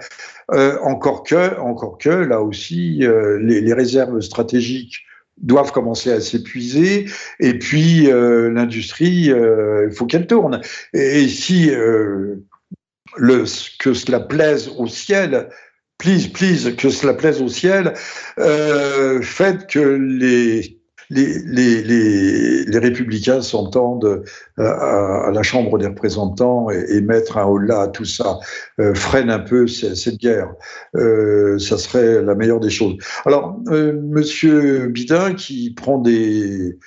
Euh, 0.51 0.79
encore 0.81 1.23
que, 1.23 1.59
encore 1.59 1.97
que, 1.97 2.09
là 2.09 2.41
aussi, 2.41 3.03
les 3.41 3.73
réserves 3.73 4.21
stratégiques 4.21 5.03
doivent 5.41 5.71
commencer 5.71 6.11
à 6.11 6.21
s'épuiser. 6.21 7.05
Et 7.39 7.57
puis, 7.57 8.11
euh, 8.11 8.49
l'industrie, 8.51 9.31
euh, 9.31 9.87
il 9.89 9.95
faut 9.95 10.05
qu'elle 10.05 10.27
tourne. 10.27 10.61
Et, 10.93 11.27
si 11.27 11.69
euh, 11.71 12.35
le, 13.17 13.45
que 13.79 13.93
cela 13.93 14.19
plaise 14.19 14.69
au 14.77 14.87
ciel, 14.87 15.49
please, 15.97 16.29
please, 16.29 16.75
que 16.75 16.89
cela 16.89 17.13
plaise 17.13 17.41
au 17.41 17.49
ciel, 17.49 17.93
euh, 18.39 19.21
fait 19.21 19.67
que 19.67 19.79
les 19.79 20.78
les, 21.09 22.79
républicains 22.79 23.41
s'entendent 23.41 24.23
euh, 24.59 24.63
à, 24.63 25.31
la 25.31 25.43
Chambre 25.43 25.77
des 25.77 25.87
représentants 25.87 26.69
et, 26.69 26.85
et 26.89 27.01
mettre 27.01 27.37
un 27.37 27.45
holà 27.45 27.81
à 27.81 27.87
tout 27.87 28.05
ça, 28.05 28.39
euh, 28.79 28.93
freine 28.93 29.29
un 29.29 29.39
peu 29.39 29.67
cette, 29.67 30.17
guerre. 30.17 30.53
Euh, 30.95 31.57
ça 31.59 31.77
serait 31.77 32.21
la 32.21 32.35
meilleure 32.35 32.59
des 32.59 32.69
choses. 32.69 32.97
Alors, 33.25 33.59
euh, 33.69 33.93
Monsieur 34.01 34.87
Bidin, 34.87 35.33
qui 35.33 35.71
prend 35.71 35.97
des, 35.97 36.77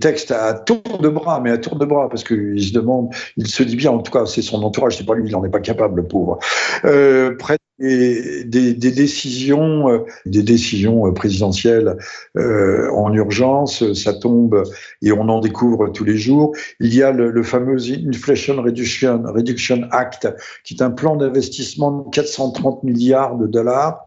textes 0.00 0.30
à 0.30 0.54
tour 0.54 0.98
de 1.00 1.08
bras, 1.08 1.40
mais 1.40 1.50
à 1.50 1.58
tour 1.58 1.76
de 1.76 1.84
bras, 1.84 2.08
parce 2.08 2.24
qu'il 2.24 2.62
se 2.62 2.72
demande, 2.72 3.12
il 3.36 3.46
se 3.46 3.62
dit 3.62 3.76
bien, 3.76 3.90
en 3.90 3.98
tout 3.98 4.12
cas, 4.12 4.26
c'est 4.26 4.42
son 4.42 4.62
entourage, 4.62 4.96
c'est 4.96 5.06
pas 5.06 5.14
lui, 5.14 5.28
il 5.28 5.32
n'en 5.32 5.44
est 5.44 5.50
pas 5.50 5.60
capable, 5.60 6.02
le 6.02 6.06
pauvre. 6.06 6.38
Euh, 6.84 7.34
des, 7.78 8.74
des, 8.74 8.90
décisions, 8.90 9.88
euh, 9.88 9.98
des 10.26 10.42
décisions 10.42 11.06
euh, 11.06 11.12
présidentielles 11.12 11.96
euh, 12.36 12.90
en 12.90 13.12
urgence, 13.12 13.92
ça 13.94 14.14
tombe 14.14 14.64
et 15.02 15.12
on 15.12 15.28
en 15.28 15.40
découvre 15.40 15.88
tous 15.92 16.04
les 16.04 16.16
jours. 16.16 16.54
Il 16.80 16.94
y 16.94 17.02
a 17.02 17.12
le, 17.12 17.42
fameux 17.42 17.76
Inflation 18.08 18.60
Reduction, 18.60 19.22
Reduction 19.26 19.88
Act, 19.90 20.28
qui 20.64 20.74
est 20.74 20.82
un 20.82 20.90
plan 20.90 21.16
d'investissement 21.16 21.92
de 21.92 22.10
430 22.10 22.82
milliards 22.82 23.36
de 23.36 23.46
dollars, 23.46 24.00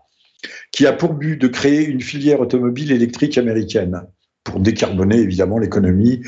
qui 0.72 0.86
a 0.86 0.94
pour 0.94 1.14
but 1.14 1.38
de 1.38 1.48
créer 1.48 1.86
une 1.86 2.02
filière 2.02 2.42
automobile 2.42 2.92
électrique 2.92 3.38
américaine 3.38 4.04
pour 4.44 4.60
décarboner 4.60 5.18
évidemment 5.18 5.60
l'économie 5.60 6.22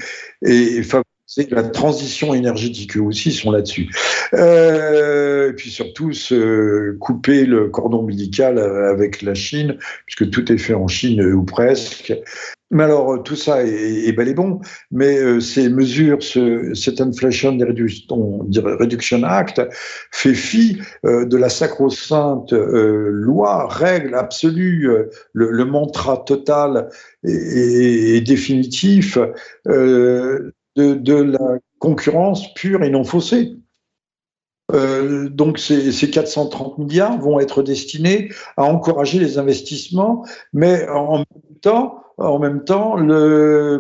et 0.46 0.84
favoriser 0.84 1.03
la 1.50 1.64
transition 1.64 2.34
énergétique. 2.34 2.98
Eux 2.98 3.02
aussi 3.02 3.32
sont 3.32 3.52
là-dessus. 3.52 3.90
Euh, 4.34 5.50
et 5.50 5.54
puis 5.54 5.70
surtout, 5.70 6.14
se 6.14 6.92
couper 6.98 7.46
le 7.46 7.70
cordon 7.70 8.00
ombilical 8.00 8.60
avec 8.60 9.22
la 9.22 9.34
Chine, 9.34 9.78
puisque 10.06 10.30
tout 10.30 10.52
est 10.52 10.58
fait 10.58 10.74
en 10.74 10.88
Chine 10.88 11.22
ou 11.22 11.44
presque. 11.44 12.14
Mais 12.74 12.84
alors, 12.84 13.22
tout 13.22 13.36
ça 13.36 13.64
est, 13.64 14.12
bel 14.14 14.28
et 14.28 14.34
bon, 14.34 14.60
mais 14.90 15.20
euh, 15.20 15.40
ces 15.40 15.70
mesures, 15.70 16.24
ce, 16.24 16.74
cet 16.74 17.00
Inflation 17.02 17.56
Reduction 17.56 19.24
Act 19.24 19.62
fait 20.12 20.34
fi 20.34 20.80
euh, 21.06 21.26
de 21.26 21.38
la 21.38 21.50
sacro-sainte 21.50 22.52
euh, 22.52 23.10
loi, 23.12 23.68
règle 23.68 24.16
absolue, 24.16 24.90
euh, 24.90 25.12
le, 25.34 25.66
mantra 25.66 26.18
total 26.18 26.90
et, 27.24 28.20
définitif 28.22 29.20
euh, 29.68 30.52
de, 30.76 31.14
la 31.14 31.60
concurrence 31.80 32.54
pure 32.54 32.84
et 32.84 32.90
non 32.90 33.04
faussée. 33.04 33.56
Euh, 34.72 35.30
donc 35.30 35.60
ces, 35.60 35.92
ces, 35.92 36.10
430 36.10 36.78
milliards 36.78 37.20
vont 37.20 37.40
être 37.40 37.62
destinés 37.62 38.30
à 38.58 38.64
encourager 38.64 39.20
les 39.20 39.38
investissements, 39.38 40.26
mais 40.54 40.88
en 40.88 41.18
même 41.20 41.60
temps, 41.62 42.00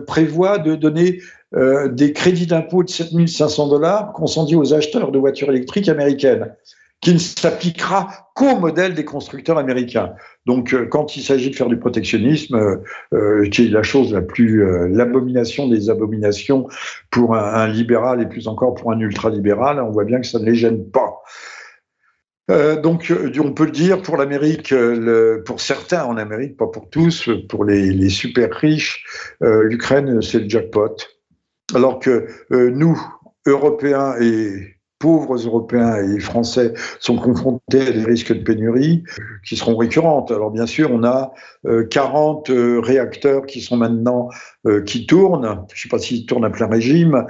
prévoit 0.05 0.57
de 0.57 0.75
donner 0.75 1.21
euh, 1.55 1.87
des 1.87 2.13
crédits 2.13 2.47
d'impôt 2.47 2.83
de 2.83 2.89
7500 2.89 3.67
dollars 3.67 4.11
consentis 4.13 4.55
aux 4.55 4.73
acheteurs 4.73 5.11
de 5.11 5.19
voitures 5.19 5.49
électriques 5.49 5.87
américaines 5.87 6.55
qui 7.03 7.13
ne 7.13 7.19
s'appliquera 7.19 8.31
qu'au 8.33 8.57
modèle 8.57 8.95
des 8.95 9.03
constructeurs 9.05 9.57
américains. 9.57 10.13
Donc, 10.45 10.73
euh, 10.73 10.85
quand 10.85 11.17
il 11.17 11.21
s'agit 11.21 11.49
de 11.51 11.55
faire 11.55 11.67
du 11.67 11.77
protectionnisme, 11.77 12.55
euh, 12.55 12.77
euh, 13.13 13.49
qui 13.49 13.65
est 13.65 13.69
la 13.69 13.83
chose 13.83 14.13
la 14.13 14.21
plus, 14.21 14.65
l'abomination 14.89 15.67
des 15.67 15.89
abominations 15.89 16.67
pour 17.11 17.35
un, 17.35 17.67
libéral 17.67 18.21
et 18.21 18.25
plus 18.25 18.47
encore 18.47 18.73
pour 18.73 18.91
un 18.91 18.99
ultralibéral, 18.99 19.79
on 19.81 19.91
voit 19.91 20.05
bien 20.05 20.21
que 20.21 20.27
ça 20.27 20.39
ne 20.39 20.45
les 20.45 20.55
gêne 20.55 20.89
pas. 20.89 21.21
donc, 22.81 23.11
on 23.39 23.53
peut 23.53 23.65
le 23.65 23.71
dire 23.71 24.01
pour 24.01 24.17
l'Amérique, 24.17 24.73
pour 25.45 25.59
certains 25.61 26.05
en 26.05 26.17
Amérique, 26.17 26.57
pas 26.57 26.67
pour 26.67 26.89
tous, 26.89 27.29
pour 27.49 27.65
les, 27.65 27.91
les 27.91 28.09
super 28.09 28.51
riches, 28.51 29.03
l'Ukraine, 29.41 30.21
c'est 30.21 30.39
le 30.39 30.49
jackpot. 30.49 30.95
Alors 31.73 31.99
que 31.99 32.27
nous, 32.49 32.99
Européens 33.45 34.15
et 34.19 34.72
pauvres 35.03 35.35
Européens 35.35 35.97
et 35.97 36.17
Français 36.21 36.73
sont 37.01 37.17
confrontés 37.17 37.81
à 37.81 37.91
des 37.91 38.05
risques 38.05 38.31
de 38.31 38.41
pénurie 38.41 39.03
qui 39.45 39.57
seront 39.57 39.75
récurrentes. 39.75 40.31
Alors 40.31 40.49
bien 40.49 40.65
sûr, 40.65 40.91
on 40.93 41.03
a 41.03 41.33
40 41.89 42.49
euh, 42.49 42.53
euh, 42.53 42.79
réacteurs 42.79 43.45
qui 43.45 43.59
sont 43.59 43.75
maintenant 43.75 44.29
qui 44.85 45.05
tournent, 45.05 45.65
je 45.73 45.79
ne 45.79 45.81
sais 45.81 45.89
pas 45.89 45.99
s'ils 45.99 46.25
tournent 46.25 46.45
à 46.45 46.49
plein 46.49 46.67
régime, 46.67 47.25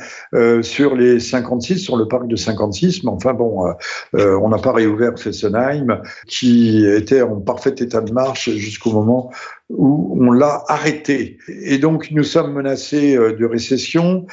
sur 0.62 0.96
les 0.96 1.20
56, 1.20 1.80
sur 1.80 1.98
le 1.98 2.08
parc 2.08 2.28
de 2.28 2.36
56, 2.36 3.04
mais 3.04 3.10
enfin 3.10 3.34
bon, 3.34 3.74
on 4.14 4.50
n'a 4.50 4.58
pas 4.58 4.72
réouvert 4.72 5.18
Fessenheim, 5.18 6.02
qui 6.28 6.86
était 6.86 7.22
en 7.22 7.40
parfait 7.42 7.76
état 7.80 8.02
de 8.02 8.12
marche 8.12 8.50
jusqu'au 8.52 8.92
moment 8.92 9.32
où 9.70 10.18
on 10.22 10.32
l'a 10.32 10.64
arrêté. 10.68 11.38
Et 11.48 11.80
donc 11.80 12.12
nous 12.12 12.24
sommes 12.24 12.54
menacés 12.54 13.16
de 13.16 13.46
récession. 13.46 14.28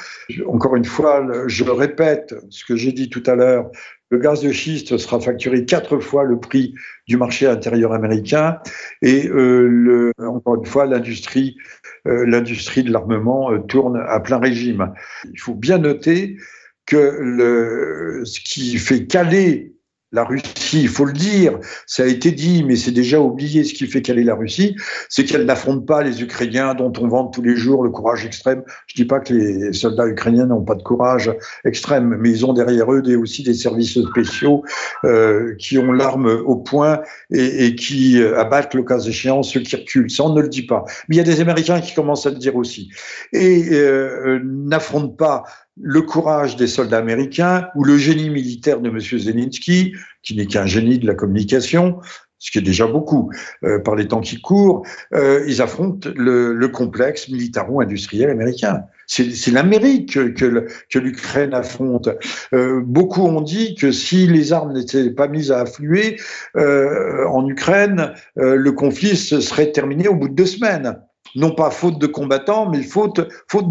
Encore 0.47 0.75
une 0.75 0.85
fois, 0.85 1.25
je 1.47 1.63
répète 1.63 2.35
ce 2.49 2.65
que 2.65 2.75
j'ai 2.75 2.91
dit 2.91 3.09
tout 3.09 3.23
à 3.25 3.35
l'heure, 3.35 3.71
le 4.11 4.17
gaz 4.17 4.41
de 4.41 4.51
schiste 4.51 4.97
sera 4.97 5.19
facturé 5.19 5.65
quatre 5.65 5.99
fois 5.99 6.25
le 6.25 6.37
prix 6.37 6.75
du 7.07 7.17
marché 7.17 7.47
intérieur 7.47 7.93
américain 7.93 8.59
et 9.01 9.27
euh, 9.29 10.11
encore 10.19 10.55
une 10.55 10.65
fois 10.65 10.85
l'industrie 10.85 11.55
euh, 11.57 11.80
l'industrie 12.05 12.83
de 12.83 12.91
l'armement 12.91 13.51
euh, 13.51 13.59
tourne 13.59 14.03
à 14.07 14.19
plein 14.19 14.39
régime. 14.39 14.93
Il 15.31 15.39
faut 15.39 15.55
bien 15.55 15.77
noter 15.77 16.37
que 16.85 17.17
le, 17.19 18.23
ce 18.25 18.39
qui 18.39 18.77
fait 18.77 19.05
caler 19.05 19.75
la 20.11 20.25
Russie, 20.25 20.81
il 20.81 20.89
faut 20.89 21.05
le 21.05 21.13
dire, 21.13 21.57
ça 21.85 22.03
a 22.03 22.05
été 22.05 22.31
dit, 22.31 22.63
mais 22.63 22.75
c'est 22.75 22.91
déjà 22.91 23.19
oublié 23.19 23.63
ce 23.63 23.73
qui 23.73 23.87
fait 23.87 24.01
qu'elle 24.01 24.19
est 24.19 24.25
la 24.25 24.35
Russie, 24.35 24.75
c'est 25.09 25.23
qu'elle 25.23 25.45
n'affronte 25.45 25.85
pas 25.85 26.03
les 26.03 26.21
Ukrainiens 26.21 26.73
dont 26.73 26.91
on 26.99 27.07
vante 27.07 27.33
tous 27.33 27.41
les 27.41 27.55
jours 27.55 27.83
le 27.83 27.89
courage 27.89 28.25
extrême. 28.25 28.63
Je 28.87 28.95
dis 28.95 29.05
pas 29.05 29.19
que 29.19 29.33
les 29.33 29.73
soldats 29.73 30.07
ukrainiens 30.07 30.47
n'ont 30.47 30.63
pas 30.63 30.75
de 30.75 30.83
courage 30.83 31.31
extrême, 31.63 32.17
mais 32.19 32.29
ils 32.29 32.45
ont 32.45 32.53
derrière 32.53 32.91
eux 32.91 33.01
des, 33.01 33.15
aussi 33.15 33.43
des 33.43 33.53
services 33.53 34.01
spéciaux 34.01 34.63
euh, 35.05 35.55
qui 35.57 35.77
ont 35.77 35.93
l'arme 35.93 36.27
au 36.45 36.57
point 36.57 37.01
et, 37.31 37.75
qui 37.75 38.21
abattent 38.21 38.73
le 38.73 38.83
cas 38.83 38.99
échéant 38.99 39.43
ceux 39.43 39.61
qui 39.61 39.75
reculent. 39.77 40.11
Ça, 40.11 40.23
on 40.23 40.33
ne 40.33 40.41
le 40.41 40.49
dit 40.49 40.65
pas. 40.65 40.83
Mais 41.07 41.15
il 41.15 41.17
y 41.17 41.21
a 41.21 41.23
des 41.23 41.39
Américains 41.39 41.79
qui 41.79 41.93
commencent 41.93 42.25
à 42.25 42.31
le 42.31 42.37
dire 42.37 42.55
aussi. 42.55 42.89
Et 43.31 43.69
euh, 43.71 44.41
n'affrontent 44.43 45.15
pas 45.15 45.43
le 45.81 46.01
courage 46.01 46.55
des 46.55 46.67
soldats 46.67 46.97
américains 46.97 47.67
ou 47.75 47.83
le 47.83 47.97
génie 47.97 48.29
militaire 48.29 48.79
de 48.79 48.89
M. 48.89 48.99
Zelensky, 48.99 49.93
qui 50.23 50.35
n'est 50.35 50.45
qu'un 50.45 50.65
génie 50.65 50.99
de 50.99 51.07
la 51.07 51.15
communication, 51.15 51.99
ce 52.41 52.49
qui 52.49 52.57
est 52.57 52.63
déjà 52.63 52.87
beaucoup 52.87 53.31
euh, 53.63 53.79
par 53.79 53.95
les 53.95 54.07
temps 54.07 54.19
qui 54.19 54.41
courent, 54.41 54.83
euh, 55.13 55.45
ils 55.47 55.61
affrontent 55.61 56.09
le, 56.15 56.67
complexe 56.67 57.29
militaro-industriel 57.29 58.29
américain. 58.29 58.83
C'est 59.05 59.51
l'Amérique 59.51 60.13
que, 60.33 60.97
l'Ukraine 60.97 61.53
affronte. 61.53 62.09
Euh, 62.53 62.81
beaucoup 62.83 63.23
ont 63.23 63.41
dit 63.41 63.75
que 63.75 63.91
si 63.91 64.25
les 64.25 64.53
armes 64.53 64.73
n'étaient 64.73 65.11
pas 65.11 65.27
mises 65.27 65.51
à 65.51 65.61
affluer 65.61 66.17
en 66.55 67.47
Ukraine, 67.47 68.13
le 68.35 68.71
conflit 68.71 69.17
se 69.17 69.41
serait 69.41 69.71
terminé 69.71 70.07
au 70.07 70.15
bout 70.15 70.29
de 70.29 70.33
deux 70.33 70.45
semaines. 70.45 70.97
Non 71.35 71.51
pas 71.51 71.69
faute 71.69 71.99
de 71.99 72.07
combattants, 72.07 72.69
mais 72.69 72.81
faute 72.81 73.21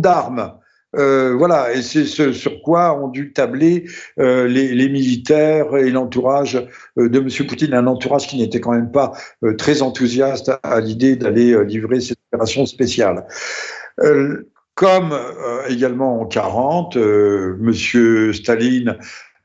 d'armes. 0.00 0.52
Euh, 0.96 1.36
voilà, 1.36 1.72
et 1.72 1.82
c'est 1.82 2.04
ce 2.04 2.32
sur 2.32 2.62
quoi 2.62 3.00
ont 3.00 3.08
dû 3.08 3.32
tabler 3.32 3.84
euh, 4.18 4.48
les, 4.48 4.88
militaires 4.88 5.76
et 5.76 5.90
l'entourage 5.90 6.56
euh, 6.98 7.08
de 7.08 7.20
M. 7.20 7.46
Poutine, 7.46 7.74
un 7.74 7.86
entourage 7.86 8.26
qui 8.26 8.38
n'était 8.38 8.60
quand 8.60 8.72
même 8.72 8.90
pas 8.90 9.12
très 9.56 9.82
enthousiaste 9.82 10.50
à, 10.62 10.80
l'idée 10.80 11.14
d'aller 11.16 11.64
livrer 11.64 12.00
cette 12.00 12.18
opération 12.32 12.66
spéciale. 12.66 13.26
comme 14.74 15.14
également 15.68 16.22
en 16.22 16.26
40, 16.26 16.96
M. 16.96 18.32
Staline 18.32 18.96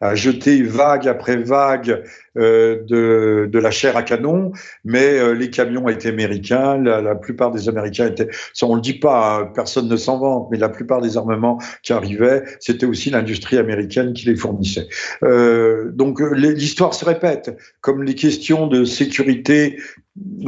a 0.02 0.16
jeté 0.16 0.62
vague 0.62 1.08
après 1.08 1.38
vague 1.38 2.04
euh, 2.38 2.84
de, 2.84 3.50
de, 3.50 3.60
la 3.60 3.72
chair 3.72 3.96
à 3.96 4.04
canon, 4.04 4.52
mais 4.84 5.18
euh, 5.18 5.32
les 5.34 5.50
camions 5.50 5.88
étaient 5.88 6.10
américains, 6.10 6.78
la, 6.78 7.16
plupart 7.16 7.52
des 7.52 7.70
Américains 7.70 8.08
étaient, 8.08 8.28
ça 8.54 8.66
on 8.66 8.76
le 8.76 8.82
dit 8.82 9.00
pas, 9.00 9.40
hein, 9.40 9.52
personne 9.54 9.88
ne 9.88 9.96
s'en 9.96 10.20
vante, 10.20 10.50
mais 10.52 10.58
la 10.58 10.68
plupart 10.68 11.02
des 11.02 11.16
armements 11.16 11.60
qui 11.82 11.94
arrivaient, 11.94 12.44
c'était 12.60 12.86
aussi 12.86 13.10
l'industrie 13.10 13.58
américaine 13.58 14.14
qui 14.14 14.26
les 14.26 14.36
fournissait. 14.36 14.88
Euh, 15.24 15.92
donc 15.94 16.20
l'histoire 16.20 16.94
se 16.94 17.06
répète, 17.06 17.58
comme 17.80 18.04
les 18.04 18.16
questions 18.16 18.68
de 18.68 18.84
sécurité 18.84 19.78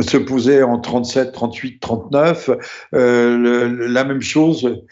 se 0.01 0.17
posaient 0.17 0.63
en 0.63 0.79
37, 0.79 1.31
38, 1.31 1.79
39, 1.79 2.49
euh, 2.95 3.87
la 3.87 4.03
même 4.03 4.21
chose, 4.21 4.83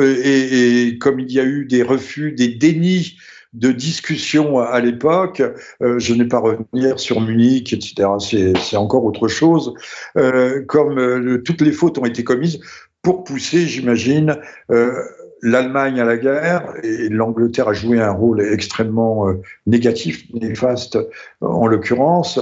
et, 0.00 0.86
et 0.86 0.98
comme 0.98 1.18
il 1.20 1.32
y 1.32 1.40
a 1.40 1.44
eu 1.44 1.66
des 1.66 1.82
refus, 1.82 2.32
des 2.32 2.48
dénis 2.48 3.16
de 3.54 3.70
discussion 3.70 4.58
à 4.58 4.80
l'époque. 4.80 5.42
Euh, 5.82 5.98
je 5.98 6.14
n'ai 6.14 6.26
pas 6.26 6.38
revenir 6.38 6.98
sur 6.98 7.20
Munich, 7.20 7.72
etc. 7.72 8.08
C'est 8.18 8.76
encore 8.76 9.04
autre 9.04 9.28
chose. 9.28 9.72
Euh, 10.16 10.62
comme 10.66 10.98
euh, 10.98 11.42
toutes 11.44 11.60
les 11.60 11.72
fautes 11.72 11.98
ont 11.98 12.04
été 12.04 12.24
commises 12.24 12.60
pour 13.02 13.24
pousser, 13.24 13.66
j'imagine, 13.66 14.38
l'Allemagne 15.42 16.00
à 16.00 16.06
la 16.06 16.16
guerre 16.16 16.72
et 16.82 17.10
l'Angleterre 17.10 17.68
a 17.68 17.74
joué 17.74 18.00
un 18.00 18.12
rôle 18.12 18.40
extrêmement 18.40 19.26
négatif, 19.66 20.24
néfaste 20.32 20.96
en 21.42 21.66
l'occurrence, 21.66 22.40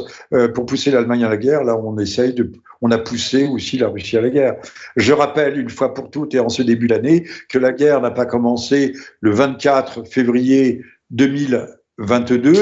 pour 0.54 0.64
pousser 0.66 0.92
l'Allemagne 0.92 1.24
à 1.24 1.28
la 1.28 1.36
guerre. 1.36 1.64
Là, 1.64 1.76
on 1.76 1.98
essaye 1.98 2.32
de, 2.32 2.52
on 2.80 2.92
a 2.92 2.98
poussé 2.98 3.48
aussi 3.48 3.76
la 3.76 3.88
Russie 3.88 4.16
à 4.16 4.20
la 4.20 4.30
guerre. 4.30 4.54
Je 4.94 5.12
rappelle 5.12 5.58
une 5.58 5.68
fois 5.68 5.94
pour 5.94 6.10
toutes 6.10 6.32
et 6.36 6.38
en 6.38 6.48
ce 6.48 6.62
début 6.62 6.86
d'année 6.86 7.26
que 7.48 7.58
la 7.58 7.72
guerre 7.72 8.00
n'a 8.00 8.12
pas 8.12 8.24
commencé 8.24 8.92
le 9.20 9.32
24 9.32 10.04
février 10.06 10.82
2022, 11.12 12.54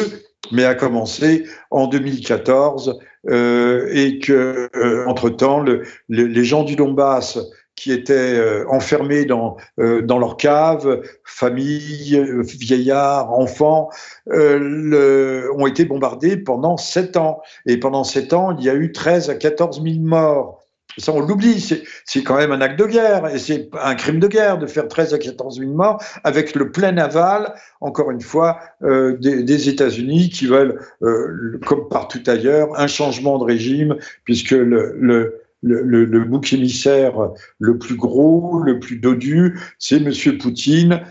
mais 0.52 0.64
a 0.64 0.74
commencé 0.74 1.44
en 1.70 1.86
2014 1.86 2.98
euh, 3.28 3.88
et 3.92 4.18
que 4.18 4.68
euh, 4.74 5.06
entre 5.06 5.30
temps 5.30 5.60
le, 5.60 5.82
les 6.08 6.44
gens 6.44 6.64
du 6.64 6.76
Donbass 6.76 7.38
qui 7.76 7.92
étaient 7.92 8.38
euh, 8.38 8.64
enfermés 8.68 9.24
dans 9.24 9.56
euh, 9.78 10.02
dans 10.02 10.18
leur 10.18 10.36
cave, 10.36 11.02
familles, 11.24 12.22
vieillards, 12.42 13.32
enfants, 13.32 13.88
le, 14.26 15.50
ont 15.56 15.66
été 15.66 15.84
bombardés 15.84 16.36
pendant 16.36 16.76
sept 16.76 17.16
ans. 17.16 17.40
Et 17.66 17.78
pendant 17.78 18.04
sept 18.04 18.32
ans, 18.32 18.54
il 18.58 18.64
y 18.64 18.68
a 18.68 18.74
eu 18.74 18.92
13 18.92 19.30
à 19.30 19.34
14 19.34 19.82
000 19.82 19.96
morts. 20.00 20.59
Ça, 20.98 21.12
on 21.12 21.20
l'oublie, 21.20 21.60
c'est 22.04 22.22
quand 22.22 22.36
même 22.36 22.52
un 22.52 22.60
acte 22.60 22.78
de 22.78 22.86
guerre, 22.86 23.26
et 23.28 23.38
c'est 23.38 23.70
un 23.80 23.94
crime 23.94 24.18
de 24.18 24.26
guerre 24.26 24.58
de 24.58 24.66
faire 24.66 24.88
13 24.88 25.14
à 25.14 25.18
14 25.18 25.58
000 25.58 25.72
morts 25.72 26.02
avec 26.24 26.54
le 26.54 26.72
plein 26.72 26.96
aval, 26.98 27.54
encore 27.80 28.10
une 28.10 28.20
fois, 28.20 28.58
euh, 28.82 29.16
des, 29.18 29.68
États-Unis 29.68 30.30
qui 30.30 30.46
veulent, 30.46 30.80
euh, 31.02 31.58
comme 31.66 31.88
partout 31.88 32.22
ailleurs, 32.26 32.78
un 32.78 32.86
changement 32.86 33.38
de 33.38 33.44
régime, 33.44 33.96
puisque 34.24 34.50
le, 34.50 35.40
bouc 35.62 36.52
émissaire 36.52 37.30
le 37.58 37.78
plus 37.78 37.96
gros, 37.96 38.60
le 38.60 38.80
plus 38.80 38.96
dodu, 38.96 39.58
c'est 39.78 39.96
M. 39.96 40.38
Poutine, 40.38 41.02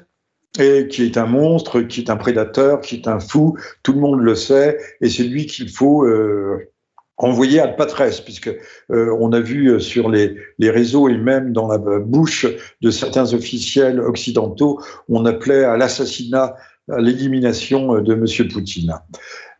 et 0.59 0.87
qui 0.87 1.03
est 1.03 1.17
un 1.17 1.27
monstre, 1.27 1.81
qui 1.81 2.01
est 2.01 2.09
un 2.09 2.17
prédateur, 2.17 2.81
qui 2.81 2.95
est 2.95 3.07
un 3.07 3.19
fou, 3.19 3.55
tout 3.83 3.93
le 3.93 3.99
monde 3.99 4.21
le 4.21 4.35
sait, 4.35 4.77
et 5.01 5.09
c'est 5.09 5.23
lui 5.23 5.45
qu'il 5.45 5.69
faut... 5.69 6.05
Euh, 6.05 6.71
envoyé 7.19 7.59
à 7.59 7.67
Patresse, 7.67 8.21
puisque 8.21 8.49
euh, 8.91 9.15
on 9.19 9.31
a 9.33 9.39
vu 9.39 9.67
euh, 9.67 9.79
sur 9.79 10.09
les, 10.09 10.35
les, 10.57 10.69
réseaux 10.71 11.09
et 11.09 11.17
même 11.17 11.51
dans 11.51 11.67
la 11.67 11.77
bouche 11.77 12.47
de 12.81 12.89
certains 12.89 13.33
officiels 13.33 13.99
occidentaux, 13.99 14.81
on 15.09 15.25
appelait 15.25 15.65
à 15.65 15.75
l'assassinat, 15.77 16.55
à 16.89 16.99
l'élimination 16.99 17.95
euh, 17.95 18.01
de 18.01 18.15
Monsieur 18.15 18.47
Poutine. 18.47 18.95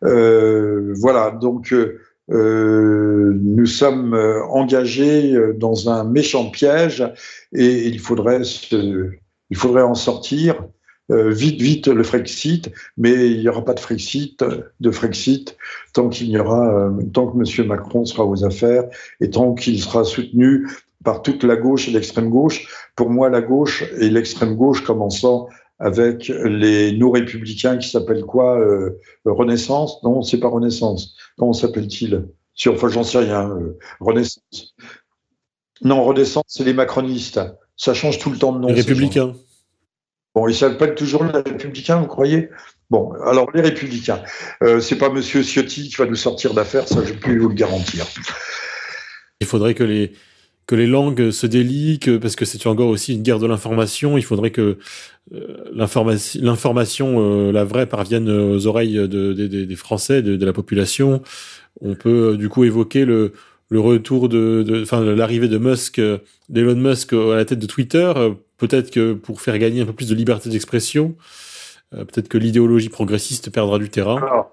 Euh, 0.03 0.93
voilà, 0.97 1.32
donc 1.32 1.74
euh, 1.74 3.34
nous 3.41 3.66
sommes 3.66 4.14
engagés 4.49 5.36
dans 5.57 5.89
un 5.89 6.03
méchant 6.03 6.49
piège 6.49 7.03
et 7.53 7.88
il 7.88 7.99
faudrait, 7.99 8.43
se, 8.43 9.10
il 9.49 9.57
faudrait 9.57 9.84
en 9.84 9.95
sortir. 9.95 10.64
Vite, 11.10 11.62
vite 11.62 11.88
le 11.88 12.03
Frexit, 12.03 12.72
mais 12.97 13.32
il 13.32 13.39
n'y 13.39 13.49
aura 13.49 13.66
pas 13.66 13.74
de 13.74 13.80
Frexit, 13.80 14.43
de 14.80 14.91
Frexit 14.91 15.57
tant 15.93 16.10
qu'il 16.10 16.30
y 16.30 16.38
aura, 16.38 16.91
tant 17.14 17.28
que 17.28 17.38
M. 17.38 17.68
Macron 17.68 18.05
sera 18.05 18.26
aux 18.26 18.43
affaires 18.45 18.86
et 19.20 19.30
tant 19.30 19.53
qu'il 19.53 19.82
sera 19.82 20.03
soutenu 20.03 20.68
par 21.03 21.22
toute 21.22 21.43
la 21.43 21.55
gauche 21.55 21.88
et 21.88 21.91
l'extrême 21.91 22.30
gauche. 22.30 22.68
Pour 22.95 23.10
moi, 23.10 23.30
la 23.30 23.41
gauche 23.41 23.84
et 23.99 24.10
l'extrême 24.10 24.55
gauche 24.55 24.84
commençant 24.84 25.47
avec 25.80 26.28
les 26.28 26.91
nos 26.91 27.10
républicains 27.10 27.78
qui 27.78 27.89
s'appellent 27.89 28.26
quoi 28.26 28.60
euh, 28.60 28.99
Renaissance? 29.26 30.03
Non, 30.03 30.22
c'est 30.22 30.39
pas 30.39 30.49
Renaissance. 30.49 31.16
Comment 31.38 31.53
s'appelle-t-il 31.53 32.28
Enfin, 32.68 32.89
j'en 32.89 33.03
sais 33.03 33.20
rien. 33.20 33.49
Euh, 33.49 33.78
Renaissance. 34.01 34.76
Non, 35.82 36.03
Renaissance, 36.03 36.43
c'est 36.47 36.66
les 36.66 36.74
macronistes. 36.74 37.39
Ça 37.78 37.93
change 37.93 38.20
tout 38.20 38.30
le 38.30 38.38
temps 38.38 38.51
de 38.51 38.60
nom. 38.60 38.68
Les 38.68 38.74
républicains. 38.74 39.34
Bon, 40.36 40.48
ils 40.48 40.56
s'appellent 40.56 40.96
toujours 40.96 41.24
les 41.24 41.32
républicains, 41.32 41.98
vous 41.98 42.08
croyez? 42.08 42.50
Bon, 42.90 43.12
alors 43.26 43.50
les 43.54 43.62
républicains. 43.62 44.22
Euh, 44.64 44.80
c'est 44.80 44.98
pas 44.98 45.10
Monsieur 45.10 45.44
Ciotti 45.44 45.90
qui 45.90 45.96
va 45.96 46.06
nous 46.06 46.16
sortir 46.16 46.54
d'affaires, 46.54 46.88
ça 46.88 47.04
je 47.04 47.14
peux 47.14 47.38
vous 47.38 47.50
le 47.50 47.56
garantir. 47.56 48.06
Il 49.40 49.48
faudrait 49.48 49.74
que 49.74 49.84
les, 49.84 50.14
que 50.70 50.76
les 50.76 50.86
langues 50.86 51.32
se 51.32 51.48
délient, 51.48 52.00
parce 52.22 52.36
que 52.36 52.46
c'est 52.46 52.68
encore 52.68 52.90
aussi 52.90 53.16
une 53.16 53.24
guerre 53.24 53.40
de 53.40 53.48
l'information. 53.48 54.20
Il 54.20 54.24
faudrait 54.24 54.52
que 54.52 54.78
euh, 55.34 55.64
l'information, 55.74 57.16
euh, 57.18 57.52
la 57.52 57.64
vraie, 57.64 57.88
parvienne 57.88 58.30
aux 58.30 58.68
oreilles 58.68 59.08
des 59.10 59.76
Français, 59.76 60.22
de, 60.22 60.46
la 60.46 60.54
population. 60.54 61.24
On 61.82 61.96
peut 61.96 62.34
euh, 62.34 62.38
du 62.38 62.50
coup 62.50 62.66
évoquer 62.66 63.06
le, 63.06 63.34
retour 63.72 64.30
de, 64.30 64.82
enfin 64.84 65.04
l'arrivée 65.04 65.48
de 65.48 65.58
Musk, 65.58 66.00
d'Elon 66.50 66.76
Musk 66.76 67.14
à 67.14 67.36
la 67.36 67.46
tête 67.46 67.60
de 67.60 67.66
Twitter. 67.66 68.14
Peut-être 68.60 68.91
que 68.91 69.14
pour 69.14 69.41
faire 69.41 69.57
gagner 69.57 69.82
un 69.82 69.86
peu 69.86 69.93
plus 69.93 70.10
de 70.10 70.16
liberté 70.16 70.49
d'expression, 70.49 71.16
peut-être 71.91 72.28
que 72.28 72.38
l'idéologie 72.38 72.89
progressiste 72.89 73.49
perdra 73.51 73.80
du 73.80 73.89
terrain. 73.89 74.47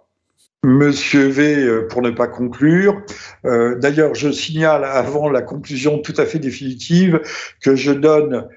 Monsieur 0.67 1.29
V, 1.29 1.65
euh, 1.65 1.87
pour 1.87 2.03
ne 2.03 2.11
pas 2.11 2.27
conclure. 2.27 3.01
Euh, 3.45 3.77
d'ailleurs, 3.79 4.17
je 4.17 4.33
signale 4.33 4.85
avant 4.85 5.31
la 5.31 5.41
conclusion 5.41 6.01
tout 6.01 6.15
à 6.17 6.27
fait 6.27 6.41
définitive 6.41 7.21
que 7.63 7.77
je 7.77 7.93
donne 7.93 8.49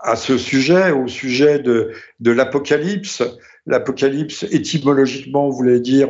à 0.00 0.16
ce 0.16 0.36
sujet, 0.36 0.90
au 0.90 1.06
sujet 1.06 1.60
de, 1.60 1.92
de 2.18 2.30
l'Apocalypse, 2.32 3.22
L'Apocalypse, 3.66 4.44
étymologiquement, 4.50 5.48
voulait 5.48 5.80
dire 5.80 6.08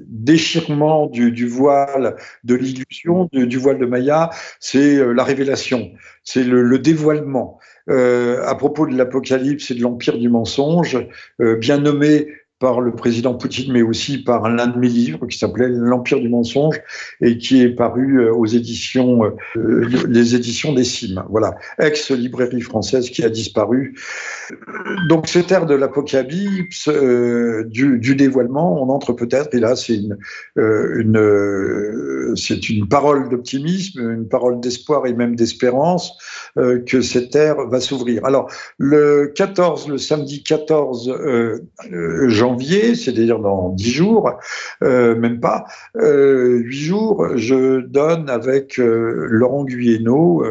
déchirement 0.00 1.06
du, 1.06 1.46
voile 1.46 2.16
de 2.44 2.54
l'illusion, 2.54 3.28
du, 3.32 3.58
voile 3.58 3.78
de 3.78 3.86
Maya, 3.86 4.30
c'est 4.58 4.96
euh, 4.96 5.12
la 5.12 5.24
révélation, 5.24 5.92
c'est 6.24 6.44
le, 6.44 6.78
dévoilement. 6.78 7.58
à 7.88 8.54
propos 8.54 8.86
de 8.86 8.96
l'Apocalypse 8.96 9.70
et 9.70 9.74
de 9.74 9.82
l'Empire 9.82 10.16
du 10.16 10.28
mensonge, 10.28 10.98
bien 11.38 11.78
nommé 11.78 12.28
par 12.62 12.80
le 12.80 12.92
président 12.92 13.34
Poutine, 13.34 13.72
mais 13.72 13.82
aussi 13.82 14.22
par 14.22 14.48
l'un 14.48 14.68
de 14.68 14.78
mes 14.78 14.88
livres 14.88 15.26
qui 15.26 15.36
s'appelait 15.36 15.68
L'Empire 15.68 16.20
du 16.20 16.28
mensonge 16.28 16.80
et 17.20 17.36
qui 17.36 17.60
est 17.60 17.70
paru 17.70 18.20
euh, 18.20 18.32
aux 18.32 18.46
éditions, 18.46 19.24
euh, 19.56 19.84
les 20.08 20.36
éditions 20.36 20.72
des 20.72 20.84
Cimes. 20.84 21.24
Voilà, 21.28 21.56
ex-librairie 21.80 22.60
française 22.60 23.10
qui 23.10 23.24
a 23.24 23.28
disparu. 23.28 23.98
Donc, 25.08 25.26
cette 25.26 25.50
ère 25.50 25.66
de 25.66 25.74
l'apocalypse, 25.74 26.88
euh, 26.88 27.64
du, 27.64 28.14
dévoilement, 28.14 28.80
on 28.80 28.90
entre 28.90 29.12
peut-être, 29.12 29.52
et 29.56 29.58
là, 29.58 29.74
c'est 29.74 29.96
une, 29.96 30.16
une 30.54 32.32
c'est 32.36 32.68
une 32.68 32.86
parole 32.86 33.28
d'optimisme, 33.28 34.08
une 34.08 34.28
parole 34.28 34.60
d'espoir 34.60 35.06
et 35.06 35.14
même 35.14 35.34
d'espérance 35.34 36.16
que 36.54 37.00
cette 37.00 37.34
ère 37.34 37.66
va 37.66 37.80
s'ouvrir. 37.80 38.24
Alors, 38.24 38.48
le 38.78 39.32
14, 39.34 39.88
le 39.88 39.98
samedi 39.98 40.42
14 40.42 41.12
janvier, 42.28 42.51
c'est-à-dire 42.60 43.38
dans 43.38 43.70
dix 43.70 43.90
jours, 43.90 44.32
euh, 44.82 45.14
même 45.16 45.40
pas, 45.40 45.64
euh, 45.96 46.58
huit 46.58 46.78
jours, 46.78 47.28
je 47.36 47.80
donne 47.80 48.28
avec 48.30 48.78
euh, 48.78 49.26
Laurent 49.28 49.64
Guyeno, 49.64 50.44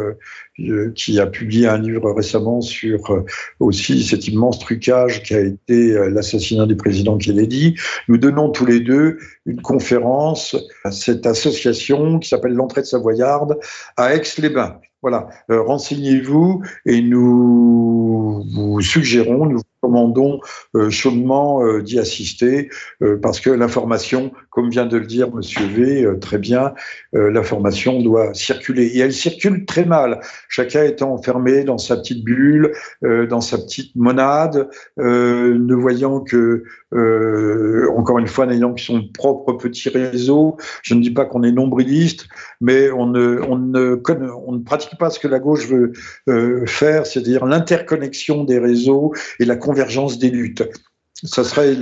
qui 0.96 1.20
a 1.20 1.26
publié 1.26 1.68
un 1.68 1.80
livre 1.80 2.12
récemment 2.12 2.62
sur 2.62 3.24
aussi 3.60 4.04
cet 4.04 4.28
immense 4.28 4.60
trucage 4.60 5.24
qui 5.24 5.34
a 5.34 5.40
été 5.40 5.94
l'assassinat 6.10 6.68
du 6.68 6.76
président 6.76 7.18
Kennedy. 7.18 7.76
Nous 8.08 8.18
donnons 8.18 8.50
tous 8.50 8.66
les 8.68 8.80
deux 8.80 9.18
une 9.48 9.62
conférence 9.62 10.56
à 10.84 10.92
cette 10.92 11.26
association 11.26 12.20
qui 12.20 12.30
s'appelle 12.30 12.54
l'entrée 12.54 12.82
de 12.82 12.86
Savoyarde 12.86 13.58
à 13.98 14.14
Aix-les-Bains. 14.14 14.78
Voilà, 15.02 15.30
renseignez-vous 15.50 16.62
et 16.86 17.02
nous 17.02 18.46
vous 18.54 18.82
suggérons, 18.82 19.48
nous 19.48 19.62
recommandons 19.82 20.40
euh, 20.76 20.90
chaudement 20.90 21.64
euh, 21.64 21.82
d'y 21.82 22.00
assister 22.00 22.70
euh, 23.02 23.18
parce 23.22 23.40
que 23.40 23.50
l'information, 23.50 24.32
comme 24.52 24.70
vient 24.70 24.86
de 24.86 24.98
le 24.98 25.06
dire 25.06 25.34
Monsieur 25.34 25.66
V 25.66 26.08
très 26.20 26.38
bien, 26.38 26.74
l'information 27.14 28.02
doit 28.02 28.34
circuler 28.34 28.86
et 28.86 29.00
elle 29.00 29.14
circule 29.14 29.66
très 29.66 29.86
mal. 29.86 30.22
Chacun 30.50 30.84
étant 30.84 31.14
enfermé 31.14 31.64
dans 31.64 31.78
sa 31.78 31.98
petite 31.98 32.24
bulle, 32.24 32.74
dans 33.02 33.42
sa 33.42 33.58
petite 33.58 33.96
monade, 33.96 34.70
ne 34.98 35.74
voyant 35.74 36.20
que 36.20 36.64
encore 37.96 38.20
une 38.20 38.28
fois 38.28 38.46
n'ayant 38.46 38.74
que 38.74 38.82
son 38.82 39.08
propre 39.14 39.54
petit 39.54 39.90
réseau. 39.90 40.58
Je 40.84 40.94
ne 40.94 41.02
dis 41.02 41.12
pas 41.12 41.26
qu'on 41.26 41.44
est 41.44 41.52
nombriliste, 41.52 42.28
mais 42.60 42.92
on 42.92 43.08
ne 43.08 43.40
on 43.48 43.58
ne 43.58 44.02
on 44.46 44.52
ne 44.52 44.64
pratique 44.64 44.98
pas 45.00 45.10
ce 45.10 45.20
que 45.20 45.28
la 45.28 45.40
gauche 45.40 45.68
veut 45.68 45.94
faire, 46.68 47.06
c'est-à-dire 47.06 47.46
l'interconnexion 47.46 48.44
des 48.44 48.60
réseaux 48.60 49.14
et 49.40 49.46
la 49.46 49.56
convergence 49.56 50.20
des 50.20 50.30
luttes. 50.30 50.64
Ça 51.24 51.44
serait 51.44 51.76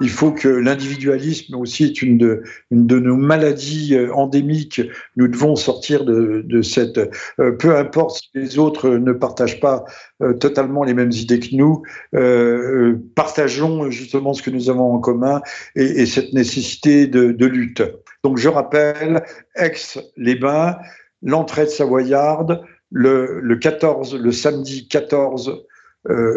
il 0.00 0.08
faut 0.08 0.32
que 0.32 0.48
l'individualisme 0.48 1.54
aussi 1.56 1.84
est 1.84 2.02
une 2.02 2.16
de, 2.18 2.42
nos 2.70 3.16
maladies 3.16 3.94
euh, 3.94 4.12
endémiques. 4.14 4.80
Nous 5.16 5.28
devons 5.28 5.54
sortir 5.54 6.04
de, 6.04 6.42
de 6.46 6.62
cette. 6.62 6.98
Euh, 7.38 7.52
peu 7.52 7.76
importe 7.76 8.16
si 8.16 8.30
les 8.34 8.58
autres 8.58 8.88
ne 8.88 9.12
partagent 9.12 9.60
pas 9.60 9.84
euh, 10.22 10.32
totalement 10.32 10.82
les 10.82 10.94
mêmes 10.94 11.12
idées 11.12 11.40
que 11.40 11.54
nous, 11.54 11.82
partageons 13.14 13.90
justement 13.90 14.32
ce 14.32 14.42
que 14.42 14.50
nous 14.50 14.70
avons 14.70 14.94
en 14.94 14.98
commun 14.98 15.42
et, 15.74 15.84
et 15.84 16.06
cette 16.06 16.32
nécessité 16.32 17.06
de, 17.06 17.46
lutte. 17.46 17.82
Donc 18.24 18.38
je 18.38 18.48
rappelle, 18.48 19.22
Aix-les-Bains, 19.56 20.78
l'entrée 21.22 21.64
de 21.64 21.70
Savoyarde, 21.70 22.62
le, 22.90 23.40
le 23.40 23.56
14, 23.56 24.14
le 24.16 24.32
samedi 24.32 24.88
14 24.88 25.48
euh, 25.48 25.66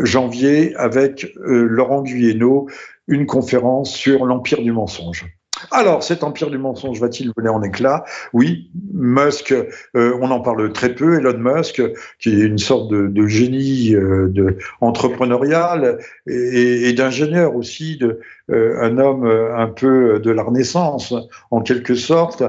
janvier 0.03 0.75
avec 0.75 1.31
euh, 1.45 1.67
Laurent 1.69 2.03
Guyeno 2.03 2.67
une 3.07 3.25
conférence 3.25 3.93
sur 3.93 4.25
l'empire 4.25 4.61
du 4.61 4.71
mensonge. 4.71 5.25
Alors, 5.71 6.03
cet 6.03 6.23
empire 6.23 6.49
du 6.49 6.57
mensonge 6.57 7.01
va-t-il 7.01 7.33
voler 7.35 7.49
en 7.49 7.61
éclats? 7.61 8.05
Oui, 8.31 8.71
Musk, 8.93 9.51
euh, 9.51 10.17
on 10.21 10.31
en 10.31 10.39
parle 10.39 10.71
très 10.71 10.95
peu. 10.95 11.17
Elon 11.17 11.37
Musk, 11.37 11.81
qui 12.19 12.29
est 12.29 12.45
une 12.45 12.57
sorte 12.59 12.89
de, 12.89 13.27
génie 13.27 13.91
de, 13.91 14.57
entrepreneurial 14.79 15.99
et, 16.27 16.87
et 16.87 16.93
d'ingénieur 16.93 17.55
aussi, 17.55 17.97
de, 17.97 18.21
un 18.47 18.97
homme 18.99 19.25
un 19.25 19.67
peu 19.67 20.19
de 20.19 20.31
la 20.31 20.43
Renaissance, 20.43 21.13
en 21.51 21.61
quelque 21.61 21.95
sorte, 21.95 22.43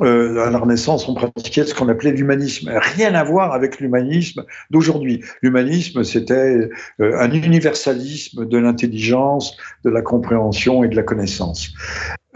euh, 0.00 0.44
à 0.44 0.50
la 0.50 0.58
Renaissance, 0.58 1.08
on 1.08 1.14
pratiquait 1.14 1.64
ce 1.64 1.74
qu'on 1.74 1.88
appelait 1.88 2.12
l'humanisme. 2.12 2.70
Rien 2.74 3.14
à 3.14 3.24
voir 3.24 3.52
avec 3.52 3.80
l'humanisme 3.80 4.44
d'aujourd'hui. 4.70 5.22
L'humanisme, 5.42 6.04
c'était 6.04 6.68
euh, 7.00 7.18
un 7.18 7.30
universalisme 7.30 8.46
de 8.46 8.58
l'intelligence, 8.58 9.56
de 9.84 9.90
la 9.90 10.02
compréhension 10.02 10.84
et 10.84 10.88
de 10.88 10.96
la 10.96 11.02
connaissance. 11.02 11.72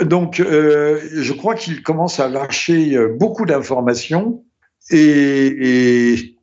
Donc, 0.00 0.40
euh, 0.40 1.00
je 1.12 1.32
crois 1.32 1.54
qu'il 1.54 1.82
commence 1.82 2.20
à 2.20 2.28
lâcher 2.28 2.96
beaucoup 3.18 3.44
d'informations 3.44 4.44
et, 4.90 6.36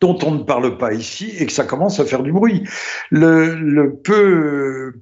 dont 0.00 0.18
on 0.22 0.32
ne 0.32 0.42
parle 0.42 0.76
pas 0.78 0.92
ici 0.92 1.32
et 1.38 1.46
que 1.46 1.52
ça 1.52 1.64
commence 1.64 1.98
à 1.98 2.04
faire 2.04 2.22
du 2.22 2.32
bruit. 2.32 2.64
Le 3.10 3.90
peu 3.94 4.92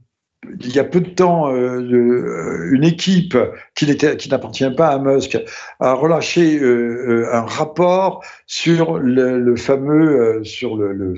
il 0.61 0.75
y 0.75 0.79
a 0.79 0.85
peu 0.85 1.01
de 1.01 1.11
temps, 1.11 1.53
euh, 1.53 1.81
euh, 1.81 2.71
une 2.73 2.85
équipe 2.85 3.37
qui 3.75 3.87
n'appartient 4.31 4.71
pas 4.71 4.89
à 4.89 4.99
Musk 4.99 5.39
a 5.81 5.93
relâché 5.95 6.59
euh, 6.59 7.29
un 7.33 7.43
rapport 7.43 8.25
sur 8.47 8.99
le, 8.99 9.57
fameux 9.57 10.43
sur 10.45 10.77
le, 10.77 11.17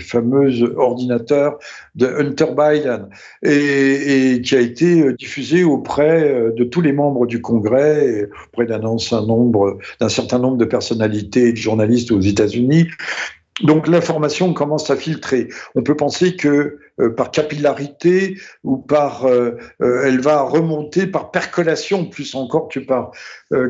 ordinateur 0.77 1.59
de 1.95 2.07
Hunter 2.07 2.47
Biden 2.57 3.09
et, 3.43 4.41
qui 4.43 4.57
a 4.57 4.61
été 4.61 5.13
diffusé 5.15 5.65
auprès 5.65 6.53
de 6.57 6.65
tous 6.65 6.81
les 6.81 6.93
membres 6.93 7.27
du 7.27 7.41
Congrès, 7.41 8.29
auprès 8.49 8.67
d'un 8.67 8.79
nombre 8.79 9.79
d'un 10.01 10.09
certain 10.09 10.39
nombre 10.39 10.57
de 10.57 10.65
personnalités 10.65 11.49
et 11.49 11.53
de 11.53 11.57
journalistes 11.57 12.11
aux 12.11 12.21
États-Unis. 12.21 12.89
Donc 13.63 13.89
l'information 13.89 14.53
commence 14.53 14.91
à 14.91 14.97
filtrer. 14.97 15.49
On 15.75 15.83
peut 15.83 15.97
penser 15.97 16.37
que 16.37 16.79
par 17.17 17.31
capillarité 17.31 18.37
ou 18.65 18.77
par, 18.77 19.27
elle 19.81 20.21
va 20.21 20.43
remonter 20.43 21.07
par 21.07 21.31
percolation 21.31 22.07
plus 22.07 22.35
encore 22.35 22.69
que 22.69 22.81
par 22.81 23.13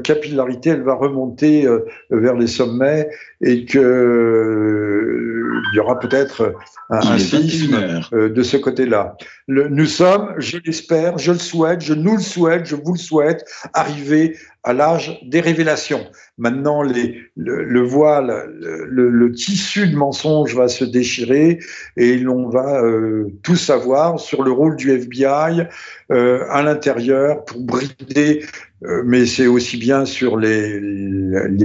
capillarité, 0.03 0.71
elle 0.71 0.83
va 0.83 0.95
remonter 0.95 1.67
vers 2.11 2.35
les 2.35 2.47
sommets 2.47 3.09
et 3.41 3.65
que 3.65 5.29
il 5.73 5.77
y 5.77 5.81
aura 5.81 5.99
peut-être 5.99 6.55
un, 6.91 6.99
un 6.99 7.19
séisme 7.19 8.01
de 8.13 8.43
ce 8.43 8.57
côté-là. 8.57 9.17
Nous 9.49 9.87
sommes, 9.87 10.35
je 10.39 10.59
l'espère, 10.65 11.19
je 11.19 11.33
le 11.33 11.39
souhaite, 11.39 11.81
je 11.81 11.95
nous 11.95 12.17
le 12.17 12.23
souhaite, 12.23 12.67
je 12.67 12.77
vous 12.77 12.93
le 12.93 12.99
souhaite, 12.99 13.45
arriver 13.73 14.37
à 14.63 14.75
l'âge 14.75 15.19
des 15.25 15.41
révélations. 15.41 16.07
Maintenant, 16.37 16.83
les, 16.83 17.23
le, 17.37 17.81
voile, 17.81 18.53
le, 18.61 19.33
tissu 19.33 19.89
de 19.89 19.97
mensonges 19.97 20.55
va 20.55 20.69
se 20.69 20.85
déchirer 20.85 21.59
et 21.97 22.19
l'on 22.19 22.49
va 22.49 22.83
euh, 22.83 23.18
tout 23.43 23.57
savoir 23.57 24.19
sur 24.21 24.43
le 24.43 24.51
rôle 24.51 24.77
du 24.77 24.93
FBI 24.93 25.67
euh, 26.11 26.45
à 26.51 26.63
l'intérieur 26.63 27.45
pour 27.45 27.61
brider, 27.61 28.45
euh, 28.85 29.03
mais 29.05 29.27
c'est 29.27 29.47
aussi 29.47 29.77
bien 29.77 30.05
sur 30.05 30.37
les, 30.37 30.81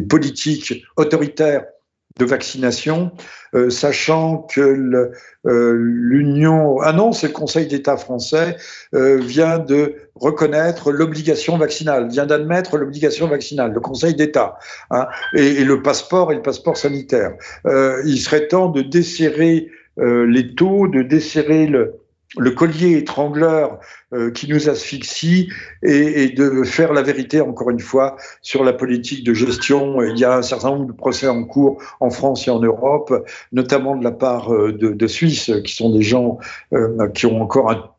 politiques 0.10 0.84
autoritaires 0.98 1.66
de 2.20 2.26
vaccination, 2.26 3.12
euh, 3.56 3.72
sachant 3.72 4.38
que 4.38 5.12
l'Union, 5.44 6.80
ah 6.82 6.94
non, 6.94 7.12
c'est 7.12 7.28
le 7.28 7.34
Conseil 7.34 7.66
d'État 7.66 7.98
français, 7.98 8.56
euh, 8.94 9.18
vient 9.18 9.58
de 9.58 9.96
reconnaître 10.14 10.92
l'obligation 10.92 11.58
vaccinale, 11.58 12.10
vient 12.10 12.28
d'admettre 12.28 12.78
l'obligation 12.78 13.28
vaccinale, 13.28 13.74
le 13.74 13.80
Conseil 13.80 14.14
d'État, 14.14 14.60
hein, 14.92 15.08
et, 15.34 15.64
le 15.64 15.82
passeport 15.82 16.32
et 16.32 16.36
le 16.36 16.44
passeport 16.44 16.78
sanitaire. 16.78 17.34
il 17.66 18.20
serait 18.20 18.48
temps 18.48 18.70
de 18.70 18.84
desserrer 18.84 19.70
les 19.98 20.56
taux, 20.56 20.88
de 20.88 21.02
desserrer 21.02 21.68
le, 21.68 22.00
collier 22.56 22.98
étrangleur 22.98 23.80
euh, 24.14 24.32
qui 24.32 24.48
nous 24.48 24.70
asphyxie 24.70 25.50
et, 25.84 26.30
de 26.30 26.64
faire 26.64 26.94
la 26.94 27.02
vérité, 27.02 27.42
encore 27.42 27.70
une 27.70 27.80
fois, 27.80 28.18
sur 28.42 28.64
la 28.64 28.74
politique 28.74 29.24
de 29.24 29.34
gestion. 29.34 30.02
Il 30.02 30.18
y 30.18 30.26
a 30.26 30.38
un 30.38 30.42
certain 30.42 30.72
nombre 30.72 30.88
de 30.88 30.94
procès 30.94 31.28
en 31.28 31.44
cours 31.44 31.82
en 32.00 32.10
France 32.10 32.48
et 32.48 32.52
en 32.52 32.60
Europe, 32.60 33.14
notamment 33.52 33.96
de 33.96 34.04
la 34.04 34.12
part 34.12 34.54
euh, 34.54 34.74
de, 34.74 35.08
Suisses, 35.08 35.52
qui 35.64 35.74
sont 35.74 35.94
des 35.94 36.02
gens 36.02 36.40
euh, 36.74 37.08
qui 37.10 37.26
ont 37.26 37.42
encore 37.42 37.94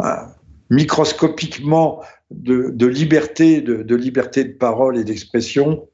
un, 0.00 0.28
microscopiquement 0.70 2.02
de, 2.30 2.86
liberté, 2.86 3.60
de, 3.62 3.94
liberté 3.96 4.44
de 4.44 4.52
parole 4.52 4.98
et 4.98 5.04
d'expression 5.04 5.88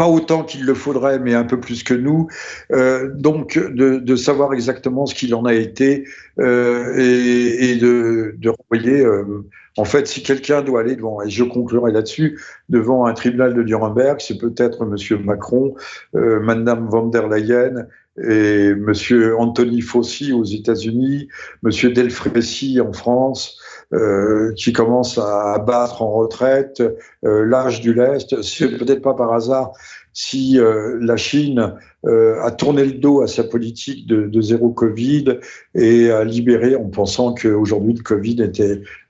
pas 0.00 0.08
autant 0.08 0.44
qu'il 0.44 0.64
le 0.64 0.72
faudrait, 0.72 1.18
mais 1.18 1.34
un 1.34 1.44
peu 1.44 1.60
plus 1.60 1.82
que 1.82 1.92
nous. 1.92 2.26
Euh, 2.72 3.10
donc, 3.14 3.58
de, 3.58 4.16
savoir 4.16 4.54
exactement 4.54 5.04
ce 5.04 5.14
qu'il 5.14 5.34
en 5.34 5.44
a 5.44 5.52
été 5.52 6.08
euh, 6.38 6.94
et, 6.96 7.76
de, 7.76 8.34
de. 8.38 8.50
Euh, 8.72 9.42
en 9.76 9.84
fait, 9.84 10.06
si 10.06 10.22
quelqu'un 10.22 10.62
doit 10.62 10.80
aller 10.80 10.96
devant, 10.96 11.20
et 11.20 11.28
je 11.28 11.44
conclurai 11.44 11.92
là-dessus, 11.92 12.40
devant 12.70 13.04
un 13.04 13.12
tribunal 13.12 13.52
de 13.52 13.62
Nuremberg, 13.62 14.22
c'est 14.22 14.38
peut-être 14.38 14.86
Monsieur 14.86 15.18
Macron, 15.18 15.74
Madame 16.14 16.88
von 16.88 17.08
der 17.08 17.28
Leyen 17.28 17.86
et 18.26 18.74
Monsieur 18.74 19.38
Anthony 19.38 19.82
Fauci 19.82 20.32
aux 20.32 20.44
États-Unis, 20.44 21.28
Monsieur 21.62 21.90
Delfrécy 21.90 22.80
en 22.80 22.94
France. 22.94 23.59
Euh, 23.92 24.52
qui 24.54 24.72
commence 24.72 25.18
à 25.18 25.58
battre 25.58 26.00
en 26.02 26.12
retraite 26.12 26.80
euh, 27.24 27.44
l'âge 27.44 27.80
du 27.80 27.92
lest. 27.92 28.40
C'est 28.40 28.78
peut-être 28.78 29.02
pas 29.02 29.14
par 29.14 29.32
hasard 29.32 29.72
si 30.12 30.60
euh, 30.60 30.96
la 31.00 31.16
Chine 31.16 31.74
a 32.06 32.50
tourné 32.50 32.86
le 32.86 32.92
dos 32.92 33.20
à 33.20 33.26
sa 33.26 33.44
politique 33.44 34.06
de, 34.06 34.40
zéro 34.40 34.70
Covid 34.70 35.38
et 35.74 36.10
a 36.10 36.24
libéré 36.24 36.74
en 36.74 36.86
pensant 36.86 37.34
qu'aujourd'hui 37.34 37.92
le 37.92 38.02
Covid 38.02 38.50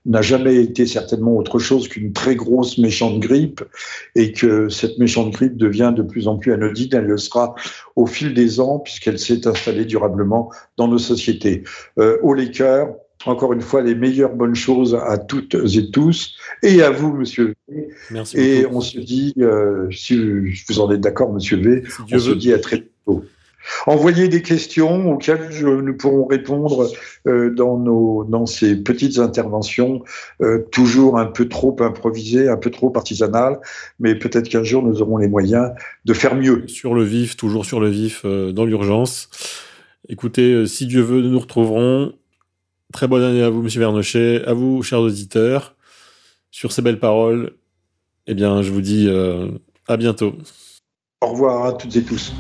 n'a 0.07 0.23
jamais 0.23 0.57
été 0.57 0.87
certainement 0.87 1.37
autre 1.37 1.61
chose 1.61 1.87
qu'une 1.87 2.13
très 2.13 2.35
grosse 2.35 2.79
méchante 2.79 3.21
grippe 3.21 3.63
et 4.17 4.33
que 4.33 4.69
cette 4.69 4.99
méchante 4.99 5.31
grippe 5.31 5.57
devient 5.57 5.93
de 5.95 6.03
plus 6.03 6.27
en 6.27 6.37
plus 6.37 6.53
anodine. 6.53 6.91
Elle 6.93 7.07
le 7.07 7.17
sera 7.17 7.55
au 7.95 8.07
fil 8.07 8.35
des 8.35 8.59
ans 8.59 8.81
puisqu'elle 8.81 9.21
s'est 9.21 9.47
installée 9.47 9.85
durablement 9.85 10.51
dans 10.77 10.89
nos 10.89 10.99
sociétés. 10.99 11.63
Euh, 11.99 12.19
au 12.23 12.35
cœurs, 12.35 12.97
encore 13.27 13.53
une 13.53 13.61
fois, 13.61 13.83
les 13.83 13.95
meilleures 13.95 14.35
bonnes 14.35 14.55
choses 14.55 14.95
à 14.95 15.19
toutes 15.19 15.55
et 15.55 15.91
tous, 15.91 16.37
et 16.63 16.83
à 16.83 16.91
vous, 16.91 17.13
Monsieur 17.13 17.55
V. 17.69 17.89
Merci 18.11 18.39
et 18.39 18.67
on 18.67 18.81
se 18.81 18.99
dit, 18.99 19.35
euh, 19.39 19.91
si 19.91 20.19
vous 20.69 20.81
en 20.81 20.91
êtes 20.91 21.01
d'accord, 21.01 21.33
Monsieur 21.33 21.59
V, 21.59 21.83
on 22.13 22.19
se 22.19 22.31
dit 22.31 22.53
à 22.53 22.59
très 22.59 22.79
bientôt. 22.79 23.25
Envoyez 23.87 24.29
des 24.29 24.43
questions 24.43 25.13
auxquelles 25.13 25.51
nous 25.63 25.97
pourrons 25.97 26.27
répondre 26.27 26.91
euh, 27.27 27.51
dans, 27.51 27.79
nos, 27.79 28.25
dans 28.25 28.47
ces 28.47 28.77
petites 28.77 29.19
interventions, 29.19 30.03
euh, 30.41 30.65
toujours 30.73 31.19
un 31.19 31.27
peu 31.27 31.47
trop 31.47 31.77
improvisées, 31.81 32.49
un 32.49 32.57
peu 32.57 32.71
trop 32.71 32.91
partisanales, 32.91 33.59
mais 33.99 34.15
peut-être 34.15 34.49
qu'un 34.49 34.65
jour 34.65 34.83
nous 34.83 35.03
aurons 35.03 35.19
les 35.19 35.29
moyens 35.29 35.71
de 36.05 36.15
faire 36.15 36.35
mieux. 36.35 36.65
Sur 36.69 36.95
le 36.95 37.05
vif, 37.05 37.37
toujours 37.37 37.65
sur 37.67 37.81
le 37.81 37.89
vif, 37.89 38.23
euh, 38.25 38.53
dans 38.53 38.65
l'urgence. 38.65 39.29
Écoutez, 40.09 40.53
euh, 40.55 40.67
si 40.67 40.87
Dieu 40.87 41.03
veut, 41.03 41.21
nous 41.21 41.31
nous 41.31 41.39
retrouverons 41.39 42.15
Très 42.93 43.07
bonne 43.07 43.23
année 43.23 43.43
à 43.43 43.51
vous, 43.51 43.63
Monsieur 43.63 43.81
Vernochet, 43.81 44.45
à 44.45 44.53
vous, 44.53 44.83
chers 44.83 45.01
auditeurs. 45.01 45.77
Sur 46.51 46.73
ces 46.73 46.83
belles 46.83 46.99
paroles, 46.99 47.57
eh 48.27 48.35
bien, 48.35 48.63
je 48.63 48.73
vous 48.73 48.81
dis 48.81 49.07
euh, 49.09 49.49
à 49.87 49.97
bientôt. 49.97 50.35
Au 51.21 51.29
revoir 51.29 51.67
à 51.67 51.73
toutes 51.75 51.95
et 51.95 52.03
tous. 52.03 52.33